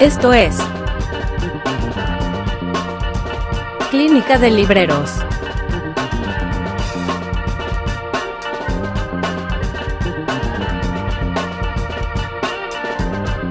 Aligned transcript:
Esto 0.00 0.34
es 0.34 0.58
Clínica 3.90 4.36
de 4.36 4.50
Libreros. 4.50 5.10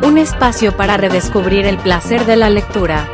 Un 0.04 0.20
espacio 0.20 0.78
para 0.78 0.98
redescubrir 0.98 1.66
el 1.66 1.80
placer 1.80 2.24
de 2.28 2.36
la 2.36 2.52
lectura. 2.52 3.10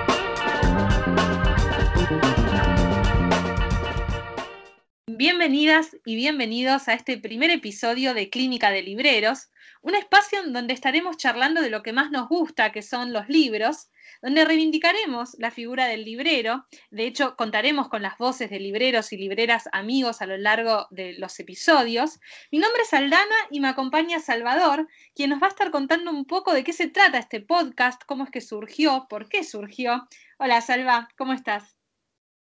Bienvenidas 5.08 5.96
y 6.04 6.16
bienvenidos 6.16 6.90
a 6.90 6.96
este 6.96 7.18
primer 7.18 7.50
episodio 7.50 8.14
de 8.14 8.30
Clínica 8.30 8.72
de 8.72 8.82
Libreros, 8.82 9.52
un 9.82 9.96
espacio 9.96 10.40
en 10.40 10.54
donde 10.54 10.74
estaremos 10.74 11.18
charlando 11.18 11.62
de 11.62 11.70
lo 11.70 11.82
que 11.82 11.94
más 11.94 12.12
nos 12.12 12.30
gusta, 12.30 12.72
que 12.72 12.82
son 12.82 13.14
los 13.14 13.28
libros, 13.30 13.90
donde 14.22 14.46
reivindicaremos 14.46 15.36
la 15.40 15.50
figura 15.50 15.88
del 15.88 16.06
librero. 16.06 16.68
De 16.92 17.06
hecho, 17.06 17.36
contaremos 17.36 17.90
con 17.90 18.04
las 18.04 18.18
voces 18.18 18.50
de 18.50 18.60
libreros 18.60 19.12
y 19.12 19.18
libreras 19.18 19.68
amigos 19.72 20.22
a 20.22 20.28
lo 20.28 20.38
largo 20.38 20.88
de 20.92 21.14
los 21.14 21.40
episodios. 21.40 22.20
Mi 22.52 22.60
nombre 22.60 22.84
es 22.84 22.94
Aldana 22.94 23.36
y 23.50 23.60
me 23.60 23.70
acompaña 23.70 24.20
Salvador, 24.20 24.88
quien 25.16 25.32
nos 25.32 25.42
va 25.42 25.48
a 25.48 25.50
estar 25.50 25.72
contando 25.72 26.12
un 26.12 26.26
poco 26.26 26.54
de 26.54 26.64
qué 26.64 26.74
se 26.74 26.88
trata 26.88 27.18
este 27.18 27.42
podcast, 27.42 28.04
cómo 28.06 28.24
es 28.24 28.30
que 28.30 28.42
surgió, 28.42 29.08
por 29.10 29.28
qué 29.28 29.44
surgió. 29.44 30.08
Hola, 30.38 30.62
Salva, 30.62 31.10
¿cómo 31.18 31.34
estás? 31.34 31.76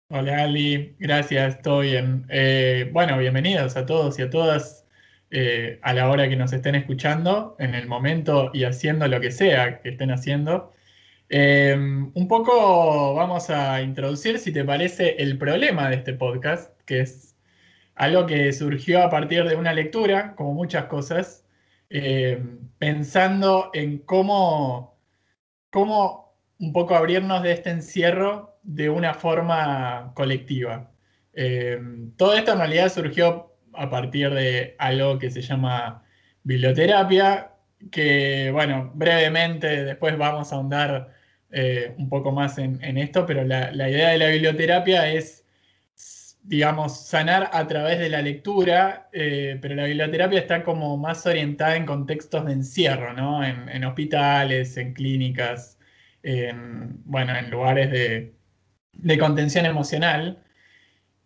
Hola 0.09 0.43
Ali, 0.43 0.95
gracias, 0.99 1.57
estoy 1.57 1.91
bien. 1.91 2.25
Eh, 2.29 2.89
bueno, 2.93 3.17
bienvenidos 3.17 3.75
a 3.75 3.85
todos 3.85 4.17
y 4.17 4.21
a 4.21 4.29
todas 4.29 4.86
eh, 5.31 5.79
a 5.81 5.93
la 5.93 6.09
hora 6.09 6.29
que 6.29 6.35
nos 6.35 6.53
estén 6.53 6.75
escuchando, 6.75 7.55
en 7.59 7.75
el 7.75 7.87
momento 7.87 8.49
y 8.53 8.63
haciendo 8.63 9.07
lo 9.07 9.19
que 9.19 9.31
sea 9.31 9.81
que 9.81 9.89
estén 9.89 10.11
haciendo. 10.11 10.71
Em, 11.29 12.11
un 12.13 12.27
poco 12.27 13.13
vamos 13.15 13.49
a 13.49 13.81
introducir, 13.81 14.39
si 14.39 14.53
te 14.53 14.63
parece, 14.63 15.17
el 15.21 15.37
problema 15.37 15.89
de 15.89 15.97
este 15.97 16.13
podcast, 16.13 16.79
que 16.85 17.01
es 17.01 17.35
algo 17.95 18.25
que 18.25 18.53
surgió 18.53 19.03
a 19.03 19.09
partir 19.09 19.43
de 19.45 19.55
una 19.55 19.73
lectura, 19.73 20.35
como 20.35 20.53
muchas 20.53 20.85
cosas, 20.85 21.45
em, 21.89 22.59
pensando 22.79 23.71
en 23.73 23.99
cómo, 23.99 24.97
cómo 25.71 26.35
un 26.59 26.73
poco 26.73 26.95
abrirnos 26.95 27.43
de 27.43 27.53
este 27.53 27.69
encierro 27.71 28.57
de 28.63 28.89
una 28.89 29.13
forma 29.13 30.11
colectiva. 30.15 30.91
Em, 31.33 32.11
todo 32.17 32.33
esto 32.35 32.53
en 32.53 32.59
realidad 32.59 32.89
surgió 32.89 33.56
a 33.77 33.89
partir 33.89 34.31
de 34.33 34.75
algo 34.79 35.19
que 35.19 35.29
se 35.31 35.41
llama 35.41 36.03
biblioterapia, 36.43 37.51
que 37.91 38.49
bueno, 38.51 38.91
brevemente 38.95 39.83
después 39.83 40.17
vamos 40.17 40.51
a 40.51 40.55
ahondar 40.55 41.13
eh, 41.51 41.93
un 41.97 42.09
poco 42.09 42.31
más 42.31 42.57
en, 42.57 42.97
esto, 42.97 43.25
pero 43.25 43.43
la, 43.43 43.71
idea 43.89 44.09
de 44.09 44.17
la 44.17 44.27
biblioterapia 44.29 45.11
es, 45.11 45.45
digamos, 46.43 47.07
sanar 47.07 47.49
a 47.53 47.67
través 47.67 47.99
de 47.99 48.09
la 48.09 48.21
lectura, 48.21 49.09
eh, 49.13 49.57
pero 49.61 49.75
la 49.75 49.85
biblioterapia 49.85 50.39
está 50.39 50.63
como 50.63 50.97
más 50.97 51.25
orientada 51.25 51.75
en 51.75 51.85
contextos 51.85 52.45
de 52.45 52.53
encierro, 52.53 53.13
¿no? 53.13 53.43
En, 53.43 53.83
hospitales, 53.85 54.77
en 54.77 54.93
clínicas, 54.93 55.77
en, 56.23 57.01
bueno, 57.05 57.35
en 57.35 57.49
lugares 57.51 57.91
de, 57.91 58.33
de 58.93 59.17
contención 59.17 59.65
emocional. 59.65 60.43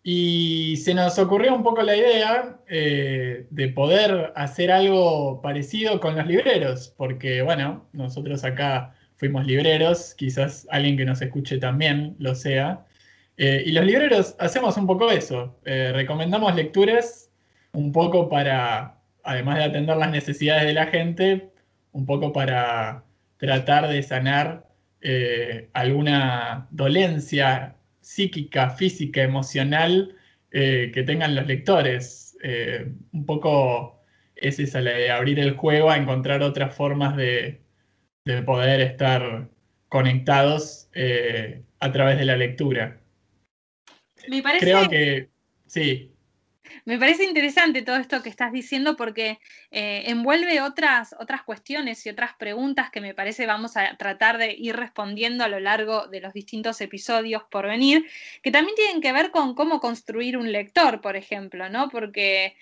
Y 0.04 0.76
se 0.78 0.94
nos 0.94 1.16
ocurrió 1.18 1.54
un 1.54 1.62
poco 1.62 1.82
la 1.82 1.96
idea 1.96 2.58
eh, 2.66 3.46
de 3.50 3.68
poder 3.68 4.32
hacer 4.34 4.72
algo 4.72 5.40
parecido 5.40 6.00
con 6.00 6.16
los 6.16 6.26
libreros, 6.26 6.92
porque 6.96 7.42
bueno, 7.42 7.86
nosotros 7.92 8.42
acá 8.42 8.94
fuimos 9.16 9.46
libreros, 9.46 10.14
quizás 10.16 10.66
alguien 10.70 10.96
que 10.96 11.04
nos 11.04 11.22
escuche 11.22 11.58
también 11.58 12.16
lo 12.18 12.34
sea. 12.34 12.84
Eh, 13.36 13.62
y 13.64 13.72
los 13.72 13.84
libreros 13.84 14.34
hacemos 14.40 14.76
un 14.76 14.88
poco 14.88 15.08
eso, 15.10 15.56
eh, 15.64 15.92
recomendamos 15.94 16.54
lecturas 16.56 17.30
un 17.72 17.92
poco 17.92 18.28
para, 18.28 18.98
además 19.22 19.58
de 19.58 19.64
atender 19.64 19.96
las 19.96 20.10
necesidades 20.10 20.64
de 20.64 20.74
la 20.74 20.86
gente, 20.86 21.50
un 21.92 22.06
poco 22.06 22.32
para 22.32 23.04
tratar 23.38 23.88
de 23.88 24.02
sanar 24.02 24.66
alguna 25.72 26.68
dolencia 26.70 27.74
psíquica, 28.14 28.70
física, 28.70 29.22
emocional 29.22 30.16
eh, 30.50 30.90
que 30.92 31.02
tengan 31.02 31.34
los 31.34 31.46
lectores. 31.46 32.36
Eh, 32.42 32.92
un 33.12 33.26
poco 33.26 34.04
es 34.36 34.58
esa 34.58 34.80
la 34.80 34.92
de 34.92 35.10
abrir 35.10 35.38
el 35.38 35.56
juego 35.56 35.90
a 35.90 35.96
encontrar 35.96 36.42
otras 36.42 36.74
formas 36.74 37.16
de, 37.16 37.60
poder 38.46 38.80
estar 38.80 39.48
conectados 39.88 40.88
eh, 40.94 41.62
a 41.80 41.90
través 41.90 42.18
de 42.18 42.24
la 42.24 42.36
lectura. 42.36 43.00
Me 44.28 44.42
parece... 44.42 44.64
Creo 44.64 44.88
que 44.88 45.28
sí. 45.66 46.11
Me 46.84 46.98
parece 46.98 47.24
interesante 47.24 47.82
todo 47.82 47.96
esto 47.96 48.22
que 48.22 48.28
estás 48.28 48.52
diciendo 48.52 48.96
porque 48.96 49.38
eh, 49.70 50.04
envuelve 50.06 50.60
otras, 50.60 51.14
otras 51.18 51.42
cuestiones 51.42 52.04
y 52.06 52.10
otras 52.10 52.34
preguntas 52.34 52.90
que 52.90 53.00
me 53.00 53.14
parece 53.14 53.46
vamos 53.46 53.76
a 53.76 53.96
tratar 53.96 54.38
de 54.38 54.52
ir 54.52 54.76
respondiendo 54.76 55.44
a 55.44 55.48
lo 55.48 55.60
largo 55.60 56.08
de 56.08 56.20
los 56.20 56.32
distintos 56.32 56.80
episodios 56.80 57.42
por 57.50 57.66
venir, 57.66 58.06
que 58.42 58.50
también 58.50 58.74
tienen 58.76 59.00
que 59.00 59.12
ver 59.12 59.30
con 59.30 59.54
cómo 59.54 59.80
construir 59.80 60.36
un 60.36 60.52
lector, 60.52 61.00
por 61.00 61.16
ejemplo, 61.16 61.68
¿no? 61.68 61.88
Porque 61.88 62.56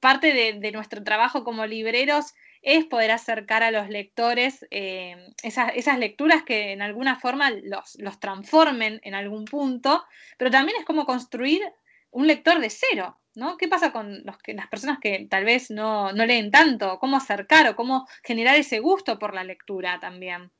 parte 0.00 0.32
de, 0.32 0.72
nuestro 0.72 1.02
trabajo 1.02 1.44
como 1.44 1.66
libreros 1.66 2.34
es 2.62 2.84
poder 2.84 3.12
acercar 3.12 3.62
a 3.62 3.70
los 3.70 3.88
lectores 3.88 4.66
eh, 4.70 5.16
esas, 5.42 5.98
lecturas 5.98 6.42
que 6.42 6.72
en 6.72 6.82
alguna 6.82 7.16
forma 7.20 7.50
los, 7.50 7.96
los 7.98 8.18
transformen 8.18 9.00
en 9.04 9.14
algún 9.14 9.44
punto, 9.44 10.04
pero 10.36 10.50
también 10.50 10.78
es 10.78 10.84
como 10.84 11.06
construir 11.06 11.62
un 12.10 12.26
lector 12.26 12.60
de 12.60 12.70
cero, 12.70 13.18
¿no? 13.36 13.56
¿Qué 13.56 13.68
pasa 13.68 13.92
con 13.92 14.24
los 14.24 14.38
que, 14.38 14.54
las 14.54 14.66
personas 14.66 14.98
que 15.00 15.26
tal 15.30 15.44
vez 15.44 15.70
no, 15.70 16.10
leen 16.12 16.50
tanto? 16.50 16.98
¿Cómo 16.98 17.18
acercar 17.18 17.68
o 17.68 17.76
cómo 17.76 18.06
generar 18.24 18.56
ese 18.56 18.80
gusto 18.80 19.18
por 19.18 19.34
la 19.34 19.44
lectura 19.44 20.00
también? 20.00 20.50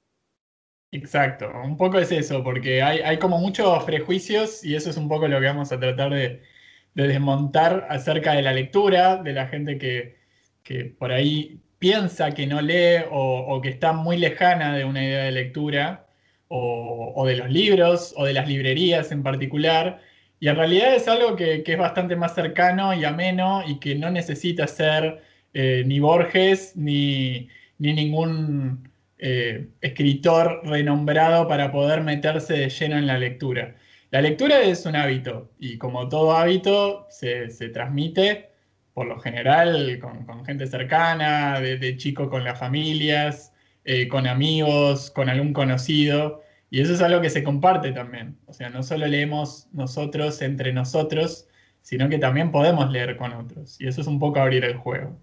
Exacto, 0.92 1.50
un 1.64 1.76
poco 1.76 1.98
es 1.98 2.12
eso, 2.12 2.44
porque 2.44 2.82
hay, 2.82 3.18
como 3.18 3.38
muchos 3.38 3.82
prejuicios 3.84 4.64
y 4.64 4.76
eso 4.76 4.90
es 4.90 4.96
un 4.96 5.08
poco 5.08 5.26
lo 5.26 5.40
que 5.40 5.46
vamos 5.46 5.72
a 5.72 5.80
tratar 5.80 6.12
de, 6.12 6.42
desmontar 6.94 7.86
acerca 7.90 8.32
de 8.34 8.42
la 8.42 8.52
lectura, 8.52 9.16
de 9.16 9.32
la 9.32 9.48
gente 9.48 9.78
que, 9.78 10.16
por 10.98 11.12
ahí 11.12 11.60
piensa 11.78 12.32
que 12.32 12.46
no 12.46 12.60
lee 12.60 13.04
o, 13.10 13.60
que 13.62 13.70
está 13.70 13.92
muy 13.92 14.16
lejana 14.16 14.76
de 14.76 14.84
una 14.84 15.02
idea 15.04 15.24
de 15.24 15.32
lectura, 15.32 16.06
o, 16.48 17.12
o 17.16 17.26
de 17.26 17.36
los 17.36 17.50
libros, 17.50 18.14
o 18.16 18.24
de 18.24 18.32
las 18.34 18.48
librerías 18.48 19.10
en 19.12 19.22
particular, 19.22 20.00
y 20.38 20.48
en 20.48 20.56
realidad 20.56 20.94
es 20.94 21.08
algo 21.08 21.36
que, 21.36 21.62
es 21.66 21.78
bastante 21.78 22.16
más 22.16 22.34
cercano 22.34 22.92
y 22.94 23.04
ameno 23.04 23.62
y 23.66 23.78
que 23.78 23.94
no 23.94 24.10
necesita 24.10 24.66
ser 24.66 25.22
eh, 25.54 25.82
ni 25.86 25.98
Borges 26.00 26.76
ni, 26.76 27.48
ningún 27.78 28.88
eh, 29.18 29.68
escritor 29.80 30.60
renombrado 30.64 31.48
para 31.48 31.72
poder 31.72 32.02
meterse 32.02 32.54
de 32.54 32.68
lleno 32.68 32.98
en 32.98 33.06
la 33.06 33.18
lectura. 33.18 33.76
La 34.10 34.20
lectura 34.20 34.60
es 34.62 34.86
un 34.86 34.96
hábito 34.96 35.50
y 35.58 35.78
como 35.78 36.08
todo 36.08 36.36
hábito 36.36 37.06
se, 37.10 37.48
transmite 37.72 38.50
por 38.94 39.06
lo 39.06 39.18
general 39.20 39.98
con, 40.00 40.44
gente 40.44 40.66
cercana, 40.66 41.60
de, 41.60 41.96
chico 41.96 42.30
con 42.30 42.44
las 42.44 42.58
familias, 42.58 43.52
eh, 43.84 44.08
con 44.08 44.26
amigos, 44.26 45.10
con 45.10 45.28
algún 45.28 45.52
conocido. 45.52 46.42
Y 46.70 46.80
eso 46.80 46.94
es 46.94 47.00
algo 47.00 47.20
que 47.20 47.30
se 47.30 47.44
comparte 47.44 47.92
también. 47.92 48.38
O 48.46 48.52
sea, 48.52 48.70
no 48.70 48.82
solo 48.82 49.06
leemos 49.06 49.68
nosotros 49.72 50.42
entre 50.42 50.72
nosotros, 50.72 51.48
sino 51.82 52.08
que 52.08 52.18
también 52.18 52.50
podemos 52.50 52.90
leer 52.90 53.16
con 53.16 53.32
otros. 53.32 53.80
Y 53.80 53.86
eso 53.86 54.00
es 54.00 54.06
un 54.06 54.18
poco 54.18 54.40
abrir 54.40 54.64
el 54.64 54.76
juego. 54.76 55.20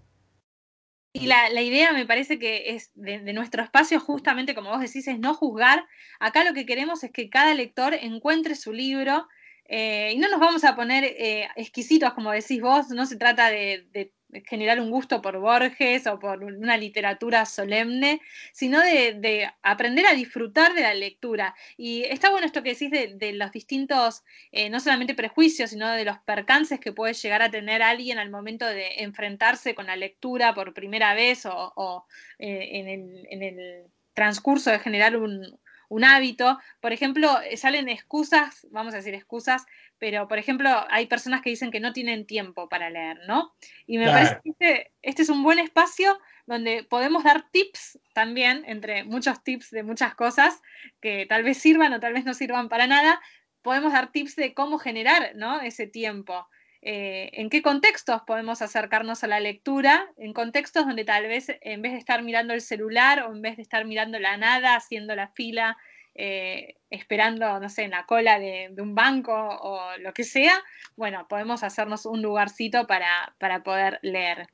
Y 1.16 1.26
la, 1.26 1.62
idea 1.62 1.92
me 1.92 2.06
parece 2.06 2.40
que 2.40 2.74
es 2.74 2.90
de, 2.94 3.32
nuestro 3.32 3.62
espacio, 3.62 4.00
justamente 4.00 4.52
como 4.54 4.70
vos 4.70 4.80
decís, 4.80 5.06
es 5.06 5.20
no 5.20 5.32
juzgar. 5.34 5.86
Acá 6.18 6.42
lo 6.42 6.54
que 6.54 6.66
queremos 6.66 7.04
es 7.04 7.12
que 7.12 7.30
cada 7.30 7.54
lector 7.54 7.94
encuentre 7.94 8.56
su 8.56 8.72
libro 8.72 9.28
eh, 9.66 10.12
y 10.14 10.18
no 10.18 10.28
nos 10.28 10.40
vamos 10.40 10.64
a 10.64 10.76
poner 10.76 11.04
eh, 11.04 11.48
exquisitos, 11.56 12.12
como 12.14 12.32
decís 12.32 12.60
vos, 12.60 12.88
no 12.90 13.06
se 13.06 13.16
trata 13.16 13.50
de 13.50 14.12
generar 14.42 14.80
un 14.80 14.90
gusto 14.90 15.22
por 15.22 15.38
Borges 15.38 16.06
o 16.06 16.18
por 16.18 16.42
una 16.42 16.76
literatura 16.76 17.44
solemne, 17.46 18.20
sino 18.52 18.80
de, 18.80 19.50
aprender 19.62 20.06
a 20.06 20.14
disfrutar 20.14 20.74
de 20.74 20.82
la 20.82 20.94
lectura. 20.94 21.54
Y 21.76 22.04
está 22.04 22.30
bueno 22.30 22.46
esto 22.46 22.62
que 22.62 22.74
decís 22.74 22.90
de, 22.90 23.32
los 23.34 23.52
distintos, 23.52 24.24
eh, 24.52 24.70
no 24.70 24.80
solamente 24.80 25.14
prejuicios, 25.14 25.70
sino 25.70 25.90
de 25.90 26.04
los 26.04 26.18
percances 26.18 26.80
que 26.80 26.92
puede 26.92 27.14
llegar 27.14 27.42
a 27.42 27.50
tener 27.50 27.82
alguien 27.82 28.18
al 28.18 28.30
momento 28.30 28.66
de 28.66 29.02
enfrentarse 29.02 29.74
con 29.74 29.86
la 29.86 29.96
lectura 29.96 30.54
por 30.54 30.74
primera 30.74 31.14
vez 31.14 31.46
o, 31.46 32.06
en, 32.38 33.42
el, 33.42 33.84
transcurso 34.14 34.70
de 34.70 34.78
generar 34.78 35.16
un, 35.16 35.58
un 35.88 36.04
hábito. 36.04 36.58
Por 36.80 36.92
ejemplo, 36.92 37.30
salen 37.56 37.88
excusas, 37.88 38.66
vamos 38.70 38.94
a 38.94 38.98
decir 38.98 39.14
excusas, 39.14 39.64
pero 39.98 40.28
por 40.28 40.38
ejemplo, 40.38 40.68
hay 40.90 41.06
personas 41.06 41.40
que 41.42 41.50
dicen 41.50 41.70
que 41.70 41.80
no 41.80 41.92
tienen 41.92 42.26
tiempo 42.26 42.68
para 42.68 42.90
leer, 42.90 43.20
¿no? 43.26 43.54
Y 43.86 43.98
me 43.98 44.06
parece 44.06 44.40
que 44.42 44.50
este, 44.50 44.92
este, 45.02 45.22
es 45.22 45.28
un 45.28 45.42
buen 45.42 45.58
espacio 45.58 46.18
donde 46.46 46.84
podemos 46.84 47.24
dar 47.24 47.48
tips 47.50 47.98
también, 48.12 48.64
entre 48.66 49.04
muchos 49.04 49.42
tips 49.42 49.70
de 49.70 49.82
muchas 49.82 50.14
cosas 50.14 50.60
que 51.00 51.26
tal 51.26 51.42
vez 51.42 51.58
sirvan 51.58 51.92
o 51.92 52.00
tal 52.00 52.12
vez 52.12 52.24
no 52.24 52.34
sirvan 52.34 52.68
para 52.68 52.86
nada, 52.86 53.20
podemos 53.62 53.92
dar 53.92 54.12
tips 54.12 54.36
de 54.36 54.52
cómo 54.52 54.78
generar 54.78 55.32
¿no? 55.36 55.60
ese 55.60 55.86
tiempo. 55.86 56.46
Eh, 56.86 57.30
en 57.40 57.48
qué 57.48 57.62
contextos 57.62 58.20
podemos 58.26 58.60
acercarnos 58.60 59.24
a 59.24 59.26
la 59.26 59.40
lectura, 59.40 60.06
en 60.18 60.34
contextos 60.34 60.84
donde 60.84 61.06
tal 61.06 61.26
vez 61.26 61.46
en 61.62 61.80
vez 61.80 61.92
de 61.92 61.98
estar 61.98 62.22
mirando 62.22 62.52
el 62.52 62.60
celular 62.60 63.22
o 63.22 63.32
en 63.32 63.40
vez 63.40 63.56
de 63.56 63.62
estar 63.62 63.86
mirando 63.86 64.18
la 64.18 64.36
nada, 64.36 64.76
haciendo 64.76 65.16
la 65.16 65.28
fila, 65.28 65.78
eh, 66.14 66.74
esperando, 66.90 67.58
no 67.58 67.70
sé, 67.70 67.84
en 67.84 67.92
la 67.92 68.04
cola 68.04 68.38
de, 68.38 68.70
un 68.76 68.94
banco 68.94 69.32
o 69.32 69.96
lo 69.98 70.12
que 70.12 70.24
sea, 70.24 70.62
bueno, 70.94 71.26
podemos 71.26 71.62
hacernos 71.62 72.04
un 72.04 72.20
lugarcito 72.20 72.86
para, 72.86 73.34
poder 73.64 73.98
leer. 74.02 74.46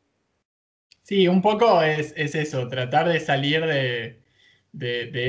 Sí, 1.03 1.27
un 1.27 1.43
poco 1.43 1.83
es, 1.83 2.15
eso, 2.17 2.69
tratar 2.69 3.09
de 3.09 3.19
salir 3.19 3.67
de, 3.67 4.21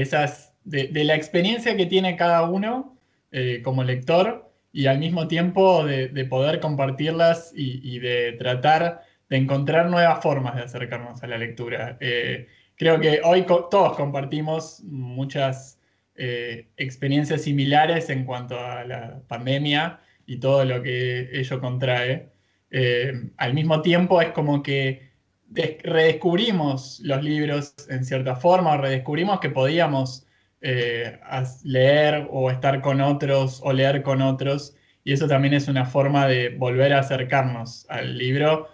esas, 0.01 0.53
de, 0.65 1.03
la 1.03 1.15
experiencia 1.15 1.75
que 1.75 1.87
tiene 1.87 2.15
cada 2.15 2.43
uno 2.43 2.95
eh, 3.31 3.63
como 3.63 3.83
lector 3.83 4.50
y 4.73 4.85
al 4.87 4.99
mismo 4.99 5.27
tiempo 5.27 5.85
de, 5.85 6.25
poder 6.25 6.59
compartirlas 6.59 7.51
y, 7.55 7.99
de 7.99 8.33
tratar 8.33 9.03
de 9.29 9.37
encontrar 9.37 9.89
nuevas 9.89 10.21
formas 10.21 10.55
de 10.55 10.63
acercarnos 10.63 11.23
a 11.23 11.27
la 11.27 11.37
lectura. 11.37 11.97
Eh, 11.99 12.47
creo 12.75 12.99
que 12.99 13.21
hoy 13.23 13.45
todos 13.45 13.95
compartimos 13.95 14.81
muchas 14.83 15.79
eh, 16.15 16.67
experiencias 16.77 17.43
similares 17.43 18.09
en 18.09 18.25
cuanto 18.25 18.59
a 18.59 18.83
la 18.83 19.21
pandemia 19.27 19.99
y 20.25 20.37
todo 20.37 20.65
lo 20.65 20.81
que 20.81 21.29
ello 21.33 21.59
contrae. 21.59 22.29
Eh, 22.69 23.29
al 23.37 23.53
mismo 23.53 23.81
tiempo 23.81 24.21
es 24.21 24.29
como 24.29 24.63
que 24.63 25.11
redescubrimos 25.49 27.01
los 27.01 27.21
libros 27.23 27.75
en 27.89 28.05
cierta 28.05 28.35
forma, 28.35 28.77
redescubrimos 28.77 29.39
que 29.41 29.49
podíamos 29.49 30.25
eh, 30.61 31.19
leer 31.63 32.27
o 32.31 32.51
estar 32.51 32.81
con 32.81 33.01
otros 33.01 33.61
o 33.63 33.73
leer 33.73 34.03
con 34.03 34.21
otros. 34.21 34.75
Y 35.03 35.13
eso 35.13 35.27
también 35.27 35.53
es 35.53 35.67
una 35.67 35.85
forma 35.85 36.27
de 36.27 36.49
volver 36.49 36.93
a 36.93 36.99
acercarnos 36.99 37.85
al 37.89 38.17
libro 38.17 38.69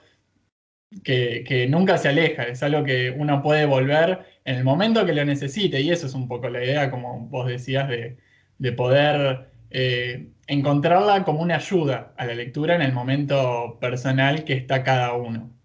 que, 1.03 1.67
nunca 1.69 1.97
se 1.97 2.09
aleja, 2.09 2.43
es 2.43 2.63
algo 2.63 2.83
que 2.83 3.11
uno 3.11 3.41
puede 3.41 3.65
volver 3.65 4.25
en 4.45 4.55
el 4.55 4.63
momento 4.63 5.05
que 5.05 5.13
lo 5.13 5.25
necesite. 5.25 5.81
Y 5.81 5.91
eso 5.91 6.07
es 6.07 6.13
un 6.13 6.27
poco 6.27 6.49
la 6.49 6.63
idea, 6.63 6.91
como 6.91 7.27
vos 7.27 7.47
decías, 7.47 7.89
de, 7.89 8.17
poder 8.73 9.49
eh, 9.69 10.29
encontrarla 10.47 11.23
como 11.23 11.41
una 11.41 11.55
ayuda 11.55 12.13
a 12.17 12.25
la 12.25 12.33
lectura 12.35 12.75
en 12.75 12.81
el 12.81 12.93
momento 12.93 13.77
personal 13.79 14.43
que 14.43 14.53
está 14.53 14.83
cada 14.83 15.13
uno. 15.13 15.56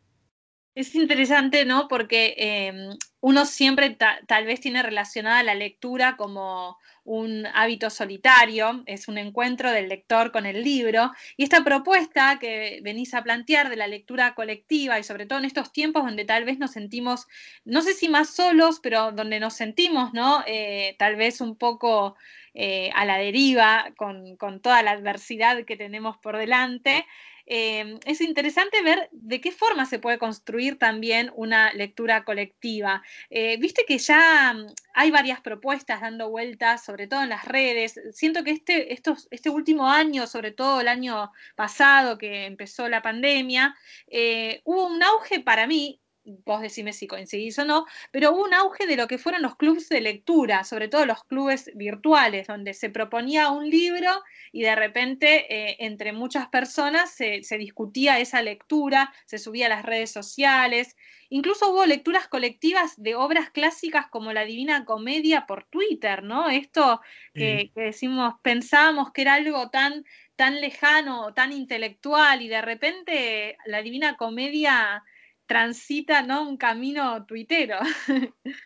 Es 0.74 0.94
interesante, 0.94 1.66
¿no? 1.66 1.86
Porque 1.86 2.34
em, 2.38 2.96
uno 3.20 3.44
siempre 3.44 3.94
tal 4.26 4.46
vez 4.46 4.60
tiene 4.60 4.82
relacionada 4.82 5.42
la 5.42 5.54
lectura 5.54 6.16
como 6.16 6.78
un 7.04 7.46
hábito 7.52 7.90
solitario, 7.90 8.82
es 8.86 9.06
un 9.06 9.18
encuentro 9.18 9.70
del 9.70 9.90
lector 9.90 10.32
con 10.32 10.46
el 10.46 10.62
libro. 10.62 11.12
Y 11.36 11.44
esta 11.44 11.62
propuesta 11.62 12.38
que 12.40 12.80
venís 12.82 13.12
a 13.12 13.22
plantear 13.22 13.68
de 13.68 13.76
la 13.76 13.86
lectura 13.86 14.34
colectiva 14.34 14.98
y 14.98 15.04
sobre 15.04 15.26
todo 15.26 15.40
en 15.40 15.44
estos 15.44 15.72
tiempos 15.72 16.04
donde 16.04 16.24
tal 16.24 16.44
vez 16.44 16.58
nos 16.58 16.70
sentimos, 16.70 17.26
no 17.66 17.82
sé 17.82 17.92
si 17.92 18.08
más 18.08 18.30
solos, 18.30 18.80
pero 18.82 19.12
donde 19.12 19.40
nos 19.40 19.52
sentimos, 19.52 20.14
¿no? 20.14 20.42
Eh, 20.46 20.96
tal 20.98 21.16
vez 21.16 21.42
un 21.42 21.56
poco 21.58 22.16
eh, 22.54 22.90
a 22.94 23.04
la 23.04 23.18
deriva 23.18 23.92
con, 23.98 24.36
con 24.36 24.60
toda 24.60 24.82
la 24.82 24.92
adversidad 24.92 25.66
que 25.66 25.76
tenemos 25.76 26.16
por 26.16 26.38
delante. 26.38 27.04
Em, 27.46 27.98
es 28.04 28.20
interesante 28.20 28.82
ver 28.82 29.08
de 29.12 29.40
qué 29.40 29.52
forma 29.52 29.86
se 29.86 29.98
puede 29.98 30.18
construir 30.18 30.78
también 30.78 31.32
una 31.34 31.72
lectura 31.72 32.24
colectiva. 32.24 33.02
Eh, 33.30 33.56
viste 33.58 33.84
que 33.86 33.98
ya 33.98 34.52
mm, 34.54 34.66
hay 34.94 35.10
varias 35.10 35.40
propuestas 35.40 36.00
dando 36.00 36.30
vueltas, 36.30 36.84
sobre 36.84 37.06
todo 37.06 37.22
en 37.22 37.30
las 37.30 37.44
redes. 37.44 38.00
Siento 38.12 38.44
que 38.44 38.50
este, 38.52 38.92
este 38.92 39.50
último 39.50 39.88
año, 39.88 40.26
sobre 40.26 40.52
todo 40.52 40.80
el 40.80 40.88
año 40.88 41.32
pasado 41.56 42.18
que 42.18 42.46
empezó 42.46 42.88
la 42.88 43.02
pandemia, 43.02 43.74
eh, 44.08 44.60
hubo 44.64 44.86
un 44.86 45.02
auge 45.02 45.40
para 45.40 45.66
mí 45.66 46.01
vos 46.24 46.60
decime 46.60 46.92
si 46.92 47.06
coincidís 47.06 47.58
o 47.58 47.64
no, 47.64 47.86
pero 48.10 48.32
hubo 48.32 48.44
un 48.44 48.54
auge 48.54 48.86
de 48.86 48.96
lo 48.96 49.08
que 49.08 49.18
fueron 49.18 49.42
los 49.42 49.56
clubes 49.56 49.88
de 49.88 50.00
lectura, 50.00 50.64
sobre 50.64 50.88
todo 50.88 51.04
los 51.06 51.24
clubes 51.24 51.70
virtuales, 51.74 52.46
donde 52.46 52.74
se 52.74 52.90
proponía 52.90 53.50
un 53.50 53.68
libro 53.68 54.10
y 54.52 54.62
de 54.62 54.74
repente 54.74 55.46
eh, 55.52 55.76
entre 55.80 56.12
muchas 56.12 56.48
personas 56.48 57.10
se, 57.10 57.42
discutía 57.58 58.18
esa 58.18 58.42
lectura, 58.42 59.12
se 59.26 59.38
subía 59.38 59.66
a 59.66 59.70
las 59.70 59.84
redes 59.84 60.10
sociales, 60.10 60.96
incluso 61.28 61.70
hubo 61.70 61.86
lecturas 61.86 62.28
colectivas 62.28 62.94
de 62.96 63.14
obras 63.14 63.50
clásicas 63.50 64.06
como 64.08 64.32
la 64.32 64.44
Divina 64.44 64.84
Comedia 64.84 65.46
por 65.46 65.64
Twitter, 65.64 66.22
¿no? 66.22 66.48
Esto 66.50 67.00
que, 67.34 67.70
que 67.74 67.80
decimos, 67.80 68.34
pensábamos 68.42 69.12
que 69.12 69.22
era 69.22 69.34
algo 69.34 69.70
tan 69.70 70.04
tan 70.36 70.60
lejano, 70.60 71.34
tan 71.34 71.52
intelectual, 71.52 72.42
y 72.42 72.48
de 72.48 72.62
repente 72.62 73.56
la 73.66 73.82
Divina 73.82 74.16
Comedia 74.16 75.04
transita 75.52 76.22
¿no? 76.22 76.48
un 76.48 76.56
camino 76.56 77.26
tuitero. 77.26 77.76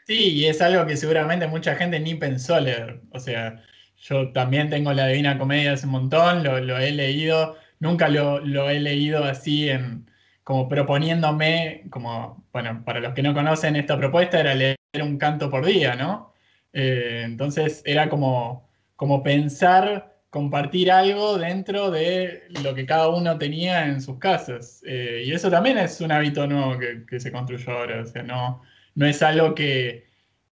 Sí, 0.06 0.34
y 0.34 0.46
es 0.46 0.62
algo 0.62 0.86
que 0.86 0.96
seguramente 0.96 1.48
mucha 1.48 1.74
gente 1.74 1.98
ni 1.98 2.14
pensó 2.14 2.60
leer. 2.60 3.00
O 3.10 3.18
sea, 3.18 3.60
yo 3.96 4.30
también 4.30 4.70
tengo 4.70 4.92
la 4.92 5.08
Divina 5.08 5.36
Comedia 5.36 5.72
hace 5.72 5.86
un 5.86 5.92
montón, 5.92 6.44
lo, 6.44 6.78
he 6.78 6.92
leído, 6.92 7.56
nunca 7.80 8.08
lo, 8.08 8.70
he 8.70 8.78
leído 8.78 9.24
así 9.24 9.68
en 9.68 10.08
como 10.44 10.68
proponiéndome, 10.68 11.86
como, 11.90 12.46
bueno, 12.52 12.84
para 12.84 13.00
los 13.00 13.14
que 13.14 13.22
no 13.22 13.34
conocen 13.34 13.74
esta 13.74 13.98
propuesta, 13.98 14.38
era 14.38 14.54
leer 14.54 14.76
un 15.02 15.18
canto 15.18 15.50
por 15.50 15.66
día, 15.66 15.96
¿no? 15.96 16.32
Eh, 16.72 17.22
entonces 17.24 17.82
era 17.84 18.08
como, 18.08 18.68
como 18.94 19.24
pensar 19.24 20.15
compartir 20.36 20.92
algo 20.92 21.38
dentro 21.38 21.90
de 21.90 22.42
lo 22.62 22.74
que 22.74 22.84
cada 22.84 23.08
uno 23.08 23.38
tenía 23.38 23.86
en 23.86 24.02
sus 24.02 24.18
casas. 24.18 24.82
Eh, 24.86 25.22
y 25.24 25.32
eso 25.32 25.50
también 25.50 25.78
es 25.78 25.98
un 26.02 26.12
hábito 26.12 26.46
nuevo 26.46 26.78
que, 27.08 27.18
se 27.18 27.32
construyó 27.32 27.72
ahora. 27.72 28.02
O 28.02 28.04
sea, 28.04 28.22
no, 28.22 28.60
no 28.94 29.06
es 29.06 29.22
algo 29.22 29.54
que 29.54 30.04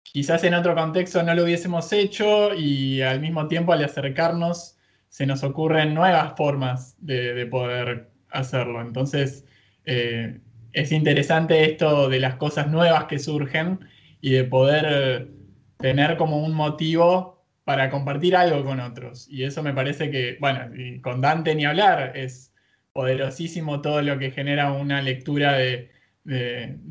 quizás 0.03 0.43
en 0.43 0.53
otro 0.53 0.75
contexto 0.75 1.23
no 1.23 1.33
lo 1.33 1.45
hubiésemos 1.45 1.93
hecho 1.93 2.53
y 2.53 3.01
al 3.01 3.21
mismo 3.21 3.47
tiempo 3.47 3.71
al 3.71 3.81
acercarnos 3.85 4.77
se 5.07 5.25
nos 5.25 5.43
ocurren 5.43 5.93
nuevas 5.93 6.33
formas 6.35 6.97
de, 6.99 7.45
poder 7.45 8.09
hacerlo. 8.31 8.81
Entonces, 8.81 9.45
eh, 9.85 10.41
es 10.73 10.91
interesante 10.91 11.63
esto 11.71 12.09
de 12.09 12.19
las 12.19 12.35
cosas 12.35 12.67
nuevas 12.69 13.05
que 13.05 13.17
surgen 13.17 13.79
y 14.19 14.31
de 14.31 14.43
poder 14.43 15.29
tener 15.77 16.17
como 16.17 16.43
un 16.43 16.53
motivo 16.53 17.38
para 17.69 17.91
compartir 17.91 18.35
algo 18.35 18.65
con 18.65 18.79
otros. 18.79 19.27
Y 19.29 19.43
eso 19.43 19.61
me 19.61 19.75
parece 19.75 20.09
que, 20.09 20.37
bueno, 20.39 20.71
con 21.03 21.21
Dante 21.21 21.53
ni 21.53 21.65
hablar, 21.65 22.13
es 22.17 22.51
poderosísimo 22.93 23.79
todo 23.81 24.01
lo 24.01 24.17
que 24.17 24.31
genera 24.31 24.71
una 24.71 25.03
lectura 25.03 25.53
de, 25.53 25.91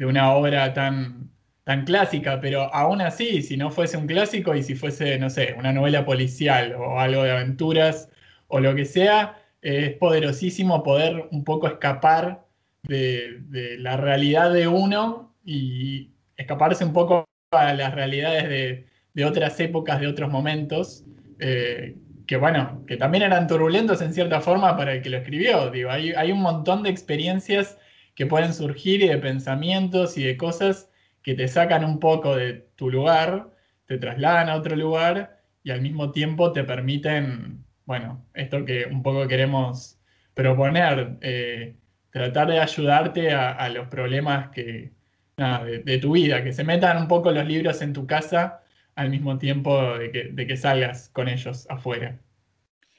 una 0.01 0.33
obra 0.35 0.73
tan, 0.75 1.33
tan 1.65 1.85
clásica, 1.85 2.41
pero 2.41 2.73
aún 2.73 3.01
así, 3.01 3.43
si 3.43 3.57
no 3.57 3.73
fuese 3.73 3.97
un 3.97 4.07
clásico 4.07 4.55
y 4.55 4.63
si 4.63 4.77
fuese, 4.77 5.19
no 5.19 5.31
sé, 5.31 5.57
una 5.59 5.73
novela 5.73 6.05
policial 6.05 6.73
o 6.77 7.01
algo 7.01 7.25
de 7.25 7.33
aventuras 7.33 8.09
o 8.47 8.61
lo 8.61 8.77
que 8.77 8.85
sea, 8.85 9.37
es 9.61 9.95
poderosísimo 9.95 10.85
poder 10.85 11.27
un 11.33 11.43
poco 11.43 11.67
escapar 11.67 12.47
de, 12.85 13.39
de 13.49 13.79
la 13.79 13.97
realidad 13.97 14.53
de 14.53 14.69
uno 14.69 15.35
y 15.45 16.13
escaparse 16.37 16.85
un 16.85 16.93
poco 16.93 17.25
a 17.51 17.75
las 17.75 17.93
realidades 17.97 18.49
de, 18.49 18.88
de 19.19 19.25
otras 19.25 19.59
épocas, 19.59 19.99
de 19.99 20.07
otros 20.07 20.31
momentos, 20.31 21.05
eh, 21.41 21.97
que 22.25 22.37
bueno, 22.37 22.85
que 22.87 22.97
también 22.97 23.25
eran 23.25 23.49
turbulentos 23.49 24.01
en 24.01 24.15
cierta 24.15 24.41
forma 24.41 24.77
para 24.77 24.93
el 24.93 25.03
que 25.03 25.11
lo 25.11 25.17
escribió. 25.17 25.73
Digo, 25.73 25.91
hay, 25.91 26.13
hay, 26.13 26.31
un 26.31 26.41
montón 26.41 26.85
de 26.85 26.91
experiencias 26.91 27.77
que 28.15 28.27
pueden 28.27 28.55
surgir 28.55 29.03
y 29.03 29.09
de 29.09 29.19
pensamientos 29.19 30.17
y 30.17 30.23
de 30.23 30.37
cosas 30.37 30.89
que 31.21 31.35
te 31.35 31.49
sacan 31.49 31.85
un 31.85 31.99
poco 31.99 32.37
de 32.37 32.69
tu 32.77 32.93
lugar, 32.93 33.51
te 33.87 33.99
trasladan 33.99 34.51
a 34.51 34.55
otro 34.55 34.77
lugar 34.77 35.41
y 35.65 35.73
al 35.73 35.81
mismo 35.81 36.13
tiempo 36.13 36.53
te 36.53 36.63
permiten, 36.63 37.65
bueno, 37.87 38.25
esto 38.35 38.65
que 38.65 38.87
un 38.87 39.03
poco 39.03 39.27
queremos 39.27 39.99
proponer, 40.33 41.17
eh, 41.23 41.75
tratar 42.11 42.47
de 42.47 42.61
ayudarte 42.61 43.33
a, 43.33 43.69
los 43.71 43.89
problemas 43.89 44.51
que, 44.51 44.93
de, 45.37 45.83
de, 45.85 45.99
tu 45.99 46.13
vida, 46.13 46.45
que 46.45 46.53
se 46.53 46.63
metan 46.63 46.99
un 46.99 47.09
poco 47.09 47.33
los 47.33 47.45
libros 47.49 47.83
en 47.83 47.93
tu 47.93 48.07
casa 48.07 48.63
al 48.99 49.11
mismo 49.11 49.39
tiempo 49.39 49.97
de 49.97 50.47
que, 50.47 50.57
salgas 50.57 51.09
con 51.11 51.29
ellos 51.29 51.67
afuera. 51.71 52.19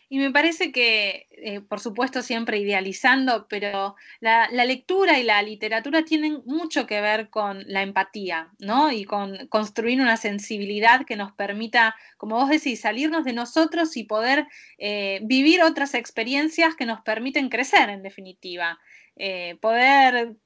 Y 0.07 0.17
me 0.17 0.31
parece 0.31 0.71
que, 0.71 1.27
eh, 1.31 1.59
por 1.59 1.81
supuesto, 1.81 2.21
siempre 2.21 2.57
idealizando, 2.57 3.47
pero 3.49 3.95
la, 4.21 4.47
lectura 4.65 5.19
y 5.19 5.23
la 5.23 5.41
literatura 5.41 6.05
tienen 6.05 6.41
mucho 6.45 6.87
que 6.87 7.01
ver 7.01 7.29
con 7.29 7.65
la 7.67 7.83
empatía, 7.83 8.49
¿no? 8.59 8.93
Y 8.93 9.03
con 9.03 9.47
construir 9.47 9.99
una 9.99 10.15
sensibilidad 10.15 11.05
que 11.05 11.17
nos 11.17 11.33
permita, 11.33 11.95
como 12.17 12.37
vos 12.37 12.49
decís, 12.49 12.79
salirnos 12.79 13.25
de 13.25 13.33
nosotros 13.33 13.97
y 13.97 14.05
poder 14.05 14.47
eh, 14.77 15.19
vivir 15.23 15.61
otras 15.63 15.93
experiencias 15.93 16.75
que 16.75 16.85
nos 16.85 17.01
permiten 17.01 17.49
crecer, 17.49 17.89
en 17.89 18.03
definitiva. 18.03 18.79
Eh, 19.21 19.57
poder, 19.59 20.37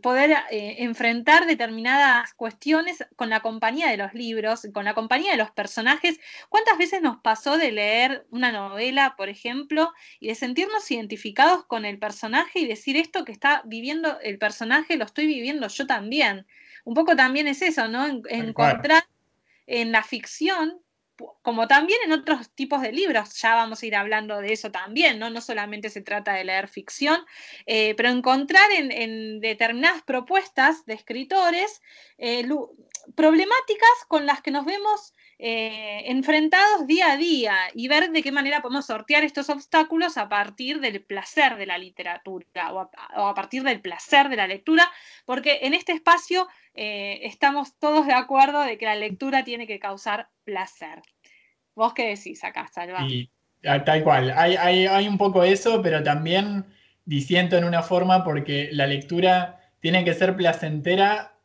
poder 0.00 0.30
eh, 0.50 0.76
enfrentar 0.78 1.46
determinadas 1.46 2.32
cuestiones 2.32 3.04
con 3.14 3.28
la 3.28 3.40
compañía 3.40 3.90
de 3.90 3.98
los 3.98 4.14
libros, 4.14 4.66
con 4.72 4.86
la 4.86 4.94
compañía 4.94 5.32
de 5.32 5.36
los 5.36 5.50
personajes. 5.50 6.18
¿Cuántas 6.48 6.78
veces 6.78 7.02
nos 7.02 7.18
pasó 7.18 7.58
de 7.58 7.72
leer 7.72 8.26
una 8.30 8.52
novela, 8.52 9.16
por 9.18 9.28
ejemplo, 9.28 9.92
y 10.18 10.28
de 10.28 10.34
sentirnos 10.34 10.90
identificados 10.90 11.66
con 11.66 11.84
el 11.84 11.98
personaje 11.98 12.60
y 12.60 12.66
decir 12.66 12.96
esto 12.96 13.26
que 13.26 13.32
está 13.32 13.60
viviendo 13.66 14.18
el 14.20 14.38
personaje, 14.38 14.96
lo 14.96 15.04
estoy 15.04 15.26
viviendo 15.26 15.68
yo 15.68 15.86
también? 15.86 16.46
Un 16.84 16.94
poco 16.94 17.16
también 17.16 17.48
es 17.48 17.60
eso, 17.60 17.86
¿no? 17.86 18.06
encontrar 18.30 19.04
en 19.66 19.92
la 19.92 20.02
ficción 20.02 20.80
como 21.42 21.66
también 21.66 21.98
en 22.04 22.12
otros 22.12 22.50
tipos 22.50 22.82
de 22.82 22.92
libros, 22.92 23.40
ya 23.40 23.54
vamos 23.54 23.82
a 23.82 23.86
ir 23.86 23.96
hablando 23.96 24.38
de 24.40 24.52
eso 24.52 24.70
también, 24.70 25.18
¿no? 25.18 25.30
No 25.30 25.40
solamente 25.40 25.90
se 25.90 26.02
trata 26.02 26.34
de 26.34 26.44
leer 26.44 26.68
ficción, 26.68 27.20
eh, 27.66 27.94
pero 27.96 28.08
encontrar 28.10 28.70
en, 28.72 29.40
determinadas 29.40 30.02
propuestas 30.02 30.84
de 30.86 30.94
escritores 30.94 31.80
eh, 32.18 32.46
problemáticas 33.14 33.90
con 34.08 34.26
las 34.26 34.42
que 34.42 34.50
nos 34.50 34.64
vemos 34.64 35.14
eh, 35.38 36.02
enfrentados 36.06 36.86
día 36.86 37.12
a 37.12 37.16
día 37.16 37.54
y 37.74 37.88
ver 37.88 38.10
de 38.10 38.22
qué 38.22 38.32
manera 38.32 38.62
podemos 38.62 38.86
sortear 38.86 39.22
estos 39.24 39.50
obstáculos 39.50 40.16
a 40.16 40.28
partir 40.28 40.80
del 40.80 41.02
placer 41.02 41.56
de 41.56 41.66
la 41.66 41.78
literatura 41.78 42.72
o 42.72 42.80
a, 43.28 43.34
partir 43.34 43.62
del 43.62 43.80
placer 43.80 44.28
de 44.28 44.36
la 44.36 44.46
lectura, 44.46 44.90
porque 45.24 45.60
en 45.62 45.74
este 45.74 45.92
espacio 45.92 46.48
estamos 46.74 47.78
todos 47.78 48.06
de 48.06 48.12
acuerdo 48.12 48.62
de 48.62 48.76
que 48.76 48.84
la 48.84 48.96
lectura 48.96 49.44
tiene 49.44 49.66
que 49.66 49.78
causar 49.78 50.28
placer. 50.44 51.02
¿Vos 51.76 51.92
qué 51.92 52.08
decís 52.08 52.42
acá, 52.42 52.68
Salva? 52.72 53.02
Y, 53.02 53.30
tal 53.62 54.02
cual, 54.02 54.32
hay, 54.36 55.06
un 55.06 55.18
poco 55.18 55.44
eso, 55.44 55.82
pero 55.82 56.02
también 56.02 56.64
disiento 57.04 57.56
en 57.56 57.64
una 57.64 57.82
forma 57.82 58.24
porque 58.24 58.70
la 58.72 58.86
lectura 58.86 59.60
tiene 59.80 60.02
que 60.02 60.14
ser 60.14 60.36
placentera 60.36 61.35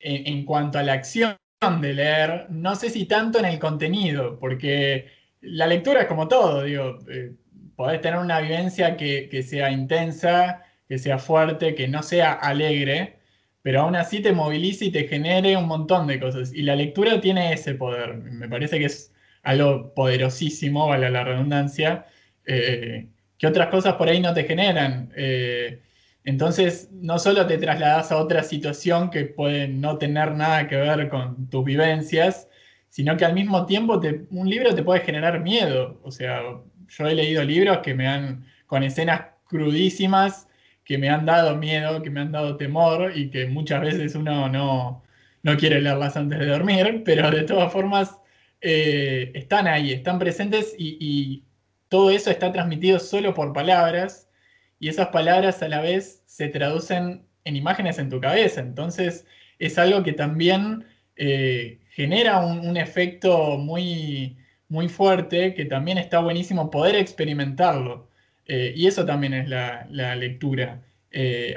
en, 0.00 0.44
cuanto 0.44 0.78
a 0.78 0.82
la 0.82 0.94
acción 0.94 1.36
de 1.80 1.94
leer, 1.94 2.46
no 2.50 2.74
sé 2.74 2.90
si 2.90 3.04
tanto 3.04 3.38
en 3.38 3.44
el 3.44 3.58
contenido, 3.58 4.38
porque 4.38 5.08
la 5.42 5.66
lectura 5.66 6.02
es 6.02 6.06
como 6.06 6.28
todo, 6.28 6.64
digo, 6.64 6.98
eh, 7.10 7.34
podés 7.76 8.00
tener 8.00 8.18
una 8.18 8.40
vivencia 8.40 8.96
que, 8.96 9.42
sea 9.42 9.70
intensa, 9.70 10.62
que 10.88 10.98
sea 10.98 11.18
fuerte, 11.18 11.74
que 11.74 11.88
no 11.88 12.02
sea 12.02 12.32
alegre, 12.32 13.18
pero 13.62 13.82
aún 13.82 13.96
así 13.96 14.20
te 14.20 14.32
moviliza 14.32 14.86
y 14.86 14.90
te 14.90 15.06
genere 15.06 15.56
un 15.56 15.66
montón 15.66 16.06
de 16.06 16.18
cosas. 16.18 16.52
Y 16.54 16.62
la 16.62 16.76
lectura 16.76 17.20
tiene 17.20 17.52
ese 17.52 17.74
poder. 17.74 18.16
Me 18.16 18.48
parece 18.48 18.78
que 18.78 18.86
es 18.86 19.12
algo 19.42 19.94
poderosísimo, 19.94 20.88
vale 20.88 21.10
la 21.10 21.24
redundancia, 21.24 22.06
eh, 22.46 23.08
que 23.38 23.46
otras 23.46 23.68
cosas 23.68 23.94
por 23.94 24.08
ahí 24.08 24.20
no 24.20 24.34
te 24.34 24.44
generan. 24.44 25.12
Eh, 25.16 25.80
entonces, 26.24 26.90
no 26.92 27.18
solo 27.18 27.46
te 27.46 27.58
trasladas 27.58 28.12
a 28.12 28.18
otra 28.18 28.42
situación 28.42 29.10
que 29.10 29.24
puede 29.24 29.68
no 29.68 29.98
tener 29.98 30.32
nada 30.32 30.68
que 30.68 30.76
ver 30.76 31.08
con 31.08 31.48
tus 31.48 31.64
vivencias, 31.64 32.48
sino 32.88 33.16
que 33.16 33.24
al 33.24 33.34
mismo 33.34 33.66
tiempo 33.66 34.00
un 34.30 34.48
libro 34.50 34.74
te 34.74 34.82
puede 34.82 35.00
generar 35.00 35.40
miedo. 35.40 36.00
O 36.02 36.10
sea, 36.10 36.42
yo 36.88 37.06
he 37.06 37.14
leído 37.14 37.42
libros 37.44 37.78
que 37.78 37.94
me 37.94 38.08
han, 38.08 38.44
con 38.66 38.82
escenas 38.82 39.26
crudísimas, 39.48 40.48
que 40.84 40.98
me 40.98 41.08
han 41.08 41.24
dado 41.24 41.56
miedo, 41.56 42.02
que 42.02 42.10
me 42.10 42.20
han 42.20 42.32
dado 42.32 42.56
temor 42.56 43.12
y 43.14 43.30
que 43.30 43.46
muchas 43.46 43.80
veces 43.80 44.14
uno 44.14 44.48
no, 44.48 45.02
no 45.42 45.56
quiere 45.56 45.80
leerlas 45.80 46.16
antes 46.16 46.38
de 46.38 46.46
dormir, 46.46 47.02
pero 47.04 47.30
de 47.30 47.42
todas 47.42 47.72
formas 47.72 48.18
eh, 48.60 49.30
están 49.34 49.66
ahí, 49.68 49.92
están 49.92 50.18
presentes 50.18 50.74
y, 50.78 51.44
todo 51.88 52.10
eso 52.12 52.30
está 52.30 52.52
transmitido 52.52 53.00
solo 53.00 53.34
por 53.34 53.52
palabras 53.52 54.29
y 54.80 54.88
esas 54.88 55.08
palabras 55.08 55.62
a 55.62 55.68
la 55.68 55.80
vez 55.80 56.22
se 56.26 56.48
traducen 56.48 57.22
en 57.44 57.56
imágenes 57.56 57.98
en 57.98 58.10
tu 58.10 58.20
cabeza. 58.20 58.60
Entonces 58.60 59.26
es 59.58 59.78
algo 59.78 60.02
que 60.02 60.12
también 60.12 60.86
eh, 61.16 61.78
genera 61.90 62.40
un, 62.40 62.76
efecto 62.76 63.58
muy, 63.58 64.36
muy 64.68 64.88
fuerte 64.88 65.54
que 65.54 65.66
también 65.66 65.98
está 65.98 66.20
buenísimo 66.20 66.70
poder 66.70 66.96
experimentarlo. 66.96 68.08
Eh, 68.46 68.72
y 68.76 68.86
eso 68.86 69.04
también 69.06 69.34
es 69.34 69.48
la, 69.48 69.86
lectura. 70.16 70.82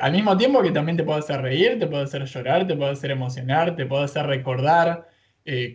al 0.01 0.12
mismo 0.12 0.38
tiempo 0.38 0.62
que 0.62 0.72
también 0.72 0.98
te 0.98 1.03
puede 1.03 1.20
hacer 1.20 1.42
reír, 1.42 1.80
te 1.80 1.88
puede 1.88 2.03
hacer 2.03 2.25
llorar, 2.25 2.68
te 2.68 2.75
puede 2.75 2.92
hacer 2.92 3.12
emocionar, 3.12 3.75
te 3.75 3.86
puede 3.86 4.03
hacer 4.06 4.25
recordar 4.27 5.08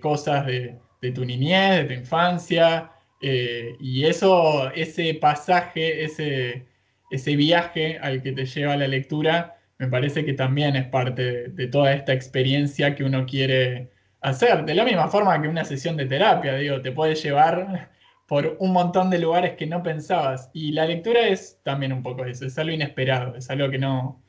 cosas 0.00 0.46
de, 0.46 0.76
de 1.00 1.12
tu 1.12 1.24
niñez, 1.24 1.76
de 1.76 1.84
tu 1.84 1.92
infancia, 1.94 2.90
eh, 3.20 3.76
y 3.80 4.04
eso, 4.04 4.70
ese 4.72 5.14
pasaje, 5.14 6.04
ese, 6.04 6.66
ese 7.10 7.36
viaje 7.36 7.98
al 7.98 8.22
que 8.22 8.32
te 8.32 8.46
lleva 8.46 8.76
la 8.76 8.88
lectura, 8.88 9.58
me 9.78 9.88
parece 9.88 10.24
que 10.24 10.34
también 10.34 10.76
es 10.76 10.86
parte 10.88 11.48
de, 11.50 11.66
toda 11.68 11.92
esta 11.92 12.12
experiencia 12.12 12.94
que 12.94 13.04
uno 13.04 13.26
quiere 13.26 13.90
hacer. 14.20 14.64
De 14.64 14.74
la 14.74 14.84
misma 14.84 15.08
forma 15.08 15.40
que 15.40 15.48
una 15.48 15.64
sesión 15.64 15.96
de 15.96 16.06
terapia, 16.06 16.54
digo, 16.56 16.82
te 16.82 16.92
puede 16.92 17.14
llevar 17.14 17.90
por 18.26 18.56
un 18.60 18.72
montón 18.72 19.10
de 19.10 19.18
lugares 19.18 19.54
que 19.56 19.66
no 19.66 19.82
pensabas. 19.82 20.50
Y 20.52 20.72
la 20.72 20.86
lectura 20.86 21.28
es 21.28 21.60
también 21.64 21.92
un 21.92 22.02
poco 22.02 22.24
eso, 22.24 22.46
es 22.46 22.58
algo 22.58 22.72
inesperado, 22.72 23.36
es 23.36 23.48
algo 23.50 23.70
que 23.70 23.78
no... 23.78 24.22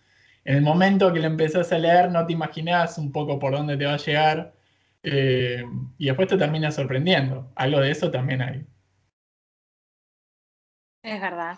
En 0.46 0.56
el 0.56 0.62
momento 0.62 1.14
que 1.14 1.20
lo 1.20 1.28
empezás 1.28 1.72
a 1.74 1.78
leer 1.78 2.12
no 2.12 2.26
te 2.26 2.34
imaginás 2.34 2.98
un 2.98 3.12
poco 3.12 3.40
por 3.40 3.52
dónde 3.52 3.78
te 3.78 3.86
va 3.86 3.96
a 3.96 3.98
llegar 3.98 4.54
eh, 5.04 5.64
y 5.98 6.06
después 6.06 6.28
te 6.28 6.38
termina 6.38 6.72
sorprendiendo. 6.72 7.52
Algo 7.56 7.80
de 7.82 7.92
eso 7.92 8.10
también 8.12 8.42
hay. 8.42 8.66
Es 11.10 11.20
verdad. 11.20 11.58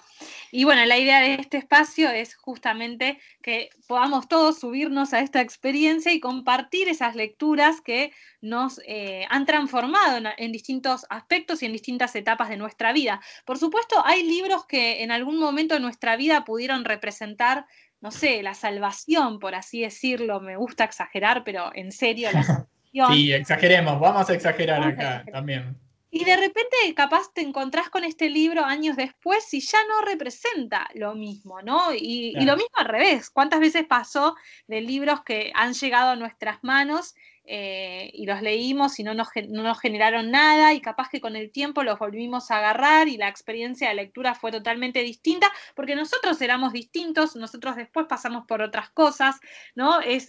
Y 0.50 0.64
bueno, 0.64 0.86
la 0.86 0.98
idea 0.98 1.20
de 1.20 1.34
este 1.34 1.58
espacio 1.58 2.10
es 2.10 2.36
justamente 2.36 3.20
que 3.42 3.70
podamos 3.86 4.30
todos 4.30 4.60
subirnos 4.60 5.14
a 5.14 5.20
esta 5.20 5.42
experiencia 5.42 6.14
y 6.14 6.22
compartir 6.22 6.88
esas 6.88 7.16
lecturas 7.16 7.82
que 7.82 8.14
nos 8.40 8.80
eh, 8.86 9.26
han 9.30 9.46
transformado 9.46 10.22
en, 10.38 10.52
distintos 10.54 11.06
aspectos 11.10 11.62
y 11.62 11.66
en 11.66 11.74
distintas 11.74 12.16
etapas 12.16 12.48
de 12.48 12.56
nuestra 12.56 12.94
vida. 12.94 13.20
Por 13.44 13.58
supuesto, 13.58 14.02
hay 14.06 14.24
libros 14.24 14.66
que 14.66 15.04
en 15.04 15.12
algún 15.12 15.38
momento 15.38 15.74
de 15.74 15.82
nuestra 15.82 16.16
vida 16.16 16.46
pudieron 16.46 16.86
representar, 16.86 17.66
no 18.00 18.12
sé, 18.12 18.44
la 18.44 18.54
salvación, 18.54 19.40
por 19.40 19.54
así 19.54 19.82
decirlo. 19.82 20.40
Me 20.40 20.56
gusta 20.56 20.86
exagerar, 20.86 21.44
pero 21.44 21.72
en 21.76 21.92
serio, 21.92 22.30
la 22.32 22.68
Sí, 23.12 23.34
exageremos, 23.34 24.00
vamos 24.00 24.30
a 24.30 24.34
exagerar 24.34 24.82
acá 24.84 25.26
también. 25.32 25.78
Y 26.14 26.26
de 26.26 26.36
repente 26.36 26.76
capaz 26.94 27.34
te 27.34 27.40
encontrás 27.40 27.90
con 27.90 28.04
este 28.04 28.30
libro 28.30 28.66
años 28.66 28.98
después 28.98 29.54
y 29.54 29.62
ya 29.62 29.80
no 29.88 30.02
representa 30.02 30.90
lo 30.94 31.16
mismo, 31.16 31.62
¿no? 31.62 31.94
Y, 31.94 32.34
lo 32.34 32.58
mismo 32.58 32.76
al 32.76 32.88
revés. 32.88 33.30
¿Cuántas 33.30 33.62
veces 33.62 33.86
pasó 33.86 34.36
de 34.68 34.82
libros 34.82 35.24
que 35.24 35.54
han 35.56 35.74
llegado 35.74 36.10
a 36.10 36.16
nuestras 36.18 36.62
manos 36.64 37.16
eh, 37.46 38.12
y 38.14 38.26
los 38.26 38.42
leímos 38.42 39.00
y 39.00 39.04
no 39.04 39.14
nos, 39.14 39.30
no 39.48 39.64
nos, 39.64 39.80
generaron 39.80 40.32
nada 40.32 40.74
y 40.74 40.82
capaz 40.82 41.08
que 41.10 41.22
con 41.22 41.38
el 41.38 41.50
tiempo 41.50 41.82
los 41.84 41.98
volvimos 41.98 42.52
a 42.52 42.58
agarrar 42.58 43.08
y 43.08 43.16
la 43.16 43.30
experiencia 43.30 43.88
de 43.88 43.96
lectura 43.96 44.36
fue 44.36 44.52
totalmente 44.52 45.02
distinta 45.04 45.50
porque 45.76 45.96
nosotros 45.96 46.42
éramos 46.42 46.74
distintos, 46.74 47.38
nosotros 47.38 47.78
después 47.78 48.06
pasamos 48.08 48.46
por 48.46 48.62
otras 48.62 48.90
cosas, 48.90 49.40
¿no? 49.76 50.02
Es, 50.02 50.28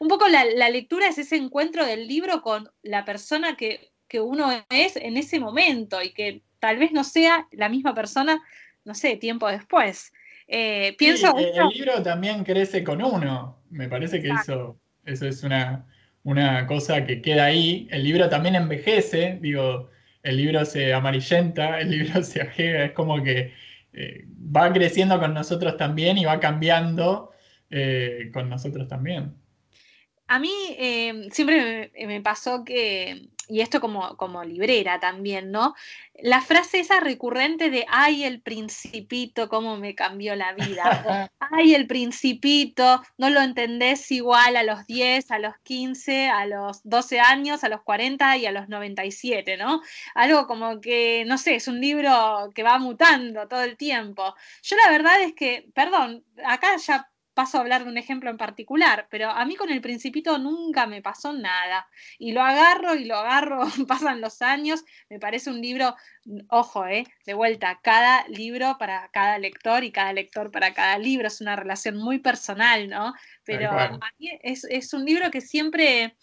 un 0.00 0.08
poco 0.08 0.26
la, 0.26 0.44
la 0.44 0.70
lectura 0.70 1.06
es 1.06 1.18
ese 1.18 1.36
encuentro 1.36 1.86
del 1.86 2.08
libro 2.08 2.42
con 2.42 2.68
la 2.82 3.04
persona 3.04 3.56
que 3.56 3.92
que 4.08 4.20
uno 4.20 4.50
es 4.70 4.96
en 4.96 5.16
ese 5.16 5.38
momento 5.38 6.02
y 6.02 6.12
que 6.12 6.42
tal 6.58 6.78
vez 6.78 6.92
no 6.92 7.04
sea 7.04 7.46
la 7.52 7.68
misma 7.68 7.94
persona, 7.94 8.42
no 8.84 8.94
sé, 8.94 9.16
tiempo 9.16 9.48
después. 9.48 10.12
Eh, 10.46 10.96
pienso. 10.98 11.36
el 11.36 11.68
libro 11.68 12.02
también 12.02 12.42
crece 12.42 12.82
con 12.82 13.02
uno. 13.02 13.62
Me 13.70 13.88
parece 13.88 14.20
que 14.22 14.28
eso, 14.28 14.80
eso 15.04 15.26
es 15.26 15.42
una, 15.42 15.86
una 16.22 16.66
cosa 16.66 17.04
que 17.04 17.20
queda 17.20 17.46
ahí. 17.46 17.86
El 17.90 18.04
libro 18.04 18.28
también 18.28 18.54
envejece, 18.54 19.38
digo, 19.40 19.90
el 20.22 20.36
libro 20.36 20.64
se 20.64 20.92
amarillenta, 20.94 21.80
el 21.80 21.90
libro 21.90 22.22
se 22.22 22.42
ajega, 22.42 22.84
es 22.84 22.92
como 22.92 23.22
que 23.22 23.52
eh, 23.92 24.24
va 24.26 24.72
creciendo 24.72 25.18
con 25.20 25.34
nosotros 25.34 25.76
también 25.76 26.18
y 26.18 26.24
va 26.24 26.40
cambiando 26.40 27.32
eh, 27.70 28.30
con 28.32 28.48
nosotros 28.48 28.88
también. 28.88 29.34
A 30.28 30.38
mí 30.38 30.52
siempre 31.30 31.90
me 32.06 32.20
pasó 32.20 32.64
que 32.64 33.28
y 33.48 33.62
esto 33.62 33.80
como, 33.80 34.16
como 34.16 34.44
librera 34.44 35.00
también, 35.00 35.50
¿no? 35.50 35.74
La 36.20 36.42
frase 36.42 36.80
esa 36.80 37.00
recurrente 37.00 37.70
de, 37.70 37.86
ay, 37.88 38.24
el 38.24 38.40
principito, 38.42 39.48
cómo 39.48 39.76
me 39.78 39.94
cambió 39.94 40.36
la 40.36 40.52
vida. 40.52 41.30
ay, 41.40 41.74
el 41.74 41.86
principito, 41.86 43.02
no 43.16 43.30
lo 43.30 43.40
entendés 43.40 44.10
igual 44.10 44.56
a 44.56 44.62
los 44.62 44.86
10, 44.86 45.30
a 45.30 45.38
los 45.38 45.56
15, 45.62 46.28
a 46.28 46.46
los 46.46 46.80
12 46.84 47.20
años, 47.20 47.64
a 47.64 47.68
los 47.68 47.82
40 47.82 48.36
y 48.36 48.46
a 48.46 48.52
los 48.52 48.68
97, 48.68 49.56
¿no? 49.56 49.80
Algo 50.14 50.46
como 50.46 50.80
que, 50.80 51.24
no 51.26 51.38
sé, 51.38 51.54
es 51.54 51.68
un 51.68 51.80
libro 51.80 52.50
que 52.54 52.62
va 52.62 52.78
mutando 52.78 53.48
todo 53.48 53.62
el 53.62 53.76
tiempo. 53.76 54.34
Yo 54.62 54.76
la 54.76 54.90
verdad 54.90 55.22
es 55.22 55.34
que, 55.34 55.70
perdón, 55.74 56.24
acá 56.44 56.76
ya 56.76 57.08
paso 57.38 57.56
a 57.56 57.60
hablar 57.60 57.84
de 57.84 57.90
un 57.90 57.98
ejemplo 57.98 58.30
en 58.30 58.36
particular, 58.36 59.06
pero 59.10 59.30
a 59.30 59.44
mí 59.44 59.54
con 59.54 59.70
el 59.70 59.80
principito 59.80 60.38
nunca 60.38 60.88
me 60.88 61.02
pasó 61.02 61.32
nada. 61.32 61.86
Y 62.18 62.32
lo 62.32 62.42
agarro 62.42 62.96
y 62.96 63.04
lo 63.04 63.16
agarro, 63.16 63.60
pasan 63.86 64.20
los 64.20 64.42
años, 64.42 64.84
me 65.08 65.20
parece 65.20 65.48
un 65.48 65.60
libro, 65.60 65.94
ojo, 66.48 66.84
eh, 66.88 67.04
de 67.26 67.34
vuelta, 67.34 67.78
cada 67.80 68.26
libro 68.26 68.74
para 68.76 69.08
cada 69.12 69.38
lector 69.38 69.84
y 69.84 69.92
cada 69.92 70.12
lector 70.12 70.50
para 70.50 70.74
cada 70.74 70.98
libro, 70.98 71.28
es 71.28 71.40
una 71.40 71.54
relación 71.54 71.96
muy 71.96 72.18
personal, 72.18 72.88
¿no? 72.88 73.14
Pero 73.44 73.70
a 73.70 74.12
mí 74.18 74.36
es, 74.42 74.92
un 74.92 75.04
libro 75.04 75.30
que 75.30 75.40
siempre, 75.40 76.16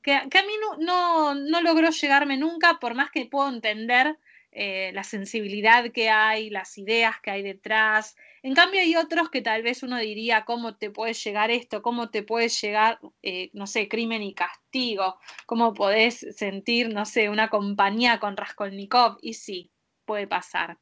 que, 0.00 0.14
a 0.14 0.24
mí 0.24 0.54
no, 0.78 1.34
no 1.34 1.60
logró 1.60 1.90
llegarme 1.90 2.38
nunca, 2.38 2.78
por 2.80 2.94
más 2.94 3.10
que 3.10 3.26
puedo 3.26 3.50
entender 3.50 4.16
eh, 4.54 4.90
la 4.92 5.02
sensibilidad 5.02 5.90
que 5.92 6.10
hay, 6.10 6.50
las 6.50 6.76
ideas 6.76 7.16
que 7.22 7.30
hay 7.30 7.42
detrás. 7.42 8.16
En 8.42 8.54
cambio 8.54 8.80
hay 8.80 8.96
otros 8.96 9.30
que 9.30 9.40
tal 9.40 9.62
vez 9.62 9.82
uno 9.82 9.98
diría, 9.98 10.44
¿cómo 10.44 10.74
te 10.76 10.90
puede 10.90 11.14
llegar 11.14 11.50
esto? 11.50 11.80
¿Cómo 11.80 12.10
te 12.10 12.24
puede 12.24 12.48
llegar, 12.48 12.98
eh, 13.22 13.50
no 13.52 13.68
sé, 13.68 13.88
crimen 13.88 14.22
y 14.22 14.34
castigo? 14.34 15.18
¿Cómo 15.46 15.74
podés 15.74 16.26
sentir, 16.36 16.92
no 16.92 17.04
sé, 17.04 17.28
una 17.28 17.48
compañía 17.48 18.18
con 18.18 18.36
Raskolnikov? 18.36 19.18
Y 19.22 19.34
sí, 19.34 19.70
puede 20.04 20.26
pasar. 20.26 20.78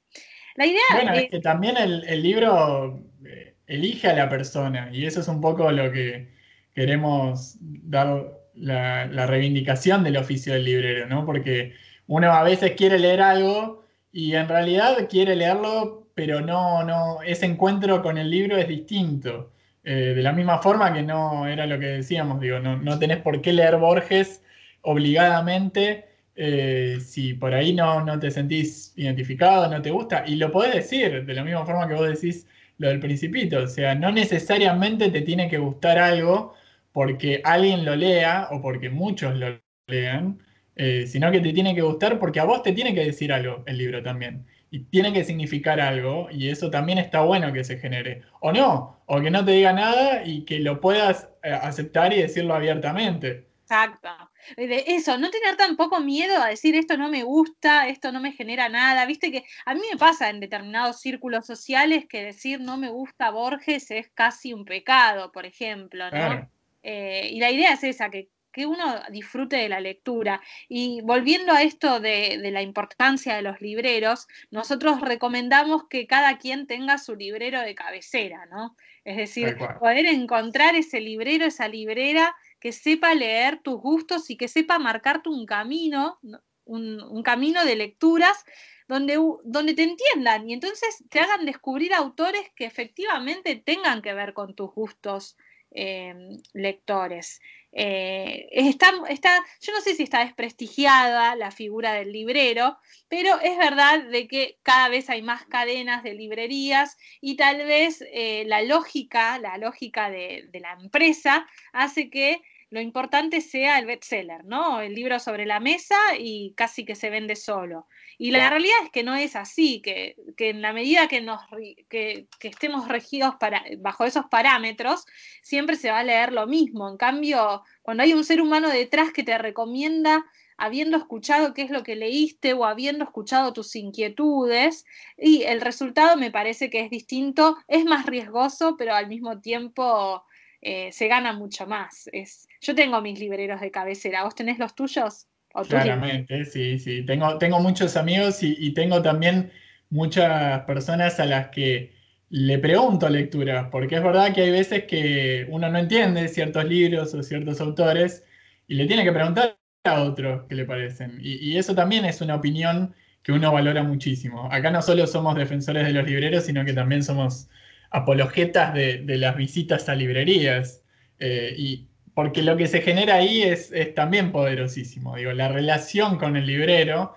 La 0.57 0.67
idea 0.67 0.81
bueno, 0.95 1.13
es, 1.13 1.31
que 1.31 1.41
también 1.41 1.77
el, 1.77 2.23
libro 2.23 2.99
eh, 3.27 3.57
elige 3.67 4.09
a 4.09 4.15
la 4.15 4.29
persona 4.29 4.91
y 4.93 5.05
eso 5.05 5.21
es 5.21 5.29
un 5.29 5.41
poco 5.41 5.71
lo 5.71 5.93
que 5.93 6.33
queremos 6.75 7.57
dar 7.61 8.27
la, 8.55 9.07
la 9.07 9.27
reivindicación 9.27 10.03
del 10.03 10.17
oficio 10.17 10.55
del 10.55 10.65
librero, 10.65 11.07
¿no? 11.07 11.27
Porque 11.27 11.75
uno 12.07 12.33
a 12.33 12.43
veces 12.43 12.73
quiere 12.73 12.99
leer 12.99 13.21
algo 13.21 13.85
y 14.13 14.35
en 14.35 14.49
realidad 14.49 15.09
quiere 15.09 15.37
leerlo, 15.37 16.00
pero 16.21 16.43
no, 16.43 16.85
no, 16.85 17.23
ese 17.23 17.47
encuentro 17.47 18.03
con 18.03 18.19
el 18.19 18.29
libro 18.29 18.59
es 18.59 18.69
distinto. 18.69 19.53
Eh, 19.83 20.13
de 20.15 20.23
la 20.23 20.33
misma 20.33 20.59
forma 20.59 20.93
que 20.93 21.01
no 21.01 21.47
era 21.47 21.65
lo 21.65 21.79
que 21.79 21.87
decíamos, 21.87 22.43
digo, 22.43 22.59
no, 22.59 22.77
no 22.77 22.99
tenés 22.99 23.23
por 23.23 23.41
qué 23.41 23.55
leer 23.55 23.79
Borges 23.79 24.43
obligadamente 24.83 26.05
eh, 26.37 26.99
si 27.01 27.33
por 27.33 27.55
ahí 27.55 27.73
no, 27.73 28.05
no 28.05 28.19
te 28.21 28.31
sentís 28.31 28.93
identificado, 28.97 29.71
no 29.71 29.81
te 29.81 29.91
gusta, 29.91 30.25
y 30.27 30.37
lo 30.37 30.53
podés 30.53 30.75
decir, 30.75 31.25
de 31.25 31.35
la 31.35 31.43
misma 31.43 31.65
forma 31.65 31.89
que 31.89 31.95
vos 31.95 32.07
decís 32.07 32.47
lo 32.77 32.89
del 32.89 33.01
principito, 33.01 33.63
o 33.63 33.67
sea, 33.67 33.95
no 33.95 34.13
necesariamente 34.13 35.11
te 35.11 35.23
tiene 35.23 35.49
que 35.49 35.57
gustar 35.57 35.97
algo 35.97 36.55
porque 36.93 37.41
alguien 37.45 37.87
lo 37.87 37.97
lea 37.97 38.49
o 38.51 38.61
porque 38.61 38.91
muchos 38.91 39.35
lo 39.37 39.59
lean, 39.87 40.39
eh, 40.77 41.07
sino 41.07 41.31
que 41.31 41.41
te 41.41 41.55
tiene 41.55 41.75
que 41.75 41.81
gustar 41.81 42.19
porque 42.19 42.41
a 42.41 42.45
vos 42.45 42.63
te 42.63 42.73
tiene 42.73 42.95
que 42.95 43.07
decir 43.07 43.33
algo 43.33 43.63
el 43.67 43.79
libro 43.79 44.03
también. 44.03 44.45
Y 44.71 44.85
tiene 44.85 45.13
que 45.13 45.25
significar 45.25 45.81
algo, 45.81 46.29
y 46.31 46.49
eso 46.49 46.71
también 46.71 46.99
está 46.99 47.23
bueno 47.23 47.53
que 47.53 47.65
se 47.65 47.79
genere. 47.79 48.23
O 48.41 48.53
no, 48.53 49.03
o 49.07 49.21
que 49.21 49.31
no 49.31 49.45
te 49.45 49.53
diga 49.53 49.73
nada 49.73 50.25
y 50.25 50.45
que 50.45 50.61
lo 50.61 50.81
puedas 50.81 51.29
eh, 51.43 51.53
aceptar 51.53 52.13
y 52.13 52.23
decirlo 52.23 52.55
abiertamente. 52.55 53.51
Exacto. 53.71 54.09
Eso, 54.57 55.17
no 55.17 55.31
tener 55.31 55.57
tampoco 55.57 56.01
miedo 56.01 56.43
a 56.43 56.49
decir 56.49 56.75
esto 56.75 56.97
no 56.97 57.09
me 57.09 57.23
gusta, 57.23 57.87
esto 57.87 58.11
no 58.11 58.21
me 58.21 58.33
genera 58.33 58.69
nada. 58.69 59.07
Viste 59.07 59.31
que 59.31 59.45
a 59.65 59.75
mí 59.75 59.81
me 59.93 59.97
pasa 59.97 60.29
en 60.29 60.41
determinados 60.41 61.01
círculos 61.01 61.47
sociales 61.47 62.07
que 62.09 62.25
decir 62.25 62.61
no 62.61 62.77
me 62.77 62.89
gusta 62.91 63.31
Borges 63.31 63.93
es 63.93 64.09
casi 64.13 64.53
un 64.53 64.65
pecado, 64.65 65.31
por 65.31 65.47
ejemplo, 65.47 66.11
¿no? 66.11 66.51
Eh, 66.83 67.29
y 67.31 67.39
la 67.39 67.53
idea 67.53 67.75
es 67.75 67.85
esa, 67.85 68.11
que 68.11 68.29
que 68.53 68.67
uno 68.67 69.01
disfrute 69.11 69.57
de 69.57 69.69
la 69.69 69.81
lectura. 69.81 70.41
Y 70.69 71.01
volviendo 71.03 71.53
a 71.53 71.63
esto 71.63 72.01
de, 72.01 72.39
la 72.51 72.63
importancia 72.63 73.37
de 73.37 73.43
los 73.43 73.61
libreros, 73.61 74.29
nosotros 74.51 75.01
recomendamos 75.01 75.85
que 75.89 76.07
cada 76.07 76.39
quien 76.39 76.67
tenga 76.67 76.99
su 76.99 77.17
librero 77.17 77.61
de 77.61 77.75
cabecera, 77.75 78.47
¿no? 78.47 78.77
Es 79.05 79.17
decir, 79.17 79.57
poder 79.79 80.07
encontrar 80.07 80.75
ese 80.77 81.01
librero, 81.01 81.47
esa 81.47 81.69
librera 81.69 82.35
que 82.61 82.73
sepa 82.73 83.15
leer 83.15 83.61
tus 83.63 83.81
gustos 83.81 84.29
y 84.31 84.37
que 84.37 84.49
sepa 84.49 84.79
marcarte 84.79 85.31
un 85.31 85.47
camino, 85.47 86.19
un, 86.65 87.23
camino 87.23 87.65
de 87.65 87.77
lecturas 87.77 88.45
donde, 88.87 89.19
donde, 89.45 89.75
te 89.75 89.85
entiendan 89.85 90.49
y 90.49 90.53
entonces 90.53 91.03
te 91.09 91.21
hagan 91.21 91.47
descubrir 91.47 91.95
autores 91.95 92.51
que 92.55 92.67
efectivamente 92.67 93.57
tengan 93.57 94.03
que 94.03 94.15
ver 94.15 94.35
con 94.35 94.55
tus 94.55 94.71
gustos 94.75 95.37
eh, 95.71 96.15
lectores. 96.53 97.41
Eh, 97.73 98.49
está, 98.51 98.93
está, 99.09 99.39
yo 99.61 99.73
no 99.73 99.81
sé 99.81 99.95
si 99.95 100.03
está 100.03 100.21
desprestigiada 100.21 101.37
la 101.37 101.53
figura 101.53 101.93
del 101.93 102.13
librero, 102.13 102.79
pero 103.09 103.39
es 103.41 103.57
verdad 103.59 104.03
de 104.05 104.27
que 104.27 104.59
cada 104.63 104.89
vez 104.89 105.09
hay 105.09 105.23
más 105.23 105.47
cadenas 105.47 106.03
de 106.03 106.15
librerías 106.15 106.97
y 107.21 107.37
tal 107.37 107.59
vez 107.59 108.05
eh, 108.13 108.45
la 108.47 108.63
lógica, 108.63 109.39
la 109.39 109.57
lógica 109.57 110.11
de, 110.11 110.49
de, 110.51 110.61
la 110.61 110.73
empresa 110.73 111.47
hace 111.73 112.11
que 112.11 112.43
lo 112.71 112.81
importante 112.81 113.41
sea 113.41 113.81
el 113.81 113.87
bestseller, 113.87 114.45
¿no? 114.45 114.81
El 114.81 114.95
libro 114.95 115.19
sobre 115.19 115.45
la 115.45 115.59
mesa 115.59 115.97
y 116.17 116.55
casi 116.57 116.85
que 116.85 116.95
se 116.95 117.11
vende 117.11 117.35
solo. 117.35 117.89
Y 118.17 118.31
la 118.31 118.49
realidad 118.49 118.77
es 118.85 118.91
que 118.91 119.03
no 119.03 119.17
es 119.17 119.35
así, 119.35 119.81
que, 119.83 120.15
en 120.39 120.63
la 120.63 120.73
medida 120.73 121.09
que, 121.09 121.21
nos, 121.21 121.41
que, 121.89 122.29
estemos 122.43 122.87
regidos 122.87 123.35
para, 123.41 123.65
bajo 123.79 124.05
esos 124.05 124.27
parámetros, 124.27 125.05
siempre 125.43 125.75
se 125.75 125.91
va 125.91 125.99
a 125.99 126.05
leer 126.05 126.33
lo 126.33 126.47
mismo. 126.47 126.89
En 126.89 126.97
cambio, 126.97 127.65
cuando 127.83 128.05
hay 128.05 128.13
un 128.13 128.25
ser 128.25 128.41
humano 128.41 128.69
detrás 128.69 129.13
que 129.13 129.25
te 129.25 129.37
recomienda, 129.37 130.25
habiendo 130.57 130.97
escuchado 130.97 131.55
qué 131.55 131.63
es 131.63 131.71
lo 131.71 131.83
que 131.83 131.97
leíste 131.97 132.53
o 132.53 132.65
habiendo 132.67 133.03
escuchado 133.03 133.53
tus 133.53 133.75
inquietudes, 133.75 134.85
y 135.19 135.43
el 135.43 135.61
resultado 135.61 136.17
me 136.17 136.31
parece 136.31 136.71
que 136.71 136.81
es 136.83 136.91
distinto, 136.91 137.57
es 137.67 137.85
más 137.85 138.07
riesgoso, 138.07 138.77
pero 138.77 138.95
al 138.95 139.09
mismo 139.09 139.41
tiempo 139.41 140.23
eh, 140.63 140.93
se 140.93 141.09
gana 141.09 141.33
mucho 141.33 141.67
más. 141.67 142.09
Es, 142.13 142.49
yo 142.61 142.75
tengo 142.75 143.01
mis 143.01 143.19
libreros 143.19 143.61
de 143.61 143.71
cabecera, 143.71 144.25
¿vos 144.25 144.35
tenés 144.35 144.59
los 144.59 144.75
tuyos? 144.75 145.27
Claramente, 145.69 146.45
sí, 146.45 146.79
sí. 146.79 147.03
Tengo, 147.05 147.39
tengo 147.39 147.61
muchos 147.61 147.97
amigos 147.97 148.43
y, 148.43 148.73
tengo 148.73 149.03
también 149.03 149.51
muchas 149.89 150.63
personas 150.63 151.19
a 151.19 151.27
las 151.27 151.49
que 151.49 151.93
le 152.29 152.59
pregunto 152.59 153.09
lecturas, 153.09 153.67
porque 153.73 153.97
es 153.97 154.03
verdad 154.03 154.33
que 154.33 154.43
hay 154.43 154.51
veces 154.53 154.85
que 154.85 155.47
uno 155.51 155.69
no 155.69 155.79
entiende 155.79 156.29
ciertos 156.29 156.65
libros 156.65 157.13
o 157.15 157.23
ciertos 157.25 157.61
autores 157.61 158.25
y 158.69 158.75
le 158.77 158.87
tiene 158.87 159.03
que 159.03 159.11
preguntar 159.11 159.59
a 159.83 160.03
otros 160.03 160.45
qué 160.49 160.55
le 160.55 160.65
parecen. 160.65 161.19
Y, 161.21 161.57
eso 161.59 161.75
también 161.75 162.05
es 162.05 162.21
una 162.21 162.37
opinión 162.37 162.95
que 163.25 163.33
uno 163.33 163.53
valora 163.53 163.83
muchísimo. 163.83 164.49
Acá 164.53 164.71
no 164.71 164.81
solo 164.83 165.07
somos 165.07 165.35
defensores 165.35 165.85
de 165.85 165.93
los 165.93 166.07
libreros, 166.07 166.45
sino 166.45 166.65
que 166.65 166.73
también 166.73 167.03
somos 167.03 167.49
apologetas 167.91 168.75
de, 168.75 169.05
las 169.19 169.37
visitas 169.37 169.89
a 169.89 169.95
librerías. 169.95 170.83
Eh, 171.19 171.55
y, 171.57 171.87
porque 172.15 172.43
lo 172.43 172.57
que 172.57 172.67
se 172.67 172.83
genera 172.83 173.17
ahí 173.17 173.43
es, 173.43 173.73
también 173.95 174.33
poderosísimo. 174.33 175.17
Digo, 175.17 175.33
la 175.33 175.49
relación 175.49 176.19
con 176.19 176.37
el 176.37 176.47
librero 176.47 177.15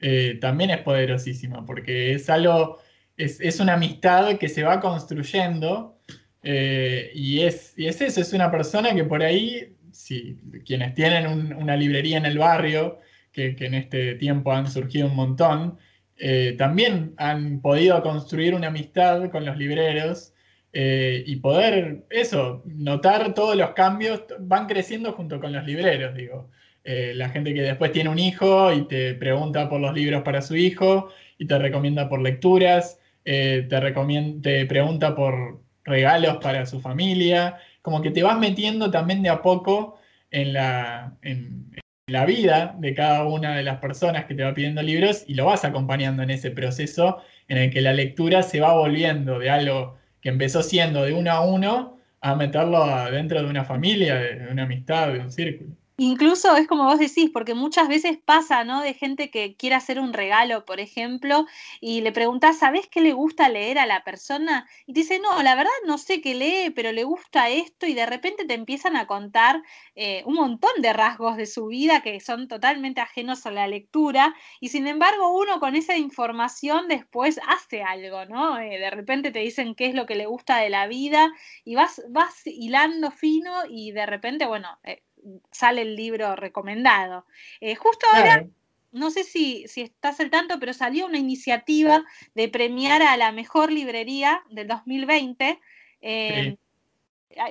eh, 0.00 0.38
también 0.40 0.70
es 0.70 0.78
poderosísima, 0.78 1.64
porque 1.64 2.14
es 2.14 2.30
algo, 2.30 2.78
es, 3.16 3.60
una 3.60 3.74
amistad 3.74 4.36
que 4.38 4.48
se 4.48 4.62
va 4.62 4.80
construyendo 4.80 5.98
eh, 6.42 7.10
y, 7.14 7.40
es, 7.40 7.74
es 7.76 8.00
eso, 8.00 8.20
es 8.20 8.32
una 8.32 8.50
persona 8.50 8.94
que 8.94 9.04
por 9.04 9.22
ahí, 9.22 9.74
si 9.90 10.38
quienes 10.64 10.94
tienen 10.94 11.54
una 11.54 11.76
librería 11.76 12.18
en 12.18 12.26
el 12.26 12.38
barrio, 12.38 13.00
que, 13.32 13.56
en 13.58 13.74
este 13.74 14.14
tiempo 14.14 14.52
han 14.52 14.70
surgido 14.70 15.08
un 15.08 15.16
montón, 15.16 15.78
eh, 16.18 16.54
también 16.56 17.14
han 17.18 17.60
podido 17.60 18.02
construir 18.02 18.54
una 18.54 18.68
amistad 18.68 19.30
con 19.30 19.44
los 19.44 19.56
libreros 19.56 20.32
eh, 20.72 21.22
y 21.26 21.36
poder, 21.36 22.04
eso, 22.10 22.62
notar 22.64 23.34
todos 23.34 23.56
los 23.56 23.70
cambios, 23.70 24.22
van 24.40 24.66
creciendo 24.66 25.12
junto 25.12 25.40
con 25.40 25.52
los 25.52 25.64
libreros, 25.64 26.14
digo. 26.14 26.50
Eh, 26.84 27.12
la 27.14 27.28
gente 27.30 27.52
que 27.52 27.62
después 27.62 27.92
tiene 27.92 28.10
un 28.10 28.18
hijo 28.18 28.72
y 28.72 28.86
te 28.86 29.14
pregunta 29.14 29.68
por 29.68 29.80
los 29.80 29.92
libros 29.92 30.22
para 30.22 30.40
su 30.40 30.54
hijo 30.54 31.08
y 31.36 31.46
te 31.46 31.58
recomienda 31.58 32.08
por 32.08 32.22
lecturas, 32.22 33.00
te, 33.24 33.64
pregunta 34.68 35.16
por 35.16 35.60
regalos 35.84 36.36
para 36.36 36.64
su 36.64 36.80
familia, 36.80 37.58
como 37.82 38.02
que 38.02 38.12
te 38.12 38.22
vas 38.22 38.38
metiendo 38.38 38.90
también 38.90 39.22
de 39.22 39.30
a 39.30 39.42
poco 39.42 39.98
en 40.30 40.52
la, 40.52 41.16
la 42.08 42.24
vida 42.24 42.76
de 42.78 42.94
cada 42.94 43.24
una 43.24 43.56
de 43.56 43.64
las 43.64 43.78
personas 43.80 44.26
que 44.26 44.34
te 44.34 44.44
va 44.44 44.54
pidiendo 44.54 44.80
libros 44.80 45.24
y 45.26 45.34
lo 45.34 45.46
vas 45.46 45.64
acompañando 45.64 46.22
en 46.22 46.30
ese 46.30 46.52
proceso 46.52 47.20
en 47.48 47.58
el 47.58 47.70
que 47.72 47.80
la 47.80 47.92
lectura 47.92 48.44
se 48.44 48.60
va 48.60 48.74
volviendo 48.74 49.40
de 49.40 49.50
algo 49.50 49.98
que 50.20 50.28
empezó 50.28 50.62
siendo 50.62 51.02
de 51.02 51.12
uno 51.12 51.32
a 51.32 51.40
uno 51.40 51.98
a 52.20 52.36
meterlo 52.36 52.86
dentro 53.10 53.42
de 53.42 53.50
una 53.50 53.64
familia, 53.64 54.14
de 54.14 54.48
una 54.52 54.62
amistad, 54.62 55.14
de 55.14 55.18
un 55.18 55.32
círculo. 55.32 55.70
Incluso 55.98 56.54
es 56.56 56.66
como 56.68 56.84
vos 56.84 56.98
decís, 56.98 57.30
porque 57.32 57.54
muchas 57.54 57.88
veces 57.88 58.18
pasa, 58.22 58.64
¿no? 58.64 58.82
De 58.82 58.92
gente 58.92 59.30
que 59.30 59.56
quiere 59.56 59.76
hacer 59.76 59.98
un 59.98 60.12
regalo, 60.12 60.66
por 60.66 60.78
ejemplo, 60.78 61.46
y 61.80 62.02
le 62.02 62.12
preguntás, 62.12 62.58
¿sabés 62.58 62.86
qué 62.86 63.00
le 63.00 63.14
gusta 63.14 63.48
leer 63.48 63.78
a 63.78 63.86
la 63.86 64.04
persona? 64.04 64.68
Y 64.86 64.92
te 64.92 65.00
dice, 65.00 65.18
no, 65.20 65.42
la 65.42 65.54
verdad 65.54 65.70
no 65.86 65.96
sé 65.96 66.20
qué 66.20 66.34
lee, 66.34 66.70
pero 66.76 66.92
le 66.92 67.04
gusta 67.04 67.48
esto, 67.48 67.86
y 67.86 67.94
de 67.94 68.04
repente 68.04 68.44
te 68.44 68.52
empiezan 68.52 68.94
a 68.94 69.06
contar 69.06 69.62
eh, 69.94 70.22
un 70.26 70.34
montón 70.34 70.70
de 70.82 70.92
rasgos 70.92 71.38
de 71.38 71.46
su 71.46 71.66
vida 71.68 72.02
que 72.02 72.20
son 72.20 72.46
totalmente 72.46 73.00
ajenos 73.00 73.46
a 73.46 73.50
la 73.50 73.66
lectura, 73.66 74.34
y 74.60 74.68
sin 74.68 74.86
embargo 74.86 75.32
uno 75.34 75.60
con 75.60 75.76
esa 75.76 75.96
información 75.96 76.88
después 76.88 77.40
hace 77.48 77.82
algo, 77.82 78.26
¿no? 78.26 78.58
Eh, 78.58 78.78
de 78.78 78.90
repente 78.90 79.30
te 79.30 79.38
dicen 79.38 79.74
qué 79.74 79.86
es 79.86 79.94
lo 79.94 80.04
que 80.04 80.14
le 80.16 80.26
gusta 80.26 80.58
de 80.58 80.68
la 80.68 80.86
vida, 80.88 81.32
y 81.64 81.74
vas, 81.74 82.02
vas 82.10 82.42
hilando 82.46 83.10
fino, 83.10 83.62
y 83.66 83.92
de 83.92 84.04
repente, 84.04 84.44
bueno, 84.44 84.68
eh, 84.84 85.02
sale 85.50 85.82
el 85.82 85.96
libro 85.96 86.36
recomendado. 86.36 87.26
Eh, 87.60 87.74
justo 87.74 88.06
ahora, 88.12 88.46
no 88.92 89.10
sé 89.10 89.24
si, 89.24 89.66
si 89.68 89.82
estás 89.82 90.20
al 90.20 90.30
tanto, 90.30 90.58
pero 90.58 90.72
salió 90.72 91.06
una 91.06 91.18
iniciativa 91.18 92.04
de 92.34 92.48
premiar 92.48 93.02
a 93.02 93.16
la 93.16 93.32
mejor 93.32 93.72
librería 93.72 94.42
del 94.50 94.68
2020. 94.68 95.60
Eh, 96.02 96.56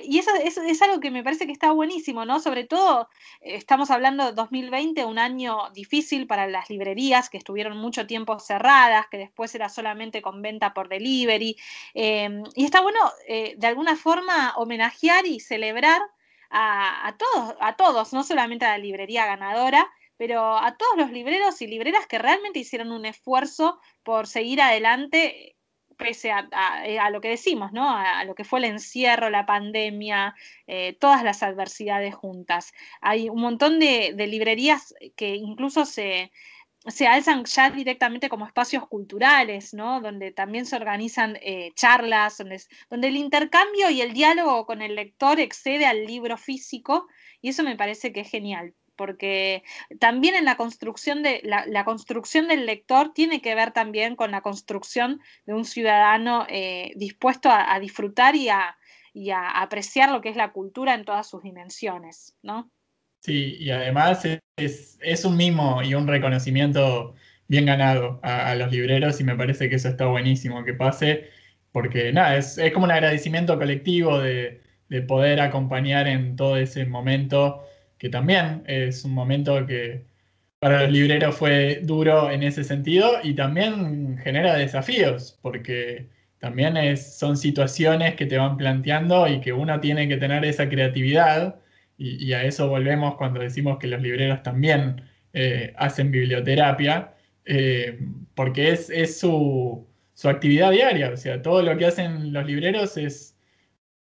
y 0.02 0.18
eso, 0.18 0.30
es 0.34 0.82
algo 0.82 0.98
que 0.98 1.12
me 1.12 1.22
parece 1.22 1.46
que 1.46 1.52
está 1.52 1.70
buenísimo, 1.70 2.24
¿no? 2.24 2.40
Sobre 2.40 2.64
todo, 2.64 3.08
eh, 3.40 3.54
estamos 3.54 3.92
hablando 3.92 4.26
de 4.26 4.32
2020, 4.32 5.04
un 5.04 5.20
año 5.20 5.70
difícil 5.74 6.26
para 6.26 6.48
las 6.48 6.70
librerías 6.70 7.30
que 7.30 7.38
estuvieron 7.38 7.76
mucho 7.76 8.04
tiempo 8.04 8.40
cerradas, 8.40 9.06
que 9.08 9.18
después 9.18 9.54
era 9.54 9.68
solamente 9.68 10.22
con 10.22 10.42
venta 10.42 10.74
por 10.74 10.88
delivery. 10.88 11.56
y 11.94 12.64
está 12.64 12.80
bueno, 12.80 12.98
de 13.28 13.66
alguna 13.66 13.96
forma, 13.96 14.54
homenajear 14.56 15.26
y 15.26 15.38
celebrar 15.38 16.00
a, 16.50 17.16
todos, 17.18 17.56
a 17.60 17.76
todos, 17.76 18.12
no 18.12 18.24
solamente 18.24 18.64
a 18.64 18.70
la 18.70 18.78
librería 18.78 19.26
ganadora, 19.26 19.86
pero 20.16 20.56
a 20.56 20.76
todos 20.76 20.96
los 20.96 21.10
libreros 21.10 21.60
y 21.60 21.66
libreras 21.66 22.06
que 22.06 22.18
realmente 22.18 22.58
hicieron 22.58 22.92
un 22.92 23.06
esfuerzo 23.06 23.78
por 24.02 24.26
seguir 24.26 24.60
adelante 24.62 25.56
pese 25.98 26.30
a, 26.30 27.10
lo 27.10 27.22
que 27.22 27.30
decimos, 27.30 27.72
¿no? 27.72 27.88
A, 27.88 28.22
lo 28.24 28.34
que 28.34 28.44
fue 28.44 28.58
el 28.58 28.66
encierro, 28.66 29.30
la 29.30 29.46
pandemia, 29.46 30.34
eh, 30.66 30.94
todas 31.00 31.24
las 31.24 31.42
adversidades 31.42 32.14
juntas. 32.14 32.74
Hay 33.00 33.30
un 33.30 33.40
montón 33.40 33.78
de 33.78 34.26
librerías 34.28 34.94
que 35.16 35.36
incluso 35.36 35.86
se, 35.86 36.32
se 36.88 37.06
alzan 37.06 37.44
ya 37.44 37.70
directamente 37.70 38.28
como 38.28 38.46
espacios 38.46 38.86
culturales, 38.88 39.74
¿no? 39.74 40.00
Donde 40.00 40.30
también 40.30 40.66
se 40.66 40.76
organizan 40.76 41.36
eh, 41.42 41.72
charlas, 41.74 42.38
donde, 42.38 43.08
el 43.08 43.16
intercambio 43.16 43.90
y 43.90 44.00
el 44.00 44.12
diálogo 44.12 44.66
con 44.66 44.82
el 44.82 44.94
lector 44.94 45.40
excede 45.40 45.86
al 45.86 46.06
libro 46.06 46.36
físico, 46.36 47.08
y 47.40 47.48
eso 47.48 47.62
me 47.62 47.76
parece 47.76 48.12
que 48.12 48.20
es 48.20 48.30
genial, 48.30 48.74
porque 48.94 49.64
también 49.98 50.34
en 50.36 50.44
la 50.44 50.56
construcción 50.56 51.22
de 51.22 51.40
la, 51.44 51.84
construcción 51.84 52.48
del 52.48 52.66
lector 52.66 53.12
tiene 53.12 53.40
que 53.42 53.54
ver 53.54 53.72
también 53.72 54.16
con 54.16 54.30
la 54.30 54.42
construcción 54.42 55.20
de 55.44 55.54
un 55.54 55.64
ciudadano 55.64 56.46
eh, 56.48 56.92
dispuesto 56.96 57.50
a, 57.50 57.78
disfrutar 57.80 58.36
y 58.36 58.48
a, 58.48 58.78
y 59.12 59.30
a 59.30 59.48
apreciar 59.48 60.10
lo 60.10 60.20
que 60.20 60.28
es 60.28 60.36
la 60.36 60.52
cultura 60.52 60.94
en 60.94 61.04
todas 61.04 61.28
sus 61.28 61.42
dimensiones, 61.42 62.36
¿no? 62.42 62.70
Sí, 63.26 63.56
y 63.58 63.70
además 63.70 64.24
es, 64.56 65.24
un 65.24 65.36
mimo 65.36 65.82
y 65.82 65.94
un 65.94 66.06
reconocimiento 66.06 67.14
bien 67.48 67.66
ganado 67.66 68.20
a, 68.22 68.54
los 68.54 68.70
libreros 68.70 69.20
y 69.20 69.24
me 69.24 69.34
parece 69.36 69.68
que 69.68 69.74
eso 69.76 69.88
está 69.88 70.06
buenísimo 70.06 70.64
que 70.64 70.74
pase, 70.74 71.30
porque 71.72 72.12
nada, 72.12 72.36
es, 72.36 72.56
como 72.72 72.84
un 72.84 72.92
agradecimiento 72.92 73.58
colectivo 73.58 74.20
de, 74.20 74.62
poder 75.08 75.40
acompañar 75.40 76.06
en 76.06 76.36
todo 76.36 76.56
ese 76.56 76.86
momento, 76.86 77.64
que 77.98 78.08
también 78.10 78.62
es 78.68 79.04
un 79.04 79.12
momento 79.12 79.66
que 79.66 80.04
para 80.60 80.82
los 80.84 80.92
libreros 80.92 81.36
fue 81.36 81.80
duro 81.82 82.30
en 82.30 82.44
ese 82.44 82.64
sentido 82.64 83.18
y 83.24 83.34
también 83.34 84.18
genera 84.18 84.54
desafíos, 84.56 85.38
porque 85.42 86.10
también 86.38 86.76
es, 86.76 87.18
son 87.18 87.36
situaciones 87.36 88.14
que 88.16 88.26
te 88.26 88.38
van 88.38 88.56
planteando 88.56 89.26
y 89.28 89.40
que 89.40 89.52
uno 89.52 89.80
tiene 89.80 90.08
que 90.08 90.16
tener 90.18 90.44
esa 90.44 90.68
creatividad 90.68 91.60
y, 91.98 92.32
a 92.32 92.44
eso 92.44 92.68
volvemos 92.68 93.16
cuando 93.16 93.40
decimos 93.40 93.78
que 93.78 93.86
los 93.86 94.02
libreros 94.02 94.42
también 94.42 95.02
eh, 95.32 95.72
hacen 95.76 96.10
biblioterapia, 96.10 97.14
eh, 97.44 97.98
porque 98.34 98.70
es, 98.70 99.18
su, 99.18 99.86
actividad 100.24 100.72
diaria, 100.72 101.10
o 101.10 101.16
sea, 101.16 101.42
todo 101.42 101.62
lo 101.62 101.76
que 101.76 101.86
hacen 101.86 102.32
los 102.32 102.46
libreros 102.46 102.96
es 102.96 103.38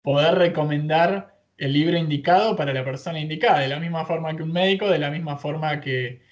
poder 0.03 0.37
recomendar 0.37 1.37
el 1.59 1.73
libro 1.73 1.97
indicado 1.99 2.57
para 2.57 2.73
la 2.73 2.85
persona 2.85 3.21
indicada, 3.21 3.61
de 3.61 3.69
la 3.69 3.81
misma 3.81 4.05
forma 4.07 4.37
que 4.37 4.43
un 4.43 4.53
médico, 4.53 4.89
de 4.89 4.99
la 4.99 5.11
misma 5.11 5.37
forma 5.37 5.81
que, 5.81 6.23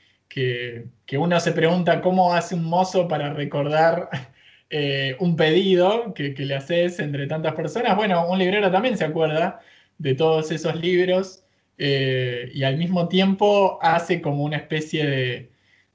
uno 1.19 1.41
se 1.41 1.53
pregunta 1.53 2.01
cómo 2.01 2.35
hace 2.35 2.55
un 2.55 2.65
mozo 2.65 3.09
para 3.09 3.33
recordar 3.33 4.09
eh, 4.71 5.17
un 5.21 5.37
pedido 5.37 6.15
que, 6.15 6.35
que, 6.35 6.45
le 6.45 6.55
haces 6.57 6.99
entre 7.01 7.27
tantas 7.27 7.55
personas. 7.55 7.97
Bueno, 7.97 8.29
un 8.29 8.39
librero 8.39 8.71
también 8.71 8.97
se 8.97 9.05
acuerda 9.05 9.61
de 9.99 10.15
todos 10.15 10.51
esos 10.51 10.77
libros 10.77 11.48
eh, 11.79 12.51
y 12.53 12.65
al 12.65 12.77
mismo 12.77 13.09
tiempo 13.09 13.79
hace 13.81 14.21
como 14.21 14.43
una 14.43 14.57
especie 14.57 15.51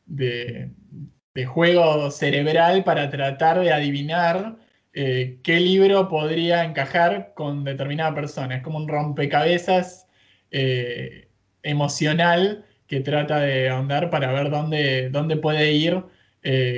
de, 0.06 0.72
juego 1.46 2.10
cerebral 2.12 2.84
para 2.84 3.10
tratar 3.10 3.60
de 3.60 3.74
adivinar 3.74 4.58
eh, 4.94 5.40
qué 5.44 5.60
libro 5.60 6.08
podría 6.08 6.64
encajar 6.64 7.34
con 7.36 7.64
determinada 7.64 8.16
persona. 8.16 8.56
Es 8.58 8.64
como 8.64 8.78
un 8.78 8.88
rompecabezas 8.88 10.08
eh, 10.52 11.28
emocional 11.64 12.66
que 12.88 13.02
trata 13.02 13.40
de 13.40 13.70
ahondar 13.70 14.10
para 14.10 14.32
ver 14.32 14.50
dónde, 14.50 15.10
dónde 15.10 15.38
puede 15.38 15.74
ir 15.74 16.04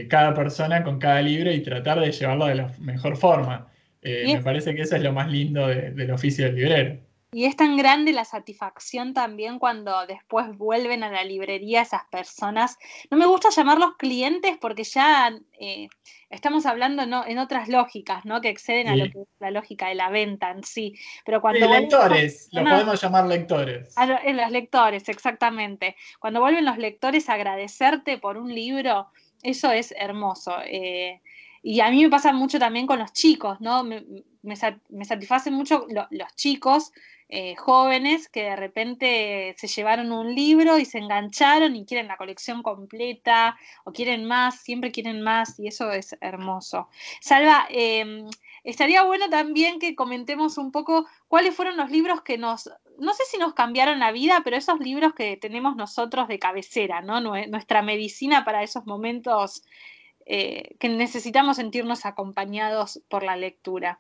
cada 0.10 0.36
persona 0.36 0.84
con 0.84 1.00
cada 1.00 1.22
libro 1.24 1.52
y 1.52 1.62
tratar 1.62 2.00
de 2.00 2.12
llevarlo 2.12 2.46
de 2.46 2.56
la 2.56 2.72
mejor 2.80 3.18
forma. 3.18 3.68
me 4.04 4.40
parece 4.44 4.76
que 4.76 4.84
eso 4.84 4.96
es 4.96 5.02
lo 5.02 5.12
más 5.12 5.30
lindo 5.32 5.68
del 5.68 6.12
oficio 6.12 6.46
del 6.46 6.56
librero. 6.56 7.05
Y 7.36 7.44
es 7.44 7.58
tan 7.58 7.76
grande 7.76 8.14
la 8.14 8.24
satisfacción 8.24 9.14
también 9.14 9.60
cuando 9.60 10.08
después 10.08 10.58
vuelven 10.58 11.04
a 11.04 11.12
la 11.12 11.26
librería 11.26 11.82
esas 11.82 12.06
personas. 12.06 12.78
No 13.12 13.18
me 13.18 13.26
gusta 13.26 13.50
llamarlos 13.50 13.98
clientes 13.98 14.56
porque 14.58 14.86
ya 14.86 15.38
eh, 15.60 15.90
estamos 16.30 16.66
hablando 16.66 17.04
en 17.04 17.38
otras 17.38 17.68
lógicas, 17.68 18.24
¿no? 18.24 18.40
Que 18.40 18.48
exceden 18.48 18.88
a 18.88 18.96
lo 18.96 19.12
que 19.12 19.24
es 19.24 19.28
la 19.40 19.52
lógica 19.52 19.90
de 19.90 19.96
la 19.96 20.10
venta 20.10 20.50
en 20.50 20.64
sí. 20.64 20.94
Pero 21.26 21.42
cuando 21.42 21.68
lectores, 21.68 22.48
lo 22.54 22.64
podemos 22.64 23.02
llamar 23.02 23.26
lectores. 23.26 23.94
en 24.24 24.38
los 24.38 24.52
lectores, 24.52 25.10
exactamente. 25.10 25.98
Cuando 26.22 26.40
vuelven 26.40 26.64
los 26.64 26.78
lectores 26.78 27.28
a 27.28 27.34
agradecerte 27.34 28.18
por 28.18 28.38
un 28.38 28.56
libro, 28.56 29.10
eso 29.44 29.74
es 29.74 29.94
hermoso. 29.98 30.56
Eh, 30.64 31.20
y 31.62 31.82
a 31.82 31.90
mí 31.90 32.02
me 32.02 32.10
pasa 32.10 32.32
mucho 32.32 32.60
también 32.60 32.88
con 32.88 33.00
los 33.00 33.12
chicos, 33.12 33.60
¿no? 33.60 33.84
Me, 33.84 34.06
me, 34.42 34.56
satisfacen 34.56 35.54
mucho 35.54 35.86
los 35.90 36.36
chicos 36.38 36.94
eh, 37.28 37.56
jóvenes 37.56 38.30
que 38.30 38.44
de 38.44 38.56
repente 38.56 39.56
se 39.58 39.68
llevaron 39.68 40.12
un 40.12 40.36
libro 40.36 40.78
y 40.78 40.86
se 40.86 41.00
engancharon 41.00 41.76
y 41.76 41.84
quieren 41.84 42.08
la 42.08 42.18
colección 42.18 42.62
completa 42.62 43.58
o 43.84 43.92
quieren 43.92 44.26
más, 44.26 44.62
siempre 44.62 44.92
quieren 44.92 45.22
más 45.22 45.60
y 45.60 45.68
eso 45.68 45.92
es 45.92 46.16
hermoso. 46.22 46.88
Salva, 47.22 47.66
em, 47.70 48.30
estaría 48.64 49.04
bueno 49.04 49.28
también 49.30 49.80
que 49.80 49.96
comentemos 49.96 50.60
un 50.60 50.72
poco 50.72 51.08
cuáles 51.28 51.56
fueron 51.56 51.78
los 51.78 51.90
libros 51.90 52.22
que 52.22 52.38
nos, 52.38 52.70
no 53.00 53.14
sé 53.16 53.24
si 53.26 53.38
nos 53.38 53.54
cambiaron 53.56 54.00
la 54.00 54.12
vida, 54.12 54.42
pero 54.44 54.56
esos 54.58 54.80
libros 54.80 55.14
que 55.14 55.36
tenemos 55.38 55.76
nosotros 55.76 56.28
de 56.28 56.38
cabecera. 56.38 57.02
Nuestra 57.02 57.82
medicina 57.82 58.46
para 58.46 58.62
esos 58.62 58.86
momentos 58.86 59.64
eh, 60.28 60.76
que 60.80 60.90
necesitamos 60.90 61.58
sentirnos 61.58 62.06
acompañados 62.06 63.02
por 63.10 63.24
la 63.24 63.36
lectura. 63.36 64.00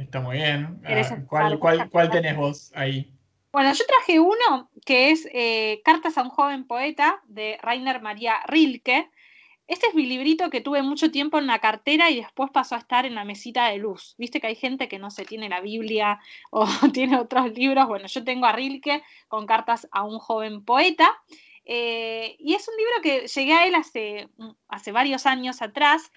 Está 0.00 0.20
muy 0.20 0.36
bien. 0.36 0.80
Ah, 0.84 1.02
¿cuál, 1.28 1.58
cuál, 1.58 2.10
tenés 2.10 2.36
vos 2.36 2.72
ahí? 2.74 3.12
Bueno, 3.52 3.72
yo 3.72 3.84
traje 3.84 4.20
uno 4.20 4.70
que 4.84 5.10
es 5.10 5.28
eh, 5.32 5.82
Cartas 5.84 6.16
a 6.16 6.22
un 6.22 6.30
joven 6.30 6.66
poeta 6.66 7.20
de 7.26 7.58
Rainer 7.62 8.00
María 8.00 8.36
Rilke. 8.46 9.10
Este 9.66 9.86
es 9.88 9.94
mi 9.94 10.06
librito 10.06 10.50
que 10.50 10.60
tuve 10.60 10.82
mucho 10.82 11.10
tiempo 11.10 11.38
en 11.38 11.46
la 11.46 11.58
cartera 11.58 12.10
y 12.10 12.16
después 12.16 12.50
pasó 12.50 12.74
a 12.74 12.78
estar 12.78 13.06
en 13.06 13.14
la 13.14 13.24
mesita 13.24 13.68
de 13.68 13.78
luz. 13.78 14.14
Viste 14.18 14.40
que 14.40 14.48
hay 14.48 14.56
gente 14.56 14.88
que 14.88 14.98
no 14.98 15.10
se 15.10 15.24
tiene 15.24 15.48
la 15.48 15.60
Biblia 15.60 16.18
o 16.50 16.66
tiene 16.92 17.18
otros 17.18 17.52
libros. 17.52 17.86
Bueno, 17.86 18.06
yo 18.06 18.24
tengo 18.24 18.46
a 18.46 18.52
Rilke 18.52 19.02
con 19.28 19.46
Cartas 19.46 19.86
a 19.92 20.02
un 20.04 20.18
joven 20.18 20.64
poeta. 20.64 21.10
Eh, 21.66 22.36
y 22.38 22.54
es 22.54 22.66
un 22.68 22.76
libro 22.76 23.02
que 23.02 23.28
llegué 23.28 23.52
a 23.52 23.66
él 23.66 23.74
hace, 23.74 24.28
hace 24.68 24.92
varios 24.92 25.26
años 25.26 25.62
atrás 25.62 26.10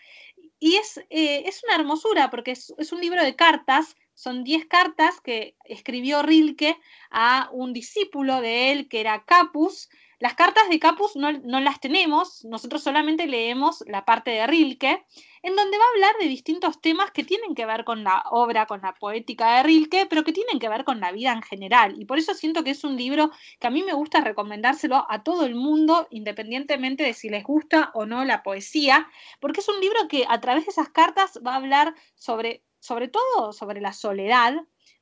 y 0.63 0.77
es, 0.77 0.97
eh, 1.09 1.43
es 1.45 1.61
una 1.65 1.75
hermosura 1.75 2.29
porque 2.29 2.51
es, 2.51 2.93
un 2.93 3.01
libro 3.01 3.21
de 3.21 3.35
cartas, 3.35 3.97
son 4.13 4.45
10 4.45 4.65
cartas 4.67 5.19
que 5.19 5.57
escribió 5.65 6.23
Rilke 6.23 6.79
a 7.11 7.49
un 7.51 7.73
discípulo 7.73 8.39
de 8.39 8.71
él 8.71 8.87
que 8.87 9.01
era 9.01 9.25
Capus. 9.25 9.89
Las 10.23 10.35
cartas 10.35 10.69
de 10.69 10.79
Capus 10.79 11.17
no, 11.17 11.33
las 11.59 11.81
tenemos, 11.81 12.45
nosotros 12.45 12.81
solamente 12.81 13.27
leemos 13.27 13.83
la 13.87 14.05
parte 14.05 14.31
de 14.31 14.47
Rilke, 14.47 15.05
en 15.41 15.53
donde 15.53 15.77
va 15.77 15.83
a 15.83 15.89
hablar 15.95 16.15
de 16.17 16.29
distintos 16.29 16.79
temas 16.79 17.11
que 17.11 17.25
tienen 17.25 17.53
que 17.53 17.65
ver 17.65 17.83
con 17.83 18.05
la 18.05 18.23
obra, 18.31 18.65
con 18.65 18.79
la 18.83 18.93
poética 18.93 19.57
de 19.57 19.63
Rilke, 19.63 20.05
pero 20.05 20.23
que 20.23 20.31
tienen 20.31 20.59
que 20.59 20.69
ver 20.69 20.85
con 20.85 21.01
la 21.01 21.11
vida 21.11 21.33
en 21.33 21.41
general. 21.41 21.95
Y 21.99 22.05
por 22.05 22.19
eso 22.19 22.33
siento 22.35 22.63
que 22.63 22.69
es 22.69 22.85
un 22.85 22.95
libro 22.95 23.31
que 23.59 23.67
a 23.67 23.69
mí 23.69 23.83
me 23.83 23.91
gusta 23.91 24.21
recomendárselo 24.21 25.05
a 25.09 25.23
todo 25.23 25.45
el 25.45 25.55
mundo, 25.55 26.07
independientemente 26.09 27.03
de 27.03 27.13
si 27.13 27.27
les 27.27 27.43
gusta 27.43 27.91
o 27.93 28.05
no 28.05 28.23
la 28.23 28.43
poesía, 28.43 29.09
porque 29.41 29.59
es 29.59 29.67
un 29.67 29.81
libro 29.81 30.07
que 30.07 30.25
a 30.29 30.39
través 30.39 30.63
de 30.63 30.71
esas 30.71 30.87
cartas 30.87 31.37
va 31.45 31.51
a 31.51 31.57
hablar 31.57 31.95
sobre, 32.15 32.63
sobre 32.79 33.09
todo 33.09 33.51
sobre 33.51 33.81
la 33.81 33.91
soledad, 33.91 34.55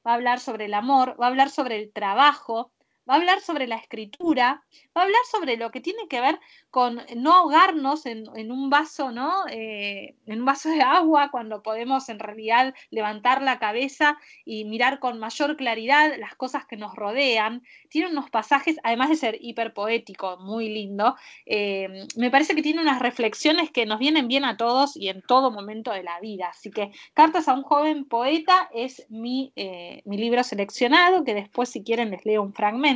va 0.03 0.13
a 0.13 0.15
hablar 0.15 0.39
sobre 0.39 0.65
el 0.65 0.73
amor, 0.73 1.15
va 1.21 1.25
a 1.27 1.29
hablar 1.29 1.51
sobre 1.51 1.75
el 1.75 1.93
trabajo, 1.93 2.71
va 3.09 3.15
a 3.15 3.17
hablar 3.17 3.41
sobre 3.41 3.67
la 3.67 3.75
escritura, 3.75 4.63
va 4.95 5.01
a 5.01 5.05
hablar 5.05 5.21
sobre 5.29 5.57
lo 5.57 5.71
que 5.71 5.81
tiene 5.81 6.07
que 6.07 6.21
ver 6.21 6.39
con 6.69 7.01
no 7.15 7.33
ahogarnos 7.33 8.05
en, 8.05 8.51
un 8.51 8.69
vaso, 8.69 9.11
¿no? 9.11 9.45
Eh, 9.49 10.15
en 10.25 10.39
un 10.39 10.45
vaso 10.45 10.69
de 10.69 10.81
agua 10.81 11.29
cuando 11.31 11.61
podemos 11.61 12.09
en 12.09 12.19
realidad 12.19 12.73
levantar 12.89 13.41
la 13.41 13.59
cabeza 13.59 14.17
y 14.45 14.65
mirar 14.65 14.99
con 14.99 15.19
mayor 15.19 15.57
claridad 15.57 16.13
las 16.17 16.35
cosas 16.35 16.65
que 16.65 16.77
nos 16.77 16.95
rodean. 16.95 17.63
Tiene 17.89 18.09
unos 18.09 18.29
pasajes, 18.29 18.77
además 18.83 19.09
de 19.09 19.15
ser 19.15 19.37
hiperpoético, 19.41 20.37
muy 20.37 20.69
lindo, 20.69 21.15
eh, 21.45 22.07
me 22.15 22.31
parece 22.31 22.55
que 22.55 22.61
tiene 22.61 22.81
unas 22.81 22.99
reflexiones 22.99 23.71
que 23.71 23.85
nos 23.85 23.99
vienen 23.99 24.27
bien 24.27 24.45
a 24.45 24.57
todos 24.57 24.95
y 24.95 25.09
en 25.09 25.21
todo 25.21 25.51
momento 25.51 25.91
de 25.91 26.03
la 26.03 26.19
vida. 26.19 26.49
Así 26.49 26.71
que 26.71 26.91
Cartas 27.13 27.47
a 27.47 27.53
un 27.53 27.63
joven 27.63 28.05
poeta 28.05 28.69
es 28.73 29.05
mi, 29.09 29.51
eh, 29.55 30.01
mi 30.05 30.17
libro 30.17 30.43
seleccionado, 30.43 31.23
que 31.23 31.33
después 31.33 31.69
si 31.69 31.83
quieren 31.83 32.11
les 32.11 32.25
leo 32.25 32.41
un 32.41 32.53
fragmento. 32.53 32.90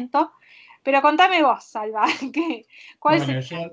Pero 0.83 1.01
contame 1.01 1.41
vos, 1.41 1.63
Salva, 1.63 2.05
¿cuál 2.99 3.17
es 3.17 3.51
el... 3.51 3.71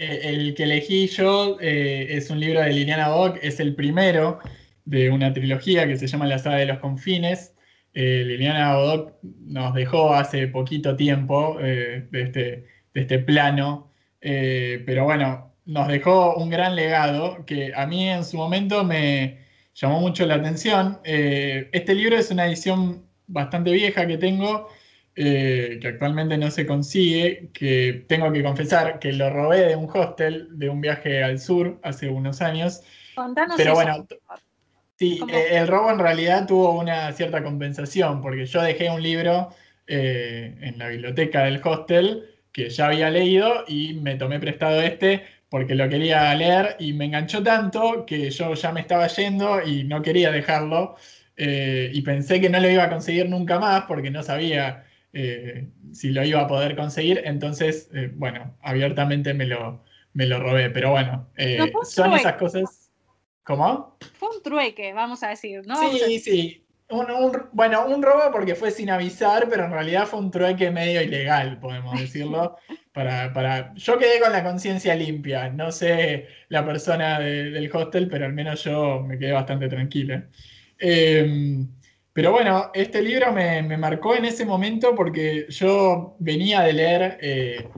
Eh, 0.00 0.30
el 0.30 0.54
que 0.54 0.62
elegí 0.62 1.08
yo 1.08 1.58
eh, 1.60 2.06
es 2.08 2.30
un 2.30 2.40
libro 2.40 2.62
de 2.62 2.72
Liliana 2.72 3.10
Bock, 3.10 3.38
es 3.42 3.60
el 3.60 3.74
primero 3.74 4.38
de 4.86 5.10
una 5.10 5.34
trilogía 5.34 5.86
que 5.86 5.98
se 5.98 6.06
llama 6.06 6.26
La 6.26 6.38
saga 6.38 6.56
de 6.56 6.64
los 6.64 6.78
confines. 6.78 7.54
Eh, 7.92 8.24
Liliana 8.26 8.76
Bodoc 8.76 9.12
nos 9.22 9.74
dejó 9.74 10.14
hace 10.14 10.48
poquito 10.48 10.96
tiempo 10.96 11.58
de, 11.60 12.08
este, 12.12 12.40
de, 12.94 13.00
este, 13.00 13.18
plano, 13.18 13.92
pero 14.20 15.04
bueno, 15.04 15.52
nos 15.66 15.88
dejó 15.88 16.34
un 16.36 16.48
gran 16.48 16.76
legado 16.76 17.44
que 17.44 17.72
a 17.74 17.86
mí 17.86 18.08
en 18.08 18.24
su 18.24 18.38
momento 18.38 18.84
me 18.84 19.40
llamó 19.74 20.00
mucho 20.00 20.24
la 20.24 20.36
atención. 20.36 20.98
este 21.04 21.94
libro 21.94 22.16
es 22.16 22.30
una 22.30 22.46
edición 22.46 23.04
bastante 23.26 23.70
vieja 23.70 24.06
que 24.06 24.16
tengo 24.16 24.68
eh, 25.16 25.78
que 25.82 25.88
actualmente 25.88 26.38
no 26.38 26.52
se 26.52 26.64
consigue, 26.64 27.50
que 27.52 28.04
tengo 28.06 28.30
que 28.32 28.44
confesar 28.44 29.00
que 29.00 29.12
lo 29.12 29.28
robé 29.28 29.66
de 29.66 29.74
un 29.76 29.90
hostel 29.92 30.56
de 30.56 30.68
un 30.68 30.80
viaje 30.80 31.24
al 31.24 31.40
sur 31.40 31.80
hace 31.82 32.08
unos 32.08 32.40
años. 32.40 32.82
Contanos 33.16 33.56
pero 33.56 33.74
bueno, 33.74 34.06
sí, 34.96 35.20
eh, 35.28 35.48
el 35.58 35.66
robo 35.66 35.90
en 35.90 35.98
realidad 35.98 36.46
tuvo 36.46 36.78
una 36.78 37.10
cierta 37.12 37.42
compensación, 37.42 38.20
porque 38.20 38.46
yo 38.46 38.62
dejé 38.62 38.88
un 38.88 39.02
libro 39.02 39.50
eh, 39.88 40.54
en 40.60 40.78
la 40.78 40.88
biblioteca 40.88 41.42
del 41.42 41.60
hostel 41.62 42.30
que 42.52 42.70
ya 42.70 42.86
había 42.86 43.10
leído 43.10 43.64
y 43.66 43.94
me 43.94 44.14
tomé 44.14 44.38
prestado 44.38 44.80
este 44.80 45.24
porque 45.48 45.74
lo 45.74 45.88
quería 45.88 46.32
leer 46.36 46.76
y 46.78 46.92
me 46.92 47.06
enganchó 47.06 47.42
tanto 47.42 48.06
que 48.06 48.30
yo 48.30 48.54
ya 48.54 48.70
me 48.70 48.80
estaba 48.80 49.08
yendo 49.08 49.60
y 49.60 49.82
no 49.82 50.02
quería 50.02 50.30
dejarlo. 50.30 50.94
y 51.36 52.00
pensé 52.02 52.40
que 52.40 52.50
no 52.50 52.60
lo 52.60 52.70
iba 52.70 52.84
a 52.84 52.90
conseguir 52.90 53.28
nunca 53.28 53.58
más 53.58 53.84
porque 53.86 54.10
no 54.10 54.22
sabía 54.22 54.84
eh, 55.12 55.68
si 55.92 56.10
lo 56.10 56.24
iba 56.24 56.42
a 56.42 56.46
poder 56.46 56.76
conseguir, 56.76 57.22
entonces, 57.24 57.90
eh, 57.94 58.10
bueno, 58.14 58.56
abiertamente 58.62 59.34
me 59.34 59.46
lo, 59.46 59.82
me 60.12 60.26
lo 60.26 60.40
robé, 60.40 60.70
pero 60.70 60.92
bueno, 60.92 61.28
eh, 61.36 61.72
son 61.84 62.12
esas 62.12 62.34
cosas... 62.34 62.90
¿Cómo? 63.42 63.96
Fue 64.12 64.28
un 64.28 64.42
trueque, 64.42 64.92
vamos 64.92 65.22
a 65.24 65.30
decir, 65.30 65.66
¿no? 65.66 65.74
Sí, 65.90 66.20
sí. 66.20 66.64
bueno, 67.52 67.86
un 67.86 68.02
robo 68.02 68.30
porque 68.30 68.54
fue 68.54 68.70
sin 68.70 68.90
avisar, 68.90 69.48
pero 69.48 69.64
en 69.64 69.72
realidad 69.72 70.06
fue 70.06 70.20
un 70.20 70.30
trueque 70.30 70.70
medio 70.70 71.02
ilegal, 71.02 71.58
podemos 71.58 71.98
decirlo. 71.98 72.56
para, 72.92 73.32
para... 73.32 73.74
Yo 73.74 73.98
quedé 73.98 74.20
con 74.20 74.30
la 74.30 74.44
conciencia 74.44 74.94
limpia, 74.94 75.48
no 75.48 75.72
sé 75.72 76.28
la 76.48 76.64
persona 76.64 77.18
del 77.18 77.68
hostel, 77.72 78.08
pero 78.08 78.26
al 78.26 78.34
menos 78.34 78.62
yo 78.62 79.00
me 79.00 79.18
quedé 79.18 79.32
bastante 79.32 79.68
tranquila. 79.68 80.28
Eh, 80.78 81.66
pero 82.12 82.32
bueno, 82.32 82.70
este 82.74 83.02
libro 83.02 83.32
me, 83.32 83.62
marcó 83.76 84.16
en 84.16 84.24
ese 84.24 84.44
momento 84.44 84.94
porque 84.94 85.46
yo 85.48 86.16
venía 86.18 86.62
de 86.62 86.72
leer 86.72 87.18
eh, 87.20 87.68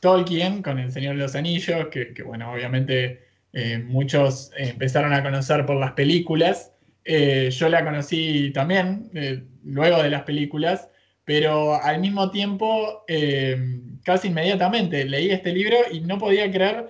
Tolkien 0.00 0.62
con 0.62 0.78
El 0.78 0.90
Señor 0.90 1.16
de 1.16 1.22
los 1.22 1.36
Anillos, 1.36 1.86
que, 1.90 2.14
bueno, 2.24 2.52
obviamente 2.52 3.26
eh, 3.52 3.78
muchos 3.78 4.50
empezaron 4.56 5.12
a 5.12 5.22
conocer 5.22 5.64
por 5.66 5.76
las 5.76 5.92
películas. 5.92 6.72
Eh, 7.04 7.50
yo 7.52 7.68
la 7.68 7.84
conocí 7.84 8.50
también 8.52 9.08
luego 9.62 10.02
de 10.02 10.10
las 10.10 10.22
películas, 10.22 10.88
pero 11.24 11.80
al 11.80 12.00
mismo 12.00 12.30
tiempo, 12.30 13.04
casi 14.04 14.28
inmediatamente, 14.28 15.04
leí 15.04 15.30
este 15.30 15.52
libro 15.52 15.76
y 15.92 16.00
no 16.00 16.18
podía 16.18 16.50
creer 16.50 16.88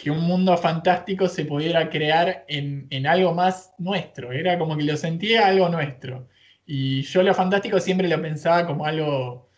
que 0.00 0.10
un 0.10 0.22
mundo 0.22 0.56
fantástico 0.56 1.28
se 1.28 1.44
pudiera 1.44 1.90
crear 1.90 2.44
en, 2.48 2.86
en, 2.88 3.06
algo 3.06 3.34
más 3.34 3.74
nuestro. 3.78 4.32
Era 4.32 4.58
como 4.58 4.76
que 4.76 4.84
lo 4.84 4.96
sentía 4.96 5.46
algo 5.46 5.68
nuestro. 5.68 6.26
Y 6.64 7.02
yo 7.02 7.22
lo 7.22 7.34
fantástico 7.34 7.78
siempre 7.80 8.08
lo 8.08 8.20
pensaba 8.22 8.66
como 8.66 8.86
algo 8.86 9.50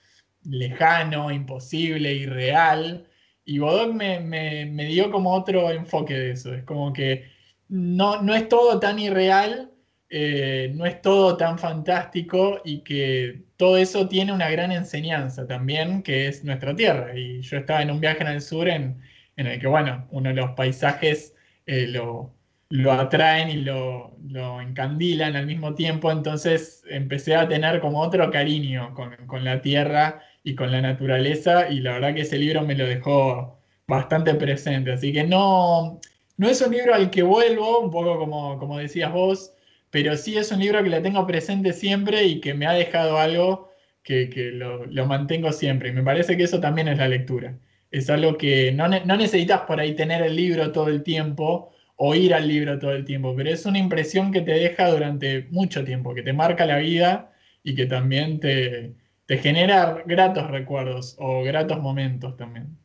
lejano, 0.42 1.31
imposible, 1.31 2.12
irreal. 2.12 3.07
Y 3.44 3.59
Godot 3.59 3.92
me, 3.92 4.87
dio 4.88 5.12
como 5.12 5.33
otro 5.33 5.70
enfoque 5.70 6.14
de 6.14 6.31
eso. 6.33 6.52
Es 6.55 6.64
como 6.64 6.92
que 6.92 7.24
no, 7.68 8.20
no 8.20 8.35
es 8.35 8.48
todo 8.48 8.81
tan 8.81 8.98
irreal, 8.98 9.70
eh, 10.11 10.72
no 10.74 10.87
es 10.87 11.00
todo 11.02 11.37
tan 11.37 11.57
fantástico 11.59 12.61
y 12.64 12.83
que 12.83 13.44
todo 13.57 13.76
eso 13.76 14.09
tiene 14.09 14.33
una 14.33 14.50
gran 14.50 14.72
enseñanza 14.72 15.46
también, 15.46 16.02
que 16.02 16.26
es 16.26 16.42
nuestra 16.42 16.74
tierra. 16.74 17.16
Y 17.16 17.42
yo 17.42 17.59
estaba 17.59 17.83
en 17.83 17.92
un 17.92 18.00
viaje 18.00 18.22
en 18.22 18.28
el 18.28 18.40
sur 18.40 18.68
en, 18.68 19.00
en 19.37 19.47
el 19.47 19.61
que, 19.61 19.66
bueno, 19.66 20.07
uno 20.11 20.31
de 20.31 20.35
los 20.35 20.51
paisajes 20.53 21.35
eh, 21.66 21.87
lo, 21.87 22.35
lo, 22.68 22.92
atraen 22.92 23.51
y 23.51 23.57
lo, 23.57 24.16
lo, 24.29 24.61
encandilan 24.61 25.37
al 25.37 25.47
mismo 25.47 25.75
tiempo, 25.75 26.11
entonces 26.11 26.83
empecé 26.88 27.35
a 27.37 27.49
tener 27.49 27.81
como 27.81 28.01
otro 28.01 28.31
cariño 28.31 28.95
con, 28.95 29.14
con, 29.27 29.45
la 29.45 29.62
tierra 29.62 30.23
y 30.45 30.55
con 30.55 30.73
la 30.73 30.81
naturaleza 30.81 31.68
y 31.71 31.81
la 31.81 31.92
verdad 31.95 32.14
que 32.14 32.23
ese 32.23 32.38
libro 32.38 32.62
me 32.62 32.75
lo 32.75 32.87
dejó 32.87 33.59
bastante 33.87 34.35
presente, 34.35 34.92
así 34.92 35.12
que 35.12 35.25
no, 35.25 36.01
no 36.37 36.49
es 36.49 36.61
un 36.62 36.73
libro 36.73 36.95
al 36.95 37.11
que 37.11 37.23
vuelvo, 37.23 37.81
un 37.81 37.90
poco 37.90 38.18
como, 38.18 38.59
como 38.59 38.79
decías 38.79 39.12
vos, 39.12 39.55
pero 39.90 40.16
sí 40.16 40.37
es 40.38 40.51
un 40.53 40.61
libro 40.61 40.83
que 40.83 40.90
lo 40.90 41.03
tengo 41.03 41.27
presente 41.27 41.73
siempre 41.73 42.25
y 42.25 42.40
que 42.40 42.55
me 42.55 42.66
ha 42.66 42.73
dejado 42.73 43.18
algo 43.18 43.71
que, 44.03 44.31
que 44.31 44.51
lo, 44.53 44.87
lo 44.87 45.07
mantengo 45.07 45.53
siempre. 45.53 45.90
Y 45.90 45.92
me 45.92 46.03
parece 46.03 46.37
que 46.37 46.45
eso 46.45 46.61
también 46.61 46.88
es 46.88 46.99
la 46.99 47.09
lectura 47.09 47.55
es 47.92 48.11
algo 48.11 48.38
que 48.38 48.72
no, 48.72 48.88
no, 48.88 49.16
necesitas 49.16 49.62
por 49.62 49.78
ahí 49.81 49.94
tener 49.94 50.22
el 50.22 50.35
libro 50.37 50.72
todo 50.72 50.88
el 50.88 51.02
tiempo 51.02 51.72
o 51.96 52.14
ir 52.14 52.35
al 52.35 52.48
libro 52.48 52.78
todo 52.78 52.92
el 52.92 53.05
tiempo, 53.05 53.35
pero 53.37 53.50
es 53.50 53.66
una 53.66 53.78
impresión 53.78 54.33
que 54.33 54.40
te 54.40 54.52
deja 54.52 54.90
durante 54.90 55.46
mucho 55.50 55.85
tiempo, 55.85 56.14
que 56.14 56.22
te 56.22 56.33
marca 56.33 56.66
la 56.66 56.78
vida 56.78 57.33
y 57.62 57.74
que 57.74 57.87
también 57.87 58.40
te, 58.40 58.94
te 59.26 59.38
genera 59.38 60.02
gratos 60.07 60.50
recuerdos 60.50 61.16
o 61.18 61.42
gratos 61.44 61.81
momentos 61.81 62.37
también. 62.37 62.82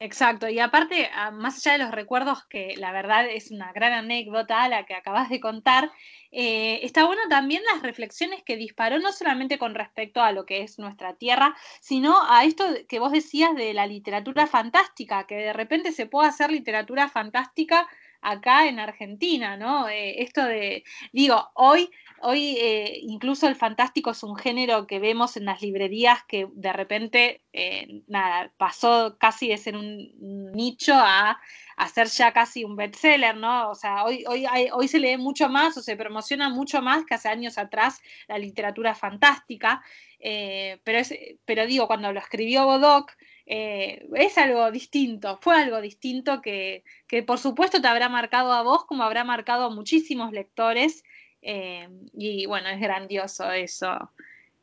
Exacto, 0.00 0.46
y 0.50 0.58
aparte, 0.58 1.08
ah, 1.14 1.30
más 1.30 1.56
allá 1.66 1.78
de 1.78 1.84
los 1.84 1.90
recuerdos, 1.90 2.44
que 2.50 2.74
la 2.76 2.92
verdad 2.92 3.26
es 3.30 3.50
una 3.50 3.72
gran 3.72 3.94
anécdota 3.94 4.68
la 4.68 4.84
que 4.84 4.94
acabas 4.94 5.30
de 5.30 5.40
contar, 5.40 5.90
eh, 6.32 6.80
está 6.82 7.06
bueno 7.06 7.22
también 7.30 7.62
las 7.72 7.80
reflexiones 7.82 8.42
que 8.44 8.58
disparó, 8.58 8.98
no 8.98 9.10
solamente 9.10 9.56
con 9.58 9.74
respecto 9.74 10.20
a 10.20 10.32
lo 10.32 10.44
que 10.44 10.60
es 10.62 10.78
nuestra 10.78 11.14
tierra, 11.14 11.56
sino 11.80 12.14
a 12.28 12.44
esto 12.44 12.66
que 12.86 12.98
vos 12.98 13.10
decías 13.10 13.54
de 13.54 13.72
la 13.72 13.86
literatura 13.86 14.46
fantástica, 14.46 15.26
que 15.26 15.36
de 15.36 15.54
repente 15.54 15.92
se 15.92 16.04
puede 16.04 16.28
hacer 16.28 16.50
literatura 16.52 17.08
fantástica 17.08 17.88
acá 18.20 18.66
en 18.66 18.78
Argentina, 18.80 19.56
¿no? 19.56 19.88
Eh, 19.88 20.22
esto 20.22 20.44
de, 20.44 20.84
digo, 21.12 21.50
hoy 21.54 21.90
Hoy 22.20 22.56
eh, 22.58 22.98
incluso 23.02 23.46
el 23.46 23.56
fantástico 23.56 24.10
es 24.10 24.22
un 24.22 24.36
género 24.36 24.86
que 24.86 24.98
vemos 24.98 25.36
en 25.36 25.44
las 25.44 25.60
librerías 25.60 26.24
que 26.26 26.48
de 26.52 26.72
repente, 26.72 27.42
eh, 27.52 28.02
nada, 28.06 28.52
pasó 28.56 29.16
casi 29.18 29.48
de 29.48 29.58
ser 29.58 29.76
un 29.76 30.52
nicho 30.52 30.94
a, 30.94 31.38
a 31.76 31.88
ser 31.88 32.08
ya 32.08 32.32
casi 32.32 32.64
un 32.64 32.74
bestseller, 32.76 33.36
¿no? 33.36 33.70
O 33.70 33.74
sea, 33.74 34.04
hoy, 34.04 34.24
hoy, 34.26 34.46
hoy 34.72 34.88
se 34.88 34.98
lee 34.98 35.18
mucho 35.18 35.48
más 35.48 35.76
o 35.76 35.82
se 35.82 35.96
promociona 35.96 36.48
mucho 36.48 36.80
más 36.80 37.04
que 37.04 37.14
hace 37.14 37.28
años 37.28 37.58
atrás 37.58 38.00
la 38.28 38.38
literatura 38.38 38.94
fantástica, 38.94 39.82
eh, 40.18 40.80
pero, 40.84 40.98
es, 40.98 41.14
pero 41.44 41.66
digo, 41.66 41.86
cuando 41.86 42.12
lo 42.12 42.20
escribió 42.20 42.64
Bodoc, 42.64 43.12
es 43.48 44.38
algo 44.38 44.72
distinto, 44.72 45.38
fue 45.40 45.54
algo 45.54 45.80
distinto 45.80 46.42
que, 46.42 46.82
que 47.06 47.22
por 47.22 47.38
supuesto 47.38 47.80
te 47.80 47.86
habrá 47.86 48.08
marcado 48.08 48.52
a 48.52 48.62
vos 48.62 48.86
como 48.86 49.04
habrá 49.04 49.22
marcado 49.22 49.66
a 49.66 49.70
muchísimos 49.70 50.32
lectores 50.32 51.04
eh, 51.48 51.88
y 52.12 52.44
bueno, 52.46 52.68
es 52.68 52.80
grandioso 52.80 53.52
eso. 53.52 54.10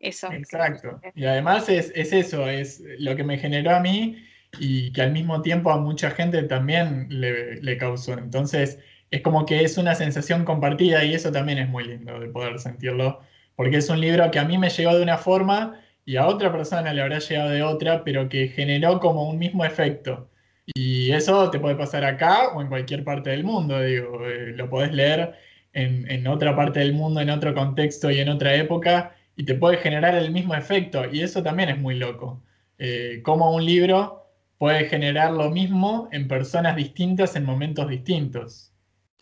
eso 0.02 0.30
Exacto. 0.34 1.00
Y 1.16 1.26
además 1.26 1.70
es, 1.70 1.92
eso, 1.96 2.50
es 2.50 2.84
lo 3.00 3.16
que 3.16 3.24
me 3.24 3.38
generó 3.38 3.74
a 3.74 3.80
mí 3.80 4.22
y 4.60 4.92
que 4.92 5.02
al 5.02 5.14
mismo 5.14 5.42
tiempo 5.42 5.72
a 5.72 5.78
mucha 5.78 6.12
gente 6.12 6.44
también 6.44 7.08
le, 7.10 7.62
le 7.62 7.78
causó. 7.78 8.14
Entonces, 8.14 8.80
es 9.12 9.22
como 9.22 9.46
que 9.46 9.64
es 9.64 9.78
una 9.78 9.96
sensación 9.96 10.44
compartida 10.44 11.06
y 11.06 11.14
eso 11.14 11.32
también 11.32 11.58
es 11.60 11.70
muy 11.70 11.86
lindo 11.86 12.20
de 12.20 12.28
poder 12.28 12.60
sentirlo, 12.60 13.22
porque 13.56 13.78
es 13.78 13.90
un 13.90 14.02
libro 14.02 14.30
que 14.30 14.40
a 14.40 14.44
mí 14.44 14.58
me 14.58 14.70
llegó 14.70 14.94
de 14.94 15.04
una 15.04 15.18
forma 15.18 15.80
y 16.04 16.18
a 16.18 16.28
otra 16.28 16.52
persona 16.52 16.92
le 16.94 17.02
habrá 17.02 17.20
llegado 17.20 17.50
de 17.50 17.64
otra, 17.64 18.04
pero 18.04 18.28
que 18.28 18.50
generó 18.50 19.00
como 19.00 19.30
un 19.30 19.40
mismo 19.40 19.64
efecto. 19.64 20.30
Y 20.66 21.12
eso 21.14 21.50
te 21.50 21.60
puede 21.60 21.76
pasar 21.76 22.04
acá 22.04 22.50
o 22.50 22.62
en 22.62 22.68
cualquier 22.68 23.06
parte 23.06 23.30
del 23.30 23.46
mundo, 23.46 23.82
digo, 23.82 24.28
eh, 24.28 24.52
lo 24.56 24.70
podés 24.70 24.92
leer 24.92 25.36
en, 25.74 26.28
otra 26.28 26.56
parte 26.56 26.80
del 26.80 26.94
mundo, 26.94 27.20
en 27.22 27.30
otro 27.30 27.54
contexto 27.54 28.12
y 28.12 28.20
en 28.20 28.30
otra 28.30 28.56
época, 28.56 29.16
y 29.36 29.46
te 29.46 29.56
puede 29.56 29.78
generar 29.78 30.16
el 30.16 30.32
mismo 30.32 30.56
efecto, 30.56 31.04
y 31.12 31.22
eso 31.22 31.42
también 31.42 31.70
es 31.70 31.78
muy 31.78 31.96
loco. 31.96 32.42
Eh, 32.78 33.22
como 33.24 33.54
un 33.54 33.66
libro 33.66 34.28
puede 34.58 34.86
generar 34.86 35.32
lo 35.32 35.50
mismo 35.50 36.10
en 36.12 36.28
personas 36.28 36.76
distintas 36.76 37.36
en 37.36 37.46
momentos 37.46 37.90
distintos. 37.90 38.74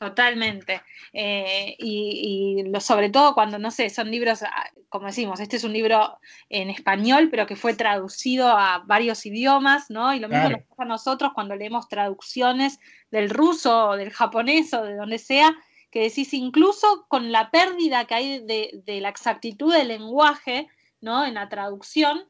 Totalmente. 0.01 0.81
Eh, 1.13 1.75
y, 1.77 2.63
sobre 2.79 3.11
todo 3.11 3.35
cuando, 3.35 3.59
no 3.59 3.69
sé, 3.69 3.91
son 3.91 4.09
libros, 4.09 4.41
ah, 4.41 4.65
como 4.89 5.05
decimos, 5.05 5.39
este 5.39 5.57
es 5.57 5.63
un 5.63 5.73
libro 5.73 6.17
en 6.49 6.71
español, 6.71 7.27
pero 7.29 7.45
que 7.45 7.55
fue 7.55 7.75
traducido 7.75 8.47
a 8.47 8.83
varios 8.87 9.23
idiomas, 9.27 9.91
¿no? 9.91 10.11
Y 10.11 10.19
lo 10.19 10.27
mismo 10.27 10.49
nos 10.49 10.61
pasa 10.61 10.81
a 10.81 10.85
nosotros 10.85 11.31
cuando 11.35 11.55
leemos 11.55 11.87
traducciones 11.87 12.79
del 13.11 13.29
ruso 13.29 13.89
o 13.89 13.95
del 13.95 14.09
japonés 14.09 14.73
o 14.73 14.83
de 14.83 14.95
donde 14.95 15.19
sea, 15.19 15.55
que 15.91 16.01
decís 16.01 16.33
incluso 16.33 17.05
con 17.07 17.31
la 17.31 17.51
pérdida 17.51 18.05
que 18.05 18.15
hay 18.15 18.39
de, 18.39 18.99
la 19.01 19.09
exactitud 19.09 19.73
del 19.73 19.89
lenguaje, 19.89 20.67
¿no? 21.01 21.25
En 21.25 21.35
la 21.35 21.49
traducción, 21.49 22.23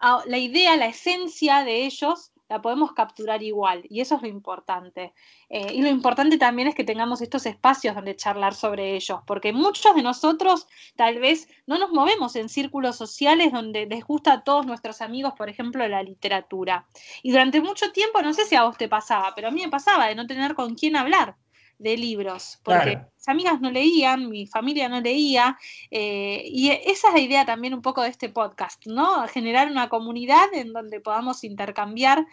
la 0.00 0.38
idea, 0.38 0.76
la 0.76 0.86
esencia 0.86 1.64
de 1.64 1.84
ellos 1.84 2.32
la 2.48 2.62
podemos 2.62 2.92
capturar 2.92 3.42
igual 3.42 3.84
y 3.90 4.00
eso 4.00 4.14
es 4.14 4.22
lo 4.22 4.28
importante. 4.28 5.12
Eh, 5.50 5.74
y 5.74 5.82
lo 5.82 5.88
importante 5.88 6.38
también 6.38 6.68
es 6.68 6.74
que 6.74 6.84
tengamos 6.84 7.20
estos 7.20 7.44
espacios 7.44 7.94
donde 7.94 8.16
charlar 8.16 8.54
sobre 8.54 8.94
ellos, 8.94 9.20
porque 9.26 9.52
muchos 9.52 9.94
de 9.94 10.02
nosotros 10.02 10.66
tal 10.96 11.18
vez 11.18 11.48
no 11.66 11.76
nos 11.76 11.90
movemos 11.90 12.36
en 12.36 12.48
círculos 12.48 12.96
sociales 12.96 13.52
donde 13.52 13.86
les 13.86 14.04
gusta 14.04 14.32
a 14.32 14.44
todos 14.44 14.64
nuestros 14.64 15.02
amigos, 15.02 15.34
por 15.36 15.50
ejemplo, 15.50 15.86
la 15.88 16.02
literatura. 16.02 16.86
Y 17.22 17.32
durante 17.32 17.60
mucho 17.60 17.92
tiempo, 17.92 18.22
no 18.22 18.32
sé 18.32 18.46
si 18.46 18.54
a 18.54 18.64
vos 18.64 18.78
te 18.78 18.88
pasaba, 18.88 19.34
pero 19.34 19.48
a 19.48 19.50
mí 19.50 19.60
me 19.62 19.68
pasaba 19.68 20.06
de 20.06 20.14
no 20.14 20.26
tener 20.26 20.54
con 20.54 20.74
quién 20.74 20.96
hablar 20.96 21.36
de 21.78 21.96
libros, 21.96 22.58
porque 22.62 22.98
mis 23.16 23.28
amigas 23.28 23.60
no 23.60 23.70
leían, 23.70 24.28
mi 24.28 24.46
familia 24.46 24.88
no 24.88 25.00
leía, 25.00 25.56
eh, 25.90 26.42
y 26.46 26.70
esa 26.70 27.08
es 27.08 27.14
la 27.14 27.20
idea 27.20 27.44
también 27.44 27.74
un 27.74 27.82
poco 27.82 28.02
de 28.02 28.08
este 28.08 28.28
podcast, 28.28 28.84
¿no? 28.86 29.26
Generar 29.28 29.70
una 29.70 29.88
comunidad 29.88 30.52
en 30.52 30.72
donde 30.72 31.00
podamos 31.00 31.44
intercambiar 31.44 32.26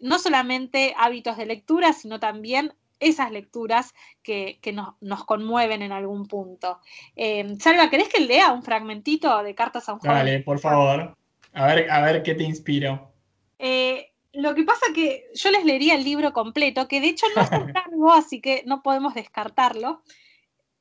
no 0.00 0.18
solamente 0.18 0.94
hábitos 0.96 1.36
de 1.36 1.46
lectura, 1.46 1.92
sino 1.92 2.20
también 2.20 2.72
esas 3.00 3.30
lecturas 3.30 3.94
que, 4.22 4.58
nos, 5.00 5.24
conmueven 5.24 5.82
en 5.82 5.92
algún 5.92 6.26
punto. 6.26 6.80
Eh, 7.16 7.56
Salva, 7.58 7.90
¿querés 7.90 8.08
que 8.08 8.20
lea 8.20 8.52
un 8.52 8.62
fragmentito 8.62 9.42
de 9.42 9.54
Cartas 9.54 9.88
a 9.88 9.94
un 9.94 9.98
joven? 9.98 10.16
Dale, 10.16 10.40
por 10.40 10.58
favor. 10.58 11.16
A 11.52 11.66
ver, 11.66 11.90
a 11.90 12.00
ver 12.00 12.22
qué 12.22 12.34
te 12.34 12.44
inspiro. 12.44 13.12
Eh, 13.58 14.13
lo 14.34 14.54
que 14.54 14.64
pasa 14.64 14.86
que 14.94 15.30
yo 15.34 15.50
les 15.50 15.64
leería 15.64 15.94
el 15.94 16.04
libro 16.04 16.32
completo, 16.32 16.88
que 16.88 17.00
de 17.00 17.08
hecho 17.08 17.26
no 17.34 17.42
es 17.42 17.50
tan 17.50 17.72
largo, 17.74 18.12
así 18.12 18.40
que 18.40 18.62
no 18.66 18.82
podemos 18.82 19.14
descartarlo, 19.14 20.02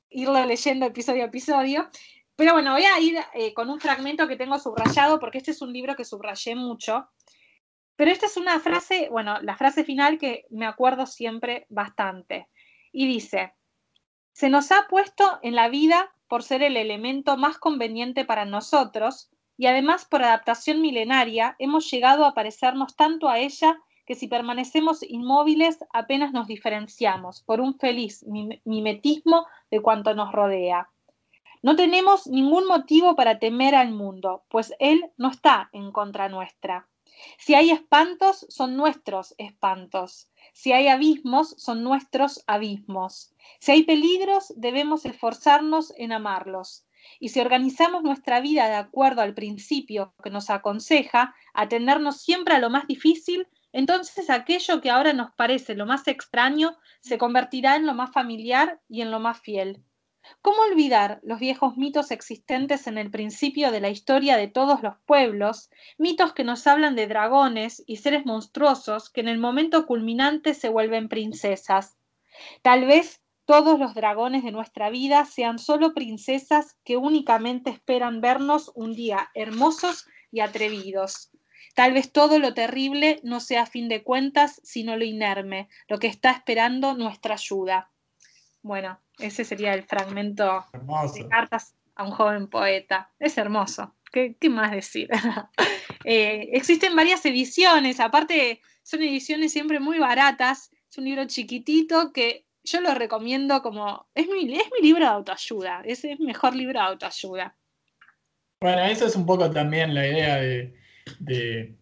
irlo 0.10 0.46
leyendo 0.46 0.86
episodio 0.86 1.24
a 1.24 1.28
episodio. 1.28 1.90
Pero 2.36 2.54
bueno, 2.54 2.74
voy 2.74 2.86
a 2.86 3.00
ir 3.00 3.18
eh, 3.34 3.54
con 3.54 3.70
un 3.70 3.80
fragmento 3.80 4.28
que 4.28 4.36
tengo 4.36 4.58
subrayado, 4.58 5.20
porque 5.20 5.38
este 5.38 5.52
es 5.52 5.62
un 5.62 5.72
libro 5.72 5.96
que 5.96 6.06
subrayé 6.06 6.56
mucho. 6.56 7.08
Pero 7.96 8.10
esta 8.10 8.26
es 8.26 8.38
una 8.38 8.60
frase, 8.60 9.08
bueno, 9.12 9.40
la 9.42 9.56
frase 9.56 9.84
final 9.84 10.18
que 10.18 10.46
me 10.50 10.66
acuerdo 10.66 11.06
siempre 11.06 11.68
bastante. 11.70 12.50
Y 12.92 13.08
dice, 13.08 13.54
se 14.32 14.50
nos 14.50 14.72
ha 14.72 14.88
puesto 14.90 15.40
en 15.44 15.56
la 15.56 15.70
vida 15.70 16.14
por 16.28 16.42
ser 16.42 16.64
el 16.64 16.76
elemento 16.76 17.38
más 17.38 17.60
conveniente 17.60 18.26
para 18.26 18.46
nosotros, 18.46 19.30
y 19.58 19.68
además 19.68 20.06
por 20.06 20.24
adaptación 20.24 20.82
milenaria 20.82 21.56
hemos 21.60 21.90
llegado 21.90 22.26
a 22.26 22.34
parecernos 22.34 22.96
tanto 22.96 23.30
a 23.30 23.40
ella 23.40 23.78
que 24.06 24.16
si 24.16 24.28
permanecemos 24.28 25.04
inmóviles 25.04 25.80
apenas 25.94 26.34
nos 26.34 26.48
diferenciamos 26.48 27.42
por 27.44 27.62
un 27.62 27.78
feliz 27.80 28.26
mimetismo 28.66 29.46
de 29.72 29.82
cuanto 29.82 30.14
nos 30.14 30.32
rodea. 30.32 30.90
No 31.62 31.78
tenemos 31.78 32.28
ningún 32.28 32.68
motivo 32.68 33.16
para 33.16 33.40
temer 33.40 33.74
al 33.76 33.92
mundo, 33.92 34.44
pues 34.50 34.74
él 34.80 35.12
no 35.18 35.30
está 35.30 35.70
en 35.72 35.94
contra 35.94 36.28
nuestra. 36.28 36.90
Si 37.38 37.56
hay 37.56 37.72
espantos, 37.72 38.46
son 38.50 38.76
nuestros 38.76 39.34
espantos. 39.38 40.30
Si 40.52 40.74
hay 40.74 40.90
abismos, 40.90 41.52
son 41.58 41.84
nuestros 41.84 42.44
abismos. 42.48 43.34
Si 43.60 43.72
hay 43.72 43.84
peligros, 43.84 44.54
debemos 44.58 45.06
esforzarnos 45.06 45.94
en 45.98 46.12
amarlos. 46.12 46.86
Y 47.20 47.30
si 47.30 47.40
organizamos 47.40 48.04
nuestra 48.04 48.42
vida 48.42 48.68
de 48.68 48.76
acuerdo 48.76 49.22
al 49.22 49.34
principio 49.34 50.14
que 50.24 50.30
nos 50.30 50.50
aconseja, 50.50 51.36
atendernos 51.54 52.22
siempre 52.22 52.56
a 52.56 52.60
lo 52.60 52.70
más 52.70 52.88
difícil, 52.88 53.48
entonces 53.72 54.30
aquello 54.30 54.82
que 54.82 54.92
ahora 54.92 55.14
nos 55.14 55.32
parece 55.32 55.76
lo 55.76 55.86
más 55.86 56.08
extraño 56.08 56.78
se 57.02 57.18
convertirá 57.18 57.76
en 57.76 57.86
lo 57.86 57.94
más 57.94 58.12
familiar 58.12 58.80
y 58.88 59.02
en 59.02 59.12
lo 59.12 59.20
más 59.20 59.42
fiel. 59.42 59.84
¿Cómo 60.42 60.62
olvidar 60.62 61.20
los 61.24 61.40
viejos 61.40 61.76
mitos 61.76 62.12
existentes 62.12 62.88
en 62.88 62.98
el 62.98 63.12
principio 63.12 63.72
de 63.72 63.82
la 63.82 63.90
historia 63.90 64.38
de 64.38 64.48
todos 64.48 64.82
los 64.82 64.96
pueblos, 65.06 65.70
mitos 65.98 66.34
que 66.34 66.44
nos 66.44 66.66
hablan 66.68 66.96
de 66.96 67.08
dragones 67.08 67.84
y 67.88 67.98
seres 67.98 68.26
monstruosos 68.26 69.10
que 69.10 69.22
en 69.22 69.28
el 69.28 69.38
momento 69.38 69.86
culminante 69.86 70.54
se 70.54 70.70
vuelven 70.70 71.10
princesas? 71.10 71.98
Tal 72.62 72.86
vez 72.86 73.23
todos 73.46 73.80
los 73.80 73.94
dragones 73.94 74.44
de 74.44 74.52
nuestra 74.52 74.90
vida 74.90 75.26
sean 75.26 75.60
solo 75.60 75.94
princesas 75.94 76.78
que 76.84 76.98
únicamente 76.98 77.70
esperan 77.70 78.22
vernos 78.22 78.72
un 78.76 78.94
día 78.94 79.30
hermosos 79.34 80.08
y 80.32 80.40
atrevidos. 80.40 81.32
Tal 81.76 81.94
vez 81.94 82.12
todo 82.12 82.40
lo 82.40 82.54
terrible 82.54 83.20
no 83.24 83.40
sea 83.40 83.64
a 83.64 83.66
fin 83.66 83.90
de 83.90 84.04
cuentas, 84.04 84.62
sino 84.64 84.96
lo 84.96 85.04
inerme, 85.04 85.70
lo 85.88 85.98
que 85.98 86.08
está 86.08 86.32
esperando 86.32 86.94
nuestra 86.94 87.34
ayuda. 87.34 87.92
Bueno, 88.62 89.00
ese 89.20 89.44
sería 89.44 89.74
el 89.74 89.84
fragmento 89.84 90.66
de 91.14 91.28
cartas 91.28 91.76
a 91.96 92.04
un 92.04 92.12
joven 92.12 92.48
poeta. 92.48 93.12
Es 93.20 93.38
hermoso. 93.38 93.94
¿Qué, 94.12 94.38
más 94.50 94.72
decir? 94.72 95.10
Eh, 96.06 96.50
existen 96.52 96.98
varias 96.98 97.26
ediciones, 97.26 98.02
aparte 98.02 98.60
son 98.82 99.02
ediciones 99.04 99.54
siempre 99.54 99.80
muy 99.80 100.00
baratas. 100.00 100.70
Es 100.90 100.98
un 100.98 101.06
libro 101.06 101.24
chiquitito 101.28 102.12
que 102.12 102.46
yo 102.64 102.82
lo 102.82 102.94
recomiendo 102.94 103.62
como, 103.62 104.08
es 104.16 104.28
mi, 104.28 104.54
es 104.54 104.70
mi 104.80 104.88
libro 104.88 105.06
de 105.06 105.12
autoayuda, 105.12 105.82
es 105.86 106.04
el 106.06 106.20
mejor 106.20 106.56
libro 106.56 106.80
de 106.80 106.86
autoayuda. 106.86 107.56
Bueno, 108.62 108.84
eso 108.84 109.06
es 109.06 109.16
un 109.16 109.26
poco 109.26 109.52
también 109.52 109.94
la 109.94 110.08
idea 110.08 110.38
de, 111.20 111.76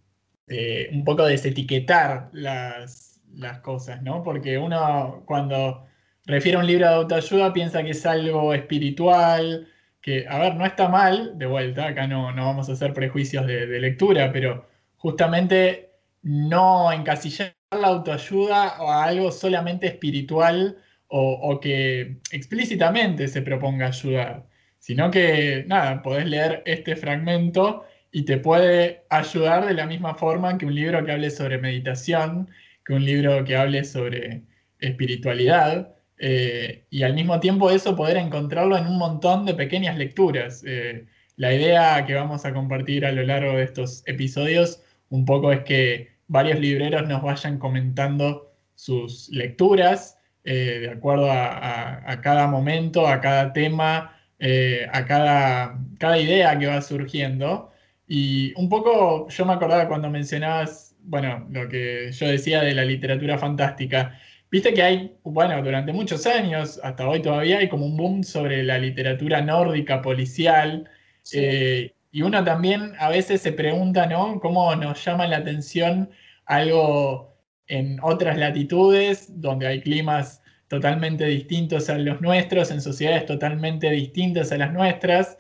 un 0.92 1.06
poco 1.06 1.26
desetiquetar 1.26 2.30
las, 2.34 3.22
las 3.34 3.60
cosas, 3.60 4.02
¿no? 4.02 4.24
Porque 4.24 4.58
uno 4.58 5.24
cuando 5.26 5.86
refiere 6.26 6.58
a 6.58 6.62
un 6.62 6.68
libro 6.68 6.88
de 6.88 6.96
autoayuda 6.96 7.54
piensa 7.54 7.84
que 7.84 7.92
es 7.92 8.06
algo 8.06 8.54
espiritual, 8.54 9.68
que, 10.02 10.26
a 10.28 10.40
ver, 10.40 10.56
no 10.56 10.66
está 10.66 10.90
mal, 10.90 11.38
de 11.38 11.46
vuelta, 11.46 11.88
acá 11.88 12.08
no, 12.08 12.32
no 12.32 12.46
vamos 12.46 12.68
a 12.70 12.74
hacer 12.74 12.94
prejuicios 12.94 13.46
de, 13.46 13.68
de 13.68 13.80
lectura, 13.80 14.32
pero 14.34 14.68
justamente 14.98 15.92
no 16.24 16.92
encasillar 16.92 17.56
la 17.80 17.88
autoayuda 17.88 18.76
a 18.78 19.04
algo 19.06 19.32
solamente 19.32 19.88
espiritual 19.88 20.78
o, 21.08 21.60
que 21.60 22.18
explícitamente 22.32 23.28
se 23.28 23.42
proponga 23.42 23.88
ayudar, 23.88 24.48
sino 24.80 25.12
que, 25.12 25.66
nada, 25.68 26.02
podés 26.02 26.26
leer 26.26 26.64
este 26.66 26.96
fragmento 26.96 27.86
y 28.12 28.24
te 28.24 28.38
puede 28.38 29.04
ayudar 29.10 29.66
de 29.66 29.74
la 29.74 29.86
misma 29.88 30.16
forma 30.16 30.58
que 30.58 30.66
un 30.66 30.76
libro 30.76 31.04
que 31.04 31.12
hable 31.12 31.30
sobre 31.30 31.58
meditación, 31.58 32.50
que 32.86 32.94
un 32.94 33.06
libro 33.06 33.44
que 33.44 33.58
hable 33.58 33.84
sobre 33.84 34.44
espiritualidad, 34.80 35.96
eh, 36.18 36.86
y 36.90 37.04
al 37.04 37.14
mismo 37.14 37.40
tiempo 37.40 37.70
eso 37.72 37.96
poder 37.96 38.18
encontrarlo 38.18 38.78
en 38.78 38.88
un 38.88 38.98
montón 38.98 39.46
de 39.46 39.54
pequeñas 39.54 39.98
lecturas. 39.98 40.64
Eh, 40.66 41.06
la 41.36 41.54
idea 41.54 42.06
que 42.06 42.14
vamos 42.16 42.46
a 42.46 42.54
compartir 42.54 43.06
a 43.06 43.12
lo 43.12 43.24
largo 43.24 43.54
de 43.54 43.64
estos 43.64 44.04
episodios 44.08 44.82
un 45.10 45.26
poco 45.26 45.52
es 45.52 45.62
que 45.62 46.12
varios 46.32 46.60
libreros 46.60 47.08
nos 47.10 47.22
vayan 47.22 47.60
comentando 47.60 48.54
sus 48.74 49.28
lecturas 49.30 50.18
eh, 50.46 50.80
de 50.80 50.90
acuerdo 50.90 51.30
a, 51.30 52.20
cada 52.24 52.48
momento, 52.48 53.06
a 53.06 53.20
cada 53.20 53.52
tema, 53.52 54.18
eh, 54.40 54.88
a 54.92 55.06
cada, 55.06 55.78
cada 56.00 56.18
idea 56.18 56.58
que 56.58 56.68
va 56.68 56.82
surgiendo. 56.82 57.72
Y 58.08 58.54
un 58.56 58.70
poco 58.70 59.28
yo 59.28 59.46
me 59.46 59.54
acordaba 59.54 59.90
cuando 59.90 60.10
mencionabas, 60.10 60.96
bueno, 61.02 61.46
lo 61.52 61.68
que 61.68 62.12
yo 62.14 62.28
decía 62.28 62.62
de 62.62 62.74
la 62.74 62.86
literatura 62.86 63.38
fantástica. 63.38 64.18
Viste 64.50 64.74
que 64.74 64.84
hay, 64.84 65.18
bueno, 65.24 65.62
durante 65.62 65.92
muchos 65.92 66.26
años, 66.26 66.80
hasta 66.82 67.08
hoy 67.08 67.22
todavía, 67.22 67.60
hay 67.60 67.68
como 67.70 67.86
un 67.86 67.98
boom 67.98 68.24
sobre 68.24 68.64
la 68.64 68.78
literatura 68.78 69.42
nórdica 69.42 70.02
policial. 70.02 70.90
Eh, 71.34 71.94
y 72.12 72.22
uno 72.24 72.44
también 72.44 72.94
a 73.00 73.10
veces 73.10 73.42
se 73.42 73.54
pregunta, 73.54 74.06
¿no? 74.06 74.40
¿Cómo 74.40 74.76
nos 74.76 75.04
llama 75.04 75.28
la 75.28 75.38
atención 75.38 76.10
algo 76.46 77.38
en 77.68 78.00
otras 78.02 78.38
latitudes, 78.38 79.42
donde 79.42 79.68
hay 79.68 79.82
climas 79.82 80.42
totalmente 80.68 81.26
distintos 81.26 81.90
a 81.90 81.98
los 81.98 82.22
nuestros, 82.22 82.72
en 82.72 82.82
sociedades 82.82 83.26
totalmente 83.26 83.90
distintas 83.90 84.52
a 84.52 84.58
las 84.58 84.74
nuestras, 84.74 85.38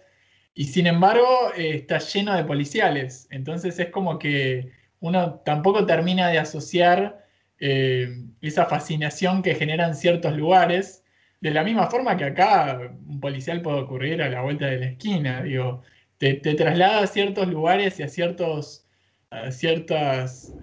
y 0.53 0.65
sin 0.65 0.87
embargo 0.87 1.27
eh, 1.57 1.75
está 1.75 1.99
lleno 1.99 2.35
de 2.35 2.43
policiales. 2.45 3.27
Entonces 3.31 3.79
es 3.79 3.89
como 3.89 4.17
que 4.19 4.71
uno 4.99 5.35
tampoco 5.45 5.85
termina 5.85 6.29
de 6.29 6.39
asociar 6.39 7.25
eh, 7.59 8.25
esa 8.41 8.65
fascinación 8.65 9.41
que 9.41 9.55
generan 9.55 9.95
ciertos 9.95 10.35
lugares, 10.37 11.03
de 11.41 11.51
la 11.51 11.63
misma 11.63 11.87
forma 11.87 12.17
que 12.17 12.25
acá 12.25 12.79
un 13.07 13.19
policial 13.19 13.61
puede 13.61 13.79
ocurrir 13.81 14.21
a 14.21 14.29
la 14.29 14.41
vuelta 14.41 14.67
de 14.67 14.79
la 14.79 14.85
esquina, 14.87 15.43
digo, 15.43 15.81
te, 16.21 16.53
traslada 16.53 17.01
a 17.01 17.07
ciertos 17.07 17.47
lugares 17.47 17.99
y 17.99 18.03
a 18.03 18.07
ciertos 18.07 18.85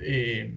eh, 0.00 0.56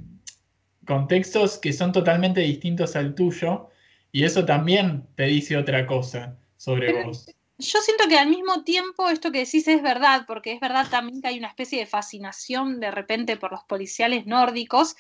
contextos 0.86 1.58
que 1.58 1.74
son 1.74 1.92
totalmente 1.92 2.42
distintos 2.42 2.96
al 2.96 3.16
tuyo, 3.16 3.70
y 4.12 4.26
eso 4.26 4.46
también 4.46 5.08
te 5.16 5.24
dice 5.24 5.58
otra 5.58 5.88
cosa 5.88 6.38
sobre 6.58 7.04
vos. 7.04 7.26
yo 7.58 7.80
siento 7.82 8.08
que 8.08 8.20
al 8.20 8.30
mismo 8.30 8.64
tiempo 8.64 9.10
esto 9.10 9.32
que 9.32 9.40
decís 9.40 9.68
es 9.68 9.82
verdad, 9.82 10.26
porque 10.28 10.54
es 10.54 10.60
verdad 10.60 10.88
también 10.92 11.22
que 11.22 11.30
hay 11.30 11.40
una 11.40 11.48
especie 11.48 11.80
de 11.80 11.88
fascinación 11.88 12.80
de 12.80 12.92
repente 12.92 13.38
por 13.38 13.52
los 13.52 13.64
policiales 13.64 14.28
nórdicos, 14.28 14.96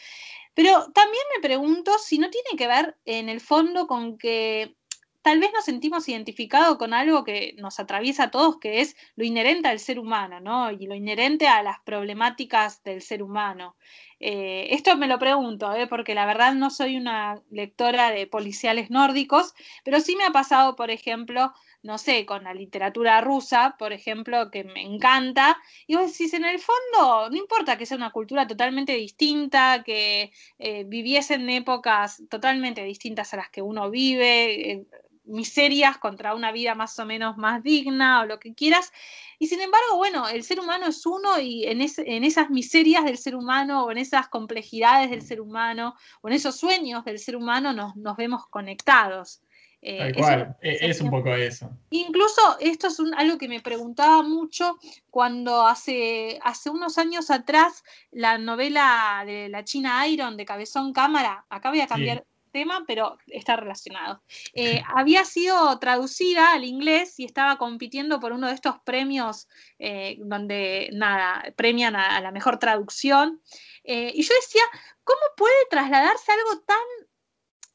pero 0.55 0.91
también 0.93 1.23
me 1.35 1.47
pregunto 1.47 1.91
si 1.99 2.17
no 2.17 2.29
tiene 2.31 2.57
que 2.57 2.67
ver 2.67 2.97
en 3.05 3.29
el 3.29 3.39
fondo 3.39 3.85
con 3.85 4.17
que 4.17 4.75
tal 5.21 5.39
vez 5.39 5.51
nos 5.53 5.65
sentimos 5.65 6.07
identificados 6.09 6.77
con 6.77 6.93
algo 6.93 7.23
que 7.23 7.53
nos 7.57 7.79
atraviesa 7.79 8.25
a 8.25 8.31
todos, 8.31 8.57
que 8.59 8.81
es 8.81 8.95
lo 9.15 9.23
inherente 9.23 9.67
al 9.67 9.79
ser 9.79 9.99
humano, 9.99 10.39
¿no? 10.39 10.71
Y 10.71 10.87
lo 10.87 10.95
inherente 10.95 11.47
a 11.47 11.63
las 11.63 11.79
problemáticas 11.81 12.83
del 12.83 13.01
ser 13.01 13.23
humano. 13.23 13.75
Eh, 14.19 14.67
esto 14.75 14.95
me 14.97 15.07
lo 15.07 15.17
pregunto, 15.17 15.73
¿eh? 15.73 15.87
porque 15.87 16.13
la 16.13 16.27
verdad 16.27 16.53
no 16.53 16.69
soy 16.69 16.95
una 16.95 17.41
lectora 17.49 18.11
de 18.11 18.27
policiales 18.27 18.91
nórdicos, 18.91 19.55
pero 19.83 19.99
sí 19.99 20.15
me 20.15 20.25
ha 20.25 20.31
pasado, 20.31 20.75
por 20.75 20.91
ejemplo, 20.91 21.51
no 21.81 21.97
sé, 21.97 22.25
con 22.27 22.43
la 22.43 22.53
literatura 22.53 23.19
rusa, 23.21 23.75
por 23.79 23.93
ejemplo, 23.93 24.51
que 24.51 24.63
me 24.63 24.83
encanta, 24.83 25.57
y 25.87 25.95
vos 25.95 26.11
decís, 26.11 26.33
en 26.35 26.45
el 26.45 26.59
fondo, 26.59 27.29
no 27.31 27.35
importa 27.35 27.77
que 27.77 27.87
sea 27.87 27.97
una 27.97 28.11
cultura 28.11 28.45
totalmente 28.45 28.93
distinta, 28.93 29.81
que 29.83 30.31
eh, 30.59 30.83
viviesen 30.85 31.49
épocas 31.49 32.21
totalmente 32.29 32.83
distintas 32.83 33.33
a 33.33 33.37
las 33.37 33.49
que 33.49 33.63
uno 33.63 33.89
vive, 33.89 34.71
eh, 34.71 34.85
miserias 35.23 35.97
contra 35.97 36.35
una 36.35 36.51
vida 36.51 36.75
más 36.75 36.97
o 36.99 37.05
menos 37.05 37.37
más 37.37 37.63
digna 37.63 38.21
o 38.21 38.25
lo 38.25 38.39
que 38.39 38.53
quieras. 38.53 38.91
Y 39.39 39.47
sin 39.47 39.61
embargo, 39.61 39.97
bueno, 39.97 40.27
el 40.27 40.43
ser 40.43 40.59
humano 40.59 40.87
es 40.87 41.05
uno 41.05 41.39
y 41.39 41.65
en, 41.65 41.81
en, 41.81 42.23
esas 42.23 42.49
miserias 42.49 43.05
del 43.05 43.17
ser 43.17 43.35
humano 43.35 43.85
o 43.85 43.91
en 43.91 43.97
esas 43.97 44.27
complejidades 44.27 45.09
del 45.09 45.21
ser 45.21 45.41
humano 45.41 45.95
o 46.21 46.27
en 46.27 46.35
esos 46.35 46.55
sueños 46.55 47.05
del 47.05 47.19
ser 47.19 47.35
humano 47.35 47.73
nos, 47.73 47.95
nos 47.95 48.17
vemos 48.17 48.47
conectados. 48.47 49.41
Eh, 49.83 50.13
Tal 50.15 50.55
e, 50.61 50.89
es, 50.89 51.01
un 51.01 51.09
poco 51.09 51.33
eso. 51.33 51.71
Incluso 51.89 52.39
esto 52.59 52.87
es 52.87 52.99
algo 53.17 53.39
que 53.39 53.47
me 53.47 53.61
preguntaba 53.61 54.21
mucho 54.21 54.77
cuando 55.09 55.65
hace, 55.65 56.39
hace 56.43 56.69
unos 56.69 56.99
años 56.99 57.31
atrás 57.31 57.83
la 58.11 58.37
novela 58.37 59.23
de 59.25 59.49
la 59.49 59.63
China 59.63 60.07
Iron 60.07 60.37
de 60.37 60.45
Cabezón 60.45 60.93
Cámara, 60.93 61.45
acá 61.49 61.71
voy 61.71 61.81
a 61.81 61.87
cambiar 61.87 62.23
tema, 62.51 62.83
pero 62.87 63.17
está 63.27 63.55
relacionado, 63.55 64.21
eh, 64.53 64.81
había 64.93 65.25
sido 65.25 65.77
traducida 65.79 66.53
al 66.53 66.65
inglés 66.65 67.19
y 67.19 67.25
estaba 67.25 67.57
compitiendo 67.57 68.19
por 68.19 68.33
uno 68.33 68.47
de 68.47 68.53
estos 68.53 68.75
premios 68.85 69.47
eh, 69.79 70.17
donde, 70.19 70.89
nada, 70.93 71.43
premian 71.55 71.95
a, 71.95 72.19
la 72.21 72.31
mejor 72.31 72.59
traducción. 72.59 73.41
y 73.83 74.21
yo 74.21 74.33
decía, 74.35 74.63
¿cómo 75.03 75.21
puede 75.35 75.55
trasladarse 75.69 76.31
algo 76.31 76.61
tan 76.61 76.77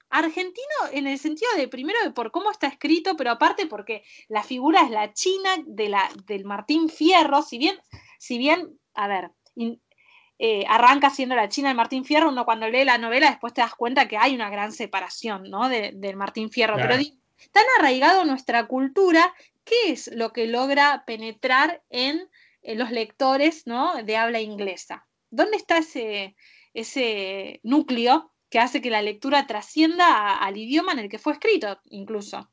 argentino 0.08 0.76
en 0.92 1.06
el 1.06 1.18
sentido 1.18 1.50
de, 1.56 1.68
primero, 1.68 1.98
de 2.02 2.10
por 2.10 2.30
cómo 2.30 2.50
está 2.50 2.66
escrito, 2.66 3.16
pero 3.16 3.30
aparte 3.32 3.66
porque 3.66 4.04
la 4.28 4.42
figura 4.42 4.82
es 4.82 4.90
la 4.90 5.12
china 5.12 5.56
de 5.66 5.88
la, 5.88 6.08
del 6.26 6.44
Martín 6.44 6.88
Fierro, 6.88 7.42
si 7.42 7.58
bien, 7.58 7.78
si 8.18 8.38
bien, 8.38 8.78
a 8.94 9.08
ver, 9.08 9.30
eh, 10.38 10.64
arranca 10.68 11.10
siendo 11.10 11.34
la 11.34 11.48
china 11.48 11.68
del 11.68 11.76
Martín 11.76 12.04
Fierro, 12.04 12.28
uno 12.28 12.44
cuando 12.44 12.68
lee 12.68 12.84
la 12.84 12.98
novela 12.98 13.30
después 13.30 13.54
te 13.54 13.60
das 13.60 13.74
cuenta 13.74 14.08
que 14.08 14.16
hay 14.16 14.34
una 14.34 14.50
gran 14.50 14.72
separación, 14.72 15.50
¿no? 15.50 15.68
del 15.68 16.16
Martín 16.16 16.50
Fierro, 16.50 16.76
pero 16.76 16.96
tan 17.52 17.64
arraigado 17.78 18.24
nuestra 18.24 18.66
cultura, 18.66 19.34
¿qué 19.64 19.92
es 19.92 20.10
lo 20.12 20.32
que 20.32 20.46
logra 20.46 21.04
penetrar 21.06 21.82
en, 21.90 22.28
los 22.62 22.90
lectores, 22.90 23.64
¿no? 23.66 24.02
De 24.02 24.16
habla 24.16 24.40
inglesa. 24.40 25.06
¿Dónde 25.30 25.56
está 25.56 25.78
ese, 25.78 26.34
ese 26.74 27.60
núcleo 27.62 28.32
que 28.50 28.58
hace 28.58 28.80
que 28.80 28.90
la 28.90 29.02
lectura 29.02 29.46
trascienda 29.46 30.36
al 30.36 30.56
idioma 30.56 30.92
en 30.92 31.00
el 31.00 31.08
que 31.08 31.18
fue 31.18 31.32
escrito, 31.32 31.80
incluso. 31.86 32.50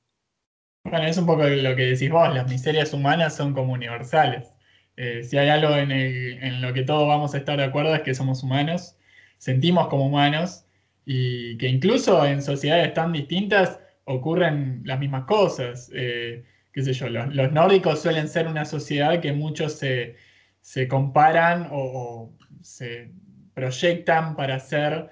Bueno, 0.84 1.06
es 1.08 1.18
un 1.18 1.26
poco 1.26 1.44
lo 1.44 1.76
que 1.76 1.84
decís 1.84 2.10
vos, 2.10 2.34
las 2.34 2.50
miserias 2.50 2.94
humanas 2.94 3.36
son 3.36 3.54
como 3.54 3.74
universales. 3.74 4.53
Eh, 4.96 5.24
si 5.24 5.38
hay 5.38 5.50
algo 5.50 5.76
en, 5.76 6.62
lo 6.62 6.74
que 6.74 6.84
todos 6.84 7.08
vamos 7.08 7.34
a 7.34 7.38
estar 7.38 7.58
de 7.58 7.64
acuerdo 7.64 7.96
es 7.96 8.02
que 8.02 8.14
somos 8.14 8.44
humanos, 8.44 8.96
sentimos 9.38 9.88
como 9.88 10.08
humanos 10.08 10.66
y 11.06 11.58
que 11.58 11.68
incluso 11.68 12.26
en 12.26 12.42
sociedades 12.42 12.94
tan 12.94 13.12
distintas 13.12 13.80
ocurren 14.06 14.82
las 14.86 15.00
mismas 15.00 15.26
cosas. 15.26 15.90
Eh, 15.94 16.44
qué 16.72 16.84
sé 16.84 16.94
yo, 16.94 17.10
los, 17.10 17.52
nórdicos 17.52 18.02
suelen 18.02 18.28
ser 18.28 18.48
una 18.48 18.66
sociedad 18.66 19.20
que 19.22 19.34
muchos 19.34 19.74
se, 19.74 20.88
comparan 20.88 21.70
o, 21.72 22.32
se 22.62 23.12
proyectan 23.54 24.36
para 24.36 24.60
ser 24.60 25.10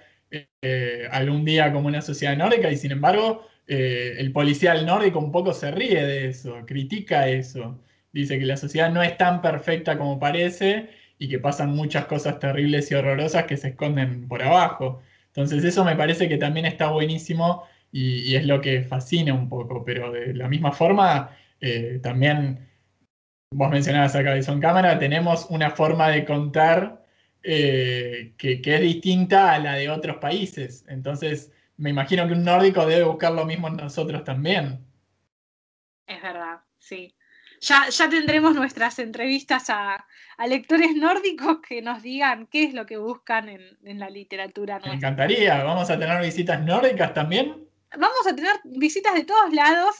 eh, 0.61 1.07
algún 1.11 1.45
día 1.45 1.71
como 1.73 1.87
una 1.87 2.01
sociedad 2.01 2.37
nórdica 2.37 2.71
y 2.71 2.77
sin 2.77 2.91
embargo 2.91 3.47
el 3.67 4.33
policial 4.33 4.85
nórdico 4.85 5.19
un 5.19 5.31
poco 5.31 5.53
se 5.53 5.71
ríe 5.71 6.03
de 6.03 6.27
eso, 6.27 6.65
critica 6.65 7.29
eso. 7.29 7.79
Dice 8.13 8.39
que 8.39 8.45
la 8.45 8.57
sociedad 8.57 8.91
no 8.91 9.03
es 9.03 9.17
tan 9.17 9.41
perfecta 9.41 9.97
como 9.97 10.19
parece 10.19 10.89
y 11.17 11.29
que 11.29 11.39
pasan 11.39 11.75
muchas 11.75 12.05
cosas 12.05 12.39
terribles 12.39 12.91
y 12.91 12.95
horrorosas 12.95 13.45
que 13.45 13.57
se 13.57 13.69
esconden 13.69 14.27
por 14.27 14.41
abajo. 14.41 15.01
Entonces 15.27 15.63
eso 15.63 15.85
me 15.85 15.95
parece 15.95 16.27
que 16.27 16.37
también 16.37 16.65
está 16.65 16.89
buenísimo 16.89 17.63
y, 17.91 18.35
es 18.35 18.45
lo 18.45 18.61
que 18.61 18.83
fascina 18.83 19.33
un 19.33 19.49
poco, 19.49 19.83
pero 19.85 20.11
de 20.11 20.33
la 20.33 20.47
misma 20.47 20.71
forma 20.71 21.37
eh, 21.59 21.99
también, 22.01 22.67
vos 23.51 23.69
mencionabas 23.69 24.15
a 24.15 24.23
Cabezón 24.23 24.59
Cámara, 24.59 24.97
tenemos 24.97 25.47
una 25.49 25.69
forma 25.69 26.09
de 26.09 26.25
contar 26.25 27.05
eh, 27.43 28.33
que, 28.37 28.61
es 28.63 28.81
distinta 28.81 29.53
a 29.53 29.59
la 29.59 29.75
de 29.75 29.89
otros 29.89 30.17
países. 30.17 30.85
Entonces, 30.87 31.51
me 31.77 31.89
imagino 31.89 32.27
que 32.27 32.33
un 32.33 32.43
nórdico 32.43 32.85
debe 32.85 33.03
buscar 33.03 33.31
lo 33.33 33.45
mismo 33.45 33.67
en 33.67 33.77
nosotros 33.77 34.23
también. 34.23 34.85
Es 36.07 36.21
verdad, 36.21 36.61
sí. 36.77 37.13
Ya, 37.61 37.87
ya 37.89 38.09
tendremos 38.09 38.55
nuestras 38.55 38.97
entrevistas 38.97 39.69
a, 39.69 40.03
lectores 40.47 40.95
nórdicos 40.95 41.59
que 41.61 41.83
nos 41.83 42.01
digan 42.01 42.47
qué 42.47 42.63
es 42.63 42.73
lo 42.73 42.87
que 42.87 42.97
buscan 42.97 43.49
en, 43.49 43.99
la 43.99 44.09
literatura 44.09 44.79
Me 44.79 44.93
encantaría. 44.93 45.63
¿Vamos 45.63 45.91
a 45.91 45.99
tener 45.99 46.19
visitas 46.21 46.59
nórdicas 46.63 47.13
también? 47.13 47.67
Vamos 47.91 48.25
a 48.27 48.35
tener 48.35 48.59
visitas 48.63 49.13
de 49.13 49.25
todos 49.25 49.53
lados. 49.53 49.95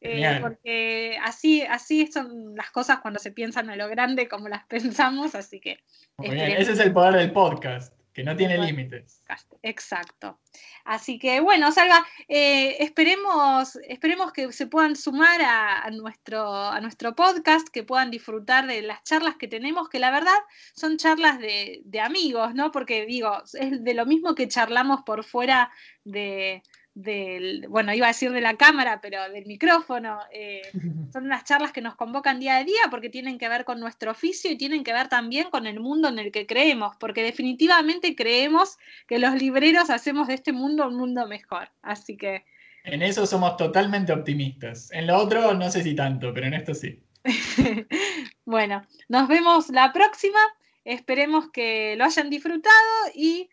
Eh, 0.00 0.38
porque 0.40 1.18
así, 1.24 1.62
así 1.62 2.06
son 2.12 2.54
las 2.54 2.70
cosas 2.70 3.00
cuando 3.00 3.18
se 3.18 3.32
piensan 3.32 3.68
a 3.68 3.74
lo 3.74 3.88
grande 3.88 4.28
como 4.28 4.48
las 4.48 4.64
pensamos, 4.68 5.34
así 5.34 5.60
que... 5.60 5.82
ese 6.22 6.72
es 6.72 6.78
el 6.78 6.92
poder 6.92 7.14
del 7.14 7.32
podcast, 7.32 7.94
que 8.18 8.24
no 8.24 8.36
tiene 8.36 8.58
límites. 8.58 9.22
Exacto. 9.62 10.40
Así 10.84 11.20
que 11.20 11.38
bueno, 11.38 11.70
Salva, 11.70 12.04
eh, 12.26 12.74
esperemos, 12.80 13.78
esperemos 13.86 14.32
que 14.32 14.50
se 14.50 14.66
puedan 14.66 14.96
sumar 14.96 15.40
a, 15.40 15.88
nuestro, 15.92 16.52
a 16.52 16.80
nuestro 16.80 17.14
podcast, 17.14 17.68
que 17.68 17.84
puedan 17.84 18.10
disfrutar 18.10 18.66
de 18.66 18.82
las 18.82 19.04
charlas 19.04 19.36
que 19.36 19.46
tenemos, 19.46 19.88
que 19.88 20.00
la 20.00 20.10
verdad 20.10 20.34
son 20.74 20.96
charlas 20.96 21.38
de, 21.38 21.80
de 21.84 22.00
amigos, 22.00 22.56
¿no? 22.56 22.72
Porque 22.72 23.06
digo, 23.06 23.40
es 23.52 23.84
de 23.84 23.94
lo 23.94 24.04
mismo 24.04 24.34
que 24.34 24.48
charlamos 24.48 25.02
por 25.06 25.22
fuera 25.22 25.70
de, 26.02 26.64
del, 26.98 27.66
bueno, 27.68 27.94
iba 27.94 28.06
a 28.06 28.08
decir 28.08 28.32
de 28.32 28.40
la 28.40 28.56
cámara, 28.56 29.00
pero 29.00 29.28
del 29.30 29.46
micrófono. 29.46 30.18
Eh, 30.32 30.62
son 31.12 31.24
unas 31.24 31.44
charlas 31.44 31.72
que 31.72 31.80
nos 31.80 31.94
convocan 31.94 32.40
día 32.40 32.56
a 32.56 32.64
día 32.64 32.82
porque 32.90 33.08
tienen 33.08 33.38
que 33.38 33.48
ver 33.48 33.64
con 33.64 33.78
nuestro 33.78 34.10
oficio 34.10 34.50
y 34.50 34.58
tienen 34.58 34.82
que 34.82 34.92
ver 34.92 35.08
también 35.08 35.48
con 35.50 35.66
el 35.68 35.78
mundo 35.78 36.08
en 36.08 36.18
el 36.18 36.32
que 36.32 36.46
creemos, 36.46 36.96
porque 36.98 37.22
definitivamente 37.22 38.16
creemos 38.16 38.78
que 39.06 39.20
los 39.20 39.40
libreros 39.40 39.90
hacemos 39.90 40.26
de 40.26 40.34
este 40.34 40.52
mundo 40.52 40.88
un 40.88 40.96
mundo 40.96 41.28
mejor. 41.28 41.70
Así 41.82 42.16
que... 42.16 42.44
En 42.82 43.02
eso 43.02 43.26
somos 43.26 43.56
totalmente 43.56 44.12
optimistas. 44.12 44.90
En 44.92 45.06
lo 45.06 45.18
otro 45.18 45.54
no 45.54 45.70
sé 45.70 45.84
si 45.84 45.94
tanto, 45.94 46.34
pero 46.34 46.48
en 46.48 46.54
esto 46.54 46.74
sí. 46.74 47.00
bueno, 48.44 48.84
nos 49.08 49.28
vemos 49.28 49.68
la 49.68 49.92
próxima. 49.92 50.40
Esperemos 50.84 51.50
que 51.52 51.94
lo 51.96 52.04
hayan 52.04 52.28
disfrutado 52.28 52.74
y 53.14 53.50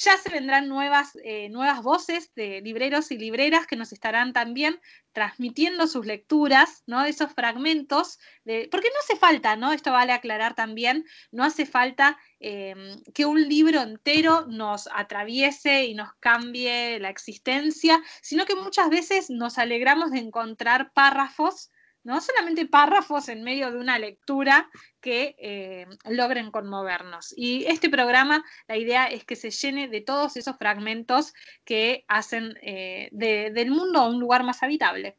ya 0.00 0.16
se 0.16 0.30
vendrán 0.30 0.66
nuevas, 0.66 1.12
eh, 1.24 1.50
nuevas 1.50 1.82
voces 1.82 2.32
de 2.34 2.62
libreros 2.62 3.10
y 3.10 3.18
libreras 3.18 3.66
que 3.66 3.76
nos 3.76 3.92
estarán 3.92 4.32
también 4.32 4.80
transmitiendo 5.12 5.86
sus 5.86 6.06
lecturas, 6.06 6.82
¿no? 6.86 7.04
Esos 7.04 7.32
fragmentos, 7.32 8.18
porque 8.44 8.88
no 8.88 9.00
hace 9.02 9.16
falta, 9.16 9.56
¿no? 9.56 9.72
Esto 9.72 9.92
vale 9.92 10.12
aclarar 10.12 10.54
también, 10.54 11.04
no 11.32 11.44
hace 11.44 11.66
falta 11.66 12.18
em, 12.38 13.02
que 13.12 13.26
un 13.26 13.46
libro 13.46 13.82
entero 13.82 14.46
nos 14.46 14.88
atraviese 14.94 15.84
y 15.84 15.94
nos 15.94 16.14
cambie 16.14 16.98
la 16.98 17.10
existencia, 17.10 18.00
sino 18.22 18.46
que 18.46 18.54
muchas 18.54 18.88
veces 18.88 19.28
nos 19.28 19.58
alegramos 19.58 20.12
de 20.12 20.20
encontrar 20.20 20.92
párrafos 20.94 21.70
no 22.02 22.20
solamente 22.20 22.66
párrafos 22.66 23.28
en 23.28 23.42
medio 23.42 23.70
de 23.70 23.78
una 23.78 23.98
lectura 23.98 24.68
que 25.00 25.36
eh, 25.38 25.86
logren 26.08 26.50
conmovernos. 26.50 27.34
Y 27.36 27.64
este 27.66 27.90
programa, 27.90 28.42
la 28.68 28.76
idea 28.76 29.06
es 29.06 29.24
que 29.24 29.36
se 29.36 29.50
llene 29.50 29.88
de 29.88 30.00
todos 30.00 30.36
esos 30.36 30.56
fragmentos 30.56 31.34
que 31.64 32.04
hacen 32.08 32.54
eh, 32.62 33.08
del 33.12 33.70
mundo 33.70 34.06
un 34.08 34.20
lugar 34.20 34.44
más 34.44 34.62
habitable. 34.62 35.16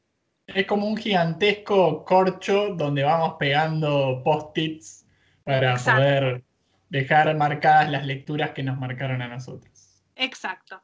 Es 0.47 0.65
como 0.65 0.87
un 0.87 0.97
gigantesco 0.97 2.03
corcho 2.03 2.73
donde 2.75 3.03
vamos 3.03 3.35
pegando 3.39 4.21
post-its 4.23 5.05
para 5.43 5.77
poder 5.77 6.43
dejar 6.89 7.35
marcadas 7.37 7.89
las 7.89 8.05
lecturas 8.05 8.51
que 8.51 8.63
nos 8.63 8.77
marcaron 8.77 9.21
a 9.21 9.27
nosotros. 9.27 10.03
Exacto. 10.15 10.81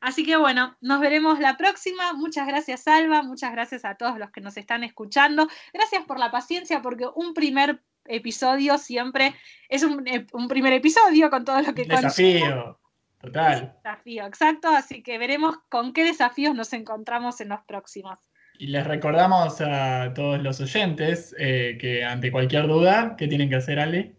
Así 0.00 0.24
que 0.24 0.36
bueno, 0.36 0.76
nos 0.80 1.00
veremos 1.00 1.38
la 1.40 1.56
próxima. 1.56 2.12
Muchas 2.12 2.46
gracias, 2.46 2.82
Salva. 2.82 3.22
Muchas 3.22 3.52
gracias 3.52 3.84
a 3.84 3.94
todos 3.94 4.18
los 4.18 4.30
que 4.30 4.40
nos 4.40 4.56
están 4.56 4.84
escuchando. 4.84 5.48
Gracias 5.72 6.04
por 6.04 6.18
la 6.18 6.30
paciencia, 6.30 6.82
porque 6.82 7.06
un 7.14 7.34
primer 7.34 7.82
episodio 8.08 8.78
siempre 8.78 9.34
es 9.68 9.82
un, 9.82 10.06
eh, 10.06 10.26
primer 10.48 10.72
episodio 10.72 11.30
con 11.30 11.44
todo 11.44 11.60
lo 11.60 11.74
que 11.74 11.84
Desafío, 11.84 12.78
total. 13.20 13.74
Desafío, 13.82 14.26
exacto. 14.26 14.68
Así 14.68 15.02
que 15.02 15.18
veremos 15.18 15.56
con 15.68 15.92
qué 15.92 16.04
desafíos 16.04 16.54
nos 16.54 16.72
encontramos 16.72 17.40
en 17.40 17.48
los 17.48 17.60
próximos. 17.62 18.18
Y 18.58 18.68
les 18.68 18.86
recordamos 18.86 19.60
a 19.60 20.12
todos 20.14 20.42
los 20.42 20.60
oyentes 20.60 21.34
eh, 21.38 21.76
que 21.78 22.04
ante 22.04 22.30
cualquier 22.30 22.66
duda, 22.66 23.14
¿qué 23.18 23.28
tienen 23.28 23.50
que 23.50 23.56
hacer, 23.56 23.78
Ale? 23.78 24.16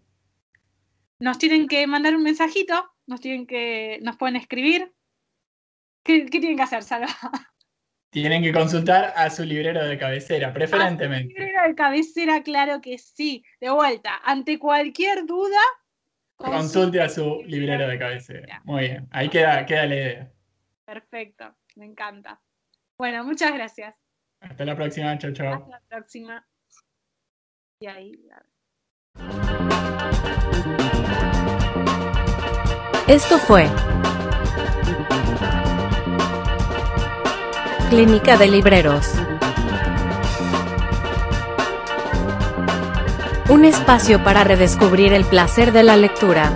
Nos 1.20 1.40
tienen 1.40 1.68
que 1.68 1.88
mandar 1.88 2.16
un 2.16 2.22
mensajito, 2.22 2.92
nos 3.08 3.20
tienen 3.20 3.48
que, 3.48 4.00
nos 4.04 4.16
pueden 4.18 4.36
escribir 4.36 4.94
¿Qué, 6.08 6.24
tienen 6.30 6.56
que 6.56 6.64
hacer, 6.64 6.84
Salva? 6.84 7.08
Tienen 8.10 8.42
que 8.42 8.54
consultar 8.54 9.14
a 9.18 9.30
su 9.30 9.44
librero 9.44 9.86
de 9.86 9.98
cabecera, 9.98 10.54
preferentemente. 10.54 11.34
A 11.34 11.36
su 11.36 11.44
librero 11.44 11.68
de 11.68 11.76
cabecera, 11.76 12.42
claro 12.42 12.80
que 12.80 12.98
sí. 12.98 13.44
De 13.60 13.70
vuelta, 13.70 14.22
ante 14.24 14.58
cualquier 14.58 15.26
duda. 15.26 15.60
Consulte 16.38 17.02
a 17.02 17.10
su 17.10 17.44
librero 17.46 17.90
de 17.90 18.00
cabecera. 18.00 18.62
Muy 18.64 18.84
bien, 18.84 19.08
ahí 19.12 19.28
queda, 19.28 19.66
queda 19.66 19.86
la 19.86 19.96
idea. 19.96 20.32
Perfecto, 20.86 21.54
me 21.76 21.86
encanta. 21.86 22.40
Bueno, 22.98 23.26
muchas 23.26 23.54
gracias. 23.54 23.94
Hasta 24.40 24.64
la 24.64 24.76
próxima, 24.78 25.18
chao, 25.18 25.34
chao. 25.34 25.54
Hasta 25.56 25.70
la 25.70 25.82
próxima. 25.90 26.48
Y 27.82 27.88
ahí. 27.88 28.14
Esto 33.08 33.38
fue 33.40 33.68
Clínica 37.90 38.36
de 38.36 38.48
Libreros. 38.48 39.14
Un 43.48 43.64
espacio 43.64 44.22
para 44.26 44.44
redescubrir 44.44 45.14
el 45.14 45.24
placer 45.24 45.72
de 45.72 45.84
la 45.84 45.96
lectura. 45.96 46.52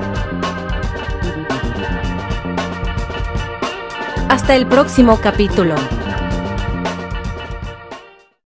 Hasta 4.27 4.55
el 4.55 4.67
próximo 4.67 5.21
capítulo. 5.21 5.75